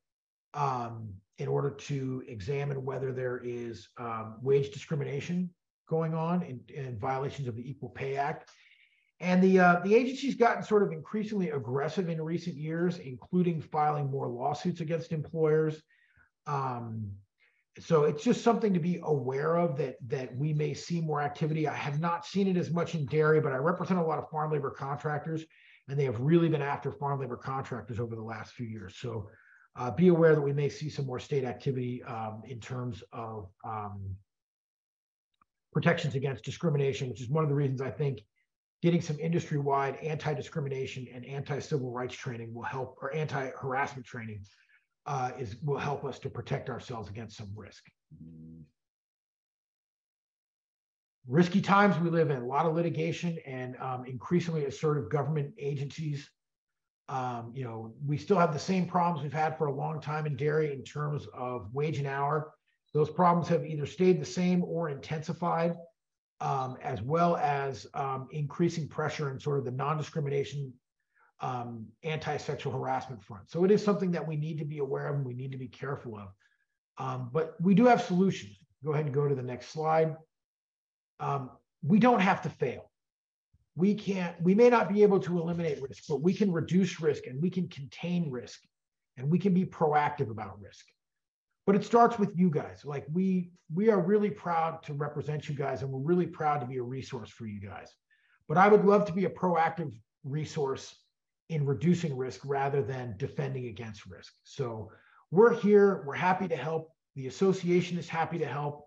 [0.55, 5.51] Um, in order to examine whether there is um, wage discrimination
[5.89, 8.51] going on in, violations of the Equal Pay Act.
[9.21, 14.11] And the uh, the agency's gotten sort of increasingly aggressive in recent years, including filing
[14.11, 15.81] more lawsuits against employers.
[16.47, 17.13] Um,
[17.79, 21.67] so it's just something to be aware of that that we may see more activity.
[21.67, 24.29] I have not seen it as much in dairy, but I represent a lot of
[24.31, 25.45] farm labor contractors,
[25.89, 28.97] and they have really been after farm labor contractors over the last few years.
[28.99, 29.29] So
[29.77, 33.49] uh, be aware that we may see some more state activity um, in terms of
[33.65, 34.17] um,
[35.73, 38.21] protections against discrimination, which is one of the reasons I think
[38.83, 44.45] getting some industry-wide anti-discrimination and anti-civil rights training will help, or anti-harassment training
[45.07, 47.85] uh, is will help us to protect ourselves against some risk.
[51.27, 56.31] Risky times we live in, a lot of litigation and um, increasingly assertive government agencies
[57.09, 60.27] um, you know, we still have the same problems we've had for a long time
[60.27, 62.53] in dairy in terms of wage and hour.
[62.95, 65.75] Those problems have either stayed the same or intensified,
[66.41, 70.73] um, as well as um, increasing pressure in sort of the non-discrimination,
[71.41, 73.51] um, anti-sexual harassment front.
[73.51, 75.59] So it is something that we need to be aware of and we need to
[75.59, 76.29] be careful of.
[76.97, 78.57] Um, but we do have solutions.
[78.85, 80.17] Go ahead and go to the next slide.
[81.21, 81.51] Um,
[81.83, 82.91] we don't have to fail
[83.77, 87.27] we can't, we may not be able to eliminate risk, but we can reduce risk
[87.27, 88.61] and we can contain risk
[89.17, 90.85] and we can be proactive about risk.
[91.67, 92.85] But it starts with you guys.
[92.85, 96.67] Like we we are really proud to represent you guys and we're really proud to
[96.67, 97.89] be a resource for you guys.
[98.49, 99.93] But I would love to be a proactive
[100.25, 100.95] resource
[101.49, 104.35] in reducing risk rather than defending against risk.
[104.45, 104.91] So
[105.31, 106.91] we're here, we're happy to help.
[107.17, 108.87] The association is happy to help.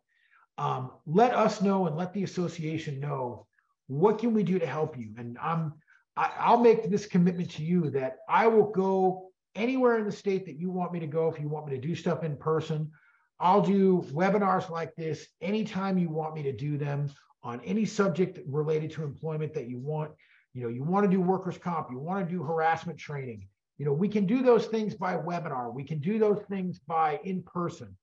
[0.57, 3.46] Um, let us know and let the association know
[3.87, 5.13] what can we do to help you?
[5.17, 5.73] And I'm
[6.15, 10.45] I, I'll make this commitment to you that I will go anywhere in the state
[10.45, 12.91] that you want me to go if you want me to do stuff in person.
[13.39, 17.11] I'll do webinars like this anytime you want me to do them
[17.43, 20.11] on any subject related to employment that you want.
[20.53, 23.47] You know, you want to do workers' comp, you want to do harassment training.
[23.77, 27.19] You know, we can do those things by webinar, we can do those things by
[27.23, 27.95] in person.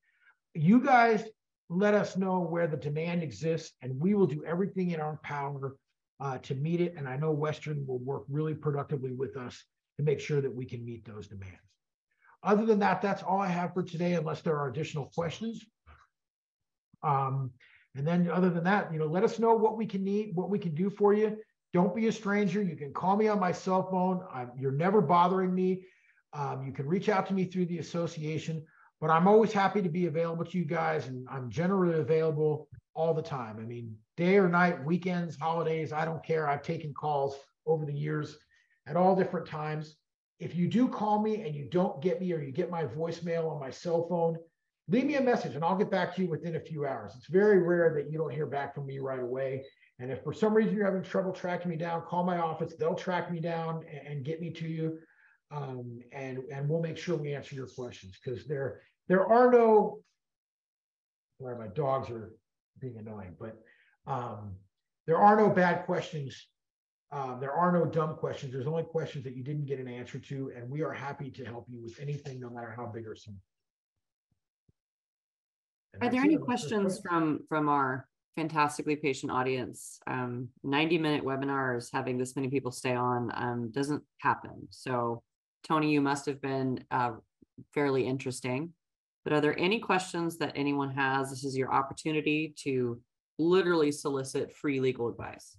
[0.54, 1.24] You guys
[1.76, 5.76] let us know where the demand exists, and we will do everything in our power
[6.20, 6.94] uh, to meet it.
[6.96, 9.62] And I know Western will work really productively with us
[9.98, 11.58] to make sure that we can meet those demands.
[12.42, 15.64] Other than that, that's all I have for today, unless there are additional questions.
[17.02, 17.50] Um,
[17.96, 20.50] and then other than that, you know, let us know what we can need, what
[20.50, 21.36] we can do for you.
[21.72, 22.62] Don't be a stranger.
[22.62, 24.24] You can call me on my cell phone.
[24.32, 25.86] I'm, you're never bothering me.
[26.32, 28.64] Um, you can reach out to me through the association,
[29.00, 33.12] but I'm always happy to be available to you guys, and I'm generally available all
[33.14, 33.58] the time.
[33.58, 36.48] I mean, day or night, weekends, holidays, I don't care.
[36.48, 38.36] I've taken calls over the years
[38.86, 39.96] at all different times.
[40.38, 43.50] If you do call me and you don't get me or you get my voicemail
[43.50, 44.36] on my cell phone,
[44.88, 47.14] leave me a message and I'll get back to you within a few hours.
[47.16, 49.64] It's very rare that you don't hear back from me right away.
[49.98, 52.74] And if for some reason you're having trouble tracking me down, call my office.
[52.78, 54.98] They'll track me down and, get me to you.
[55.50, 60.00] Um, and and we'll make sure we answer your questions because there there are no
[61.40, 62.32] sorry, my dogs are
[62.80, 63.56] being annoying, but
[64.06, 64.54] um,
[65.06, 66.48] there are no bad questions.
[67.12, 68.52] Um, there are no dumb questions.
[68.52, 71.44] There's only questions that you didn't get an answer to, and we are happy to
[71.44, 73.36] help you with anything, no matter how big or small.
[75.92, 80.00] And Are there any questions from, from our fantastically patient audience?
[80.08, 84.66] Um, ninety minute webinars, having this many people stay on, um, doesn't happen.
[84.70, 85.22] So
[85.64, 87.12] Tony, you must have been, uh,
[87.72, 88.72] fairly interesting.
[89.24, 91.30] But are there any questions that anyone has?
[91.30, 93.00] This is your opportunity to
[93.38, 95.56] literally solicit free legal advice.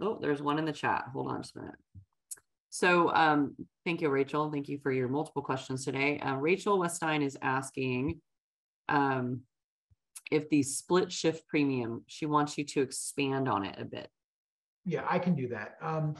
[0.00, 1.04] Oh, there's one in the chat.
[1.12, 1.74] Hold on just a minute.
[2.68, 3.56] So um,
[3.86, 4.50] thank you, Rachel.
[4.50, 6.18] Thank you for your multiple questions today.
[6.18, 8.20] Uh, Rachel Westine is asking
[8.90, 9.40] um,
[10.30, 14.10] if the split shift premium, she wants you to expand on it a bit.
[14.84, 15.76] Yeah, I can do that.
[15.80, 16.16] Um,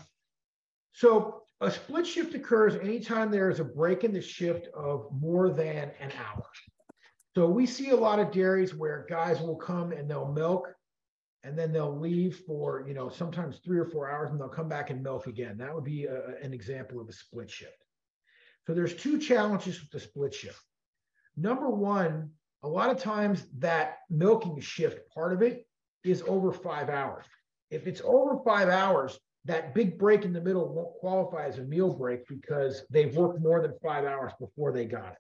[0.97, 5.51] so a split shift occurs anytime there is a break in the shift of more
[5.51, 6.43] than an hour.
[7.35, 10.73] So we see a lot of dairies where guys will come and they'll milk
[11.45, 14.71] and then they'll leave for, you know, sometimes three or four hours and they'll come
[14.71, 15.59] back and milk again.
[15.59, 17.77] That would be a, an example of a split shift.
[18.67, 20.63] So there's two challenges with the split shift.
[21.37, 22.31] Number one,
[22.63, 25.67] a lot of times that milking shift part of it
[26.05, 27.27] is over five hours.
[27.71, 31.63] If it's over five hours, that big break in the middle won't qualify as a
[31.63, 35.19] meal break because they've worked more than five hours before they got it.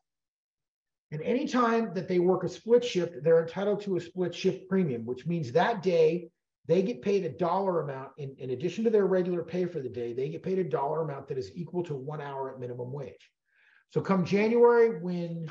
[1.12, 5.04] And anytime that they work a split shift, they're entitled to a split shift premium,
[5.04, 6.28] which means that day
[6.66, 9.88] they get paid a dollar amount in, in addition to their regular pay for the
[9.88, 12.92] day, they get paid a dollar amount that is equal to one hour at minimum
[12.92, 13.30] wage.
[13.90, 15.50] So come January, when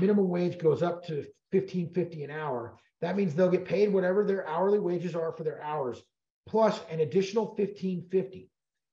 [0.00, 4.46] minimum wage goes up to 1550 an hour, that means they'll get paid whatever their
[4.48, 6.02] hourly wages are for their hours,
[6.46, 8.50] plus an additional 1550.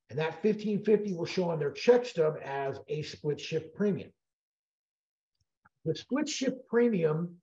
[0.09, 4.11] And that 1550 will show on their check stub as a split shift premium.
[5.85, 7.35] The split shift premium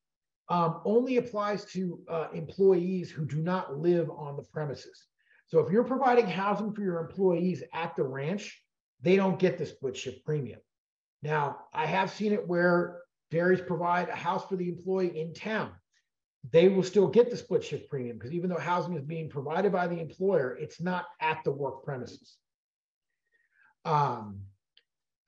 [0.49, 5.07] um, only applies to uh, employees who do not live on the premises.
[5.47, 8.63] So if you're providing housing for your employees at the ranch,
[9.01, 10.61] they don't get the split shift premium.
[11.23, 13.01] Now, I have seen it where
[13.31, 15.73] dairies provide a house for the employee in town.
[16.51, 19.73] They will still get the split shift premium because even though housing is being provided
[19.73, 22.37] by the employer, it's not at the work premises.
[23.85, 24.41] Um,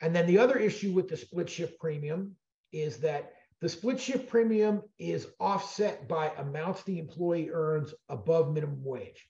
[0.00, 2.36] and then the other issue with the split shift premium
[2.72, 8.84] is that the split shift premium is offset by amounts the employee earns above minimum
[8.84, 9.26] wage.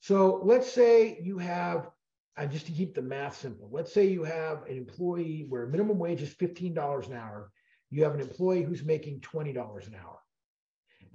[0.00, 1.90] So let's say you have,
[2.36, 5.98] and just to keep the math simple, let's say you have an employee where minimum
[5.98, 7.50] wage is $15 an hour.
[7.90, 10.18] You have an employee who's making $20 an hour.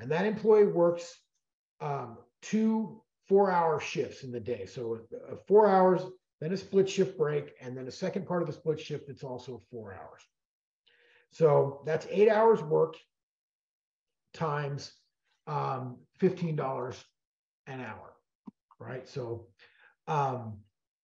[0.01, 1.15] And that employee works
[1.79, 4.65] um, two four hour shifts in the day.
[4.65, 6.01] So uh, four hours,
[6.41, 9.23] then a split shift break, and then a second part of the split shift that's
[9.23, 10.21] also four hours.
[11.31, 12.97] So that's eight hours worked
[14.33, 14.91] times
[15.47, 17.03] um, $15
[17.67, 18.13] an hour,
[18.79, 19.07] right?
[19.07, 19.47] So
[20.07, 20.57] um,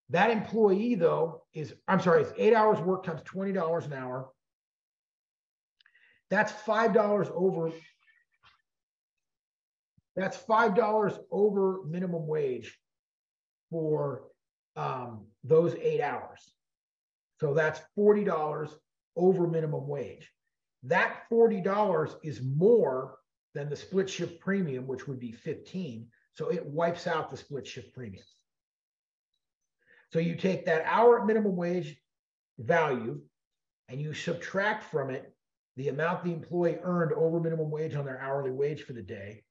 [0.10, 4.30] that employee, though, is I'm sorry, it's eight hours work times $20 an hour.
[6.30, 7.72] That's $5 over.
[10.18, 12.76] That's $5 over minimum wage
[13.70, 14.24] for
[14.76, 16.42] um, those eight hours.
[17.40, 18.72] So that's $40
[19.16, 20.28] over minimum wage.
[20.84, 23.20] That $40 is more
[23.54, 26.08] than the split shift premium, which would be 15.
[26.34, 28.24] So it wipes out the split shift premium.
[30.12, 31.96] So you take that hour minimum wage
[32.58, 33.22] value
[33.88, 35.32] and you subtract from it
[35.76, 39.44] the amount the employee earned over minimum wage on their hourly wage for the day.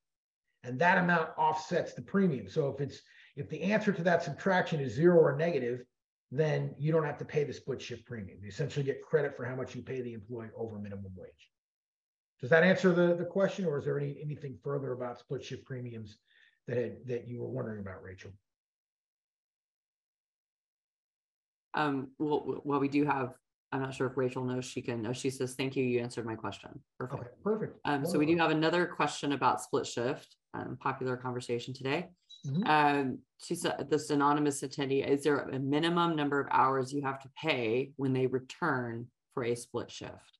[0.64, 2.48] And that amount offsets the premium.
[2.48, 3.00] So if it's
[3.36, 5.84] if the answer to that subtraction is zero or negative,
[6.32, 8.38] then you don't have to pay the split shift premium.
[8.42, 11.50] You essentially get credit for how much you pay the employee over minimum wage.
[12.40, 15.64] Does that answer the, the question, or is there any anything further about split shift
[15.64, 16.18] premiums
[16.66, 18.32] that had, that you were wondering about, Rachel?
[21.74, 23.34] Um, well, well, we do have,
[23.70, 26.24] I'm not sure if Rachel knows she can, no, she says, thank you, you answered
[26.24, 26.70] my question.
[26.98, 27.20] Perfect.
[27.20, 27.78] Okay, perfect.
[27.84, 30.36] Um, so we do have another question about split shift.
[30.56, 32.08] Um, popular conversation today.
[32.46, 32.66] Mhm.
[32.68, 37.20] Um, she said, this anonymous attendee, is there a minimum number of hours you have
[37.20, 40.38] to pay when they return for a split shift?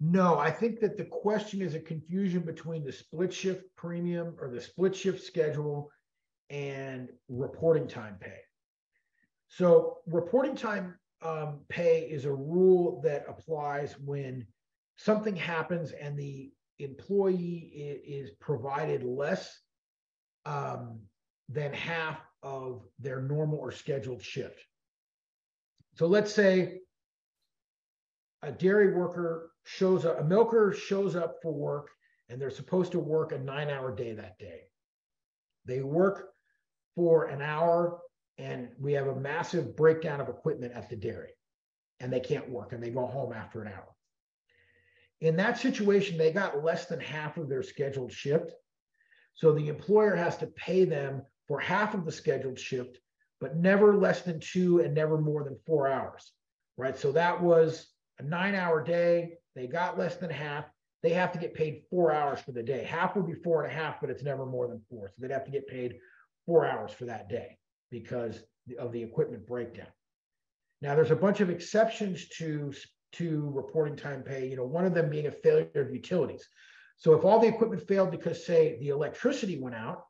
[0.00, 4.48] No, I think that the question is a confusion between the split shift premium or
[4.48, 5.90] the split shift schedule
[6.50, 8.38] and reporting time pay.
[9.48, 14.46] So reporting time um, pay is a rule that applies when
[14.96, 19.60] something happens and the employee is provided less
[20.46, 21.00] um,
[21.48, 24.60] than half of their normal or scheduled shift.
[25.94, 26.80] So let's say
[28.42, 31.90] a dairy worker shows up, a milker shows up for work
[32.28, 34.62] and they're supposed to work a nine hour day that day.
[35.64, 36.30] They work
[36.94, 38.00] for an hour
[38.38, 41.32] and we have a massive breakdown of equipment at the dairy
[42.00, 43.94] and they can't work and they go home after an hour.
[45.20, 48.52] In that situation, they got less than half of their scheduled shift.
[49.34, 52.98] So the employer has to pay them for half of the scheduled shift,
[53.40, 56.32] but never less than two and never more than four hours,
[56.76, 56.96] right?
[56.96, 57.88] So that was
[58.18, 59.34] a nine hour day.
[59.54, 60.66] They got less than half.
[61.02, 62.84] They have to get paid four hours for the day.
[62.84, 65.08] Half would be four and a half, but it's never more than four.
[65.08, 65.98] So they'd have to get paid
[66.44, 67.56] four hours for that day
[67.90, 68.42] because
[68.78, 69.86] of the equipment breakdown.
[70.80, 72.72] Now, there's a bunch of exceptions to,
[73.12, 76.46] to reporting time pay, you know, one of them being a failure of utilities.
[76.96, 80.04] So if all the equipment failed because, say, the electricity went out,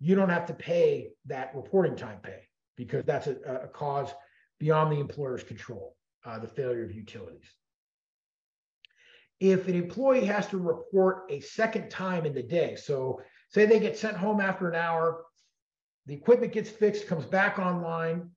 [0.00, 4.10] you don't have to pay that reporting time pay because that's a, a cause
[4.58, 7.46] beyond the employer's control, uh, the failure of utilities.
[9.38, 13.80] If an employee has to report a second time in the day, so say they
[13.80, 15.24] get sent home after an hour,
[16.06, 18.30] the equipment gets fixed, comes back online,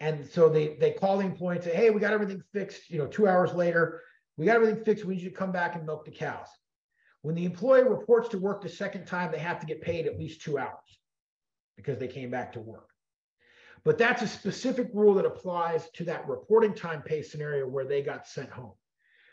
[0.00, 2.98] and so they they call the employee and say, "Hey, we got everything fixed." You
[2.98, 4.02] know, two hours later,
[4.36, 5.04] we got everything fixed.
[5.04, 6.48] We need you to come back and milk the cows.
[7.22, 10.18] When the employee reports to work the second time, they have to get paid at
[10.18, 11.00] least two hours
[11.76, 12.90] because they came back to work.
[13.84, 18.02] But that's a specific rule that applies to that reporting time pay scenario where they
[18.02, 18.74] got sent home.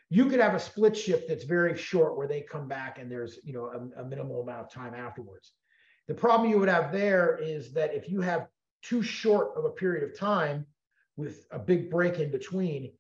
[0.10, 3.40] You could have a split shift that's very short where they come back and there's
[3.44, 5.54] you know a, a minimal amount of time afterwards.
[6.08, 8.48] The problem you would have there is that if you have
[8.84, 10.66] too short of a period of time
[11.16, 12.92] with a big break in between,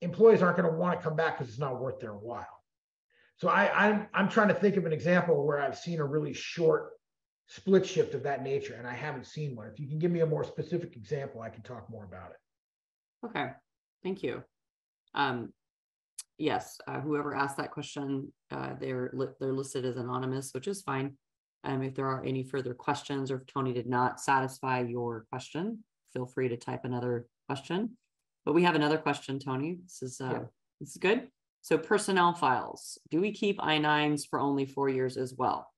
[0.00, 2.46] employees aren't going to want to come back because it's not worth their while.
[3.38, 6.32] So I, I'm I'm trying to think of an example where I've seen a really
[6.32, 6.92] short
[7.48, 9.68] split shift of that nature, and I haven't seen one.
[9.68, 13.26] If you can give me a more specific example, I can talk more about it.
[13.26, 13.50] Okay,
[14.02, 14.42] thank you.
[15.14, 15.52] Um,
[16.38, 20.80] yes, uh, whoever asked that question, uh, they're li- they're listed as anonymous, which is
[20.80, 21.18] fine.
[21.66, 25.82] Um, if there are any further questions or if Tony did not satisfy your question,
[26.12, 27.96] feel free to type another question.
[28.44, 29.78] But we have another question, Tony.
[29.82, 30.44] This is uh, Yeah.
[30.80, 31.28] this is good.
[31.62, 35.68] So personnel files, do we keep I nines for only four years as well?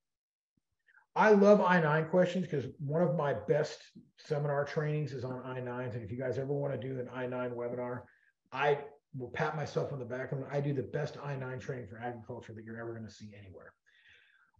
[1.15, 3.79] I love I-9 questions because one of my best
[4.17, 5.95] seminar trainings is on I-9s.
[5.95, 8.03] And if you guys ever want to do an I-9 webinar,
[8.51, 8.77] I
[9.17, 12.63] will pat myself on the back I do the best I-9 training for agriculture that
[12.63, 13.73] you're ever going to see anywhere.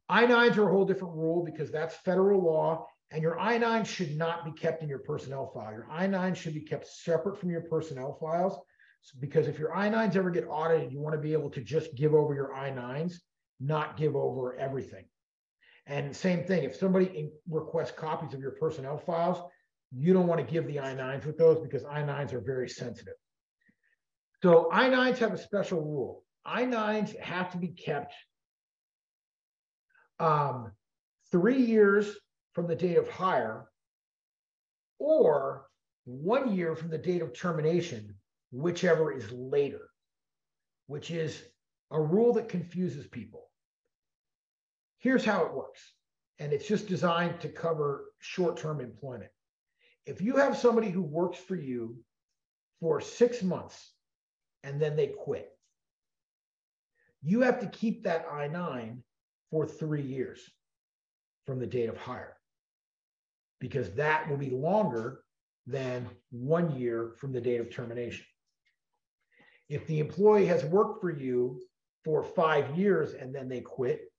[0.10, 4.46] I-9s are a whole different rule because that's federal law and your I-9 should not
[4.46, 5.72] be kept in your personnel file.
[5.72, 8.60] Your I-9 should be kept separate from your personnel files
[9.20, 12.14] because if your I-9s ever get audited, you want to be able to just give
[12.14, 13.16] over your I-9s,
[13.60, 15.06] not give over everything.
[15.88, 19.40] And same thing, if somebody requests copies of your personnel files,
[19.92, 23.16] you don't want to give the I-9s with those because I-9s are very sensitive.
[24.44, 26.24] So I-9s have a special rule.
[26.46, 28.14] I-9s have to be kept
[30.20, 30.72] um,
[31.32, 32.16] three years
[32.54, 33.66] from the date of hire
[34.98, 35.68] or
[36.06, 38.16] one year from the date of termination,
[38.52, 39.90] whichever is later,
[40.88, 41.42] which is
[41.92, 43.50] a rule that confuses people
[45.00, 45.82] here's how it works.
[46.38, 49.32] And it's just designed to cover short term employment.
[50.06, 51.98] If you have somebody who works for you
[52.80, 53.92] for six months
[54.64, 55.50] and then they quit,
[57.22, 59.04] you have to keep that I 9
[59.52, 60.42] for three years
[61.46, 62.36] from the date of hire
[63.60, 65.22] because that will be longer
[65.68, 68.26] than one year from the date of termination.
[69.68, 71.62] If the employee has worked for you
[72.04, 74.12] for five years and then they quit,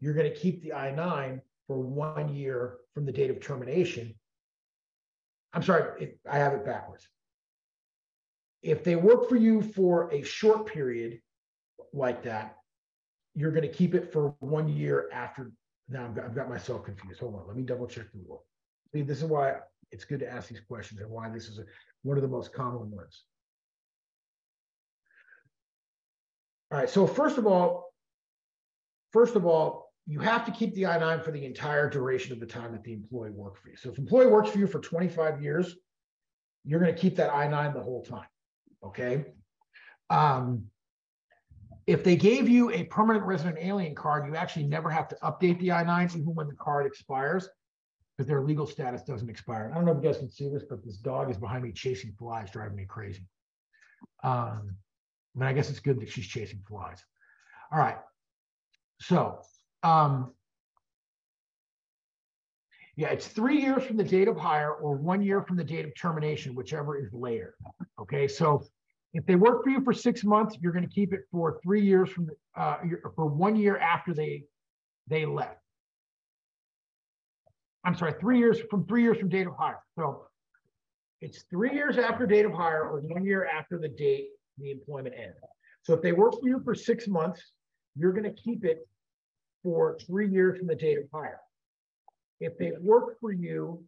[0.00, 4.14] you're going to keep the I 9 for one year from the date of termination.
[5.52, 7.08] I'm sorry, I have it backwards.
[8.62, 11.20] If they work for you for a short period
[11.92, 12.56] like that,
[13.34, 15.50] you're going to keep it for one year after.
[15.88, 17.20] Now I've got, I've got myself confused.
[17.20, 18.44] Hold on, let me double check the rule.
[18.92, 19.56] See, this is why
[19.90, 21.64] it's good to ask these questions and why this is a,
[22.02, 23.24] one of the most common ones.
[26.70, 27.92] All right, so first of all,
[29.12, 32.46] first of all, you have to keep the I-9 for the entire duration of the
[32.46, 33.76] time that the employee worked for you.
[33.76, 35.76] So if employee works for you for 25 years,
[36.64, 38.26] you're going to keep that I-9 the whole time.
[38.82, 39.24] Okay.
[40.10, 40.64] Um,
[41.86, 45.58] if they gave you a permanent resident alien card, you actually never have to update
[45.60, 47.48] the I-9 even when the card expires
[48.16, 49.70] because their legal status doesn't expire.
[49.70, 51.72] I don't know if you guys can see this, but this dog is behind me
[51.72, 53.26] chasing flies, driving me crazy.
[54.22, 54.76] Um,
[55.34, 57.02] I mean, I guess it's good that she's chasing flies.
[57.72, 57.96] All right.
[59.00, 59.40] So,
[59.82, 60.32] um,
[62.96, 65.84] yeah, it's three years from the date of hire or one year from the date
[65.84, 67.54] of termination, whichever is later.
[68.00, 68.64] Okay, so
[69.14, 71.82] if they work for you for six months, you're going to keep it for three
[71.82, 72.76] years from uh,
[73.14, 74.44] for one year after they
[75.08, 75.60] they left.
[77.84, 79.78] I'm sorry, three years from three years from date of hire.
[79.96, 80.26] So
[81.20, 84.28] it's three years after date of hire or one year after the date
[84.58, 85.36] the employment ends.
[85.82, 87.40] So if they work for you for six months,
[87.96, 88.86] you're going to keep it
[89.62, 91.40] for three years from the date of hire.
[92.40, 93.84] If they work for you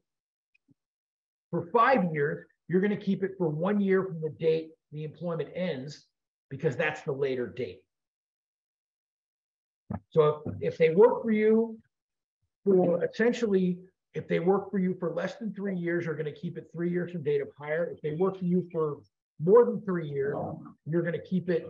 [1.50, 5.04] for five years, you're going to keep it for one year from the date the
[5.04, 6.06] employment ends
[6.48, 7.82] because that's the later date.
[10.10, 11.78] So if, if they work for you
[12.64, 13.78] for essentially,
[14.14, 16.68] if they work for you for less than three years, you're going to keep it
[16.72, 17.92] three years from date of hire.
[17.92, 18.96] If they work for you for
[19.38, 20.34] more than three years,
[20.86, 21.68] you're going to keep it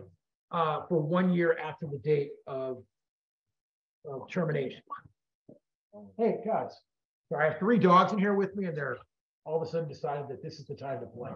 [0.51, 2.81] uh, for one year after the date of,
[4.09, 4.81] of termination.
[6.17, 6.71] Hey, guys,
[7.27, 8.97] so I have three dogs in here with me, and they're
[9.47, 11.31] all of a sudden decided that this is the time to play.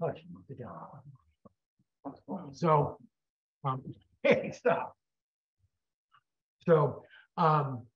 [0.00, 0.18] Hush,
[0.48, 0.76] sit down.
[2.52, 2.98] So,
[3.64, 3.82] um,
[4.24, 4.96] hey, stop.
[6.66, 7.04] So,
[7.36, 7.86] um,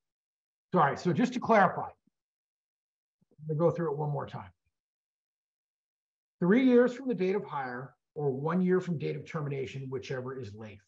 [0.72, 0.96] sorry.
[0.96, 4.50] So just to clarify, I'm gonna go through it one more time.
[6.38, 10.38] Three years from the date of hire or one year from date of termination, whichever
[10.38, 10.78] is late.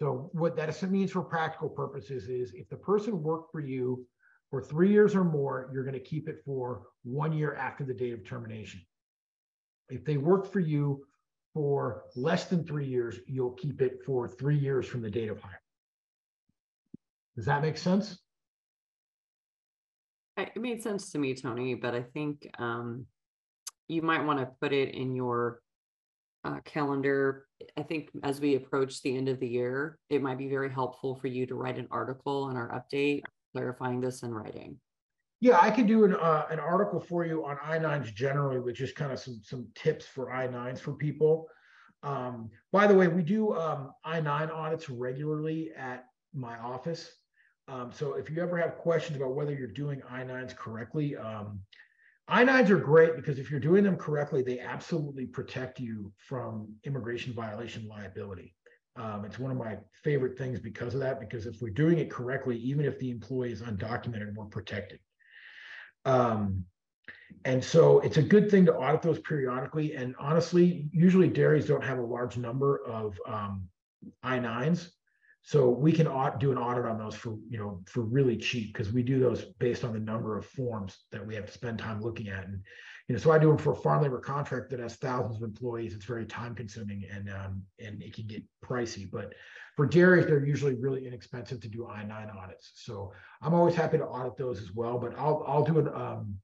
[0.00, 4.06] So what that means for practical purposes is if the person worked for you
[4.50, 7.94] for three years or more, you're going to keep it for one year after the
[7.94, 8.80] date of termination.
[9.90, 11.04] If they work for you
[11.54, 15.40] for less than three years, you'll keep it for three years from the date of
[15.40, 15.60] hire.
[17.36, 18.18] Does that make sense?
[20.36, 23.06] It made sense to me, Tony, but I think um,
[23.88, 25.60] you might want to put it in your
[26.44, 27.46] uh, calendar.
[27.76, 31.16] I think as we approach the end of the year, it might be very helpful
[31.16, 33.22] for you to write an article in our update
[33.58, 34.78] clarifying this in writing.
[35.40, 38.96] Yeah, I could do an uh, an article for you on I-9s generally with just
[38.96, 41.46] kind of some some tips for I-9s for people.
[42.02, 47.10] Um, by the way, we do um, I-9 audits regularly at my office.
[47.68, 51.60] Um, so if you ever have questions about whether you're doing I-9s correctly, um,
[52.26, 57.32] I-9s are great because if you're doing them correctly, they absolutely protect you from immigration
[57.32, 58.54] violation liability.
[58.98, 62.10] Um, it's one of my favorite things because of that, because if we're doing it
[62.10, 64.98] correctly, even if the employee is undocumented, we're protected.
[66.04, 66.64] Um,
[67.44, 69.94] and so it's a good thing to audit those periodically.
[69.94, 73.68] And honestly, usually dairies don't have a large number of um,
[74.22, 74.90] I-9s.
[75.42, 76.06] So we can
[76.38, 79.44] do an audit on those for, you know, for really cheap because we do those
[79.58, 82.44] based on the number of forms that we have to spend time looking at.
[82.44, 82.60] And,
[83.08, 85.42] you know, so I do them for a farm labor contract that has thousands of
[85.42, 85.94] employees.
[85.94, 89.32] It's very time consuming and, um, and it can get pricey, but
[89.76, 92.72] for dairies, they're usually really inexpensive to do I-9 audits.
[92.74, 96.34] So I'm always happy to audit those as well, but I'll, I'll do an, um,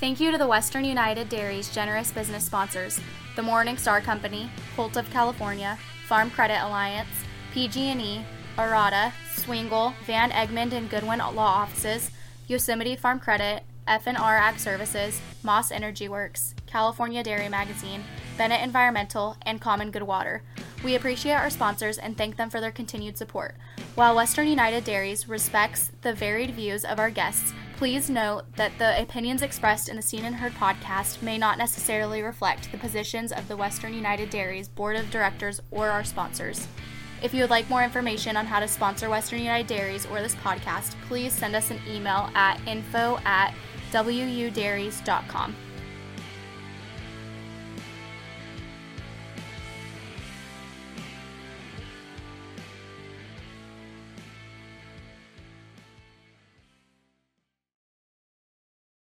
[0.00, 2.98] Thank you to the Western United Dairies generous business sponsors,
[3.36, 7.10] the Morning Star Company, Holt of California, Farm Credit Alliance,
[7.52, 8.24] PG&E,
[8.56, 12.12] Arada, Swingle, Van Egmond and Goodwin Law Offices,
[12.48, 18.02] Yosemite Farm Credit, FNR Ag Services, Moss Energy Works, California Dairy Magazine,
[18.38, 20.42] Bennett Environmental, and Common Good Water.
[20.82, 23.54] We appreciate our sponsors and thank them for their continued support.
[23.96, 29.00] While Western United Dairies respects the varied views of our guests, please note that the
[29.00, 33.48] opinions expressed in the Seen and Heard podcast may not necessarily reflect the positions of
[33.48, 36.68] the Western United Dairies Board of Directors or our sponsors.
[37.22, 40.34] If you would like more information on how to sponsor Western United Dairies or this
[40.34, 43.54] podcast, please send us an email at info at
[43.92, 45.56] wudairies.com.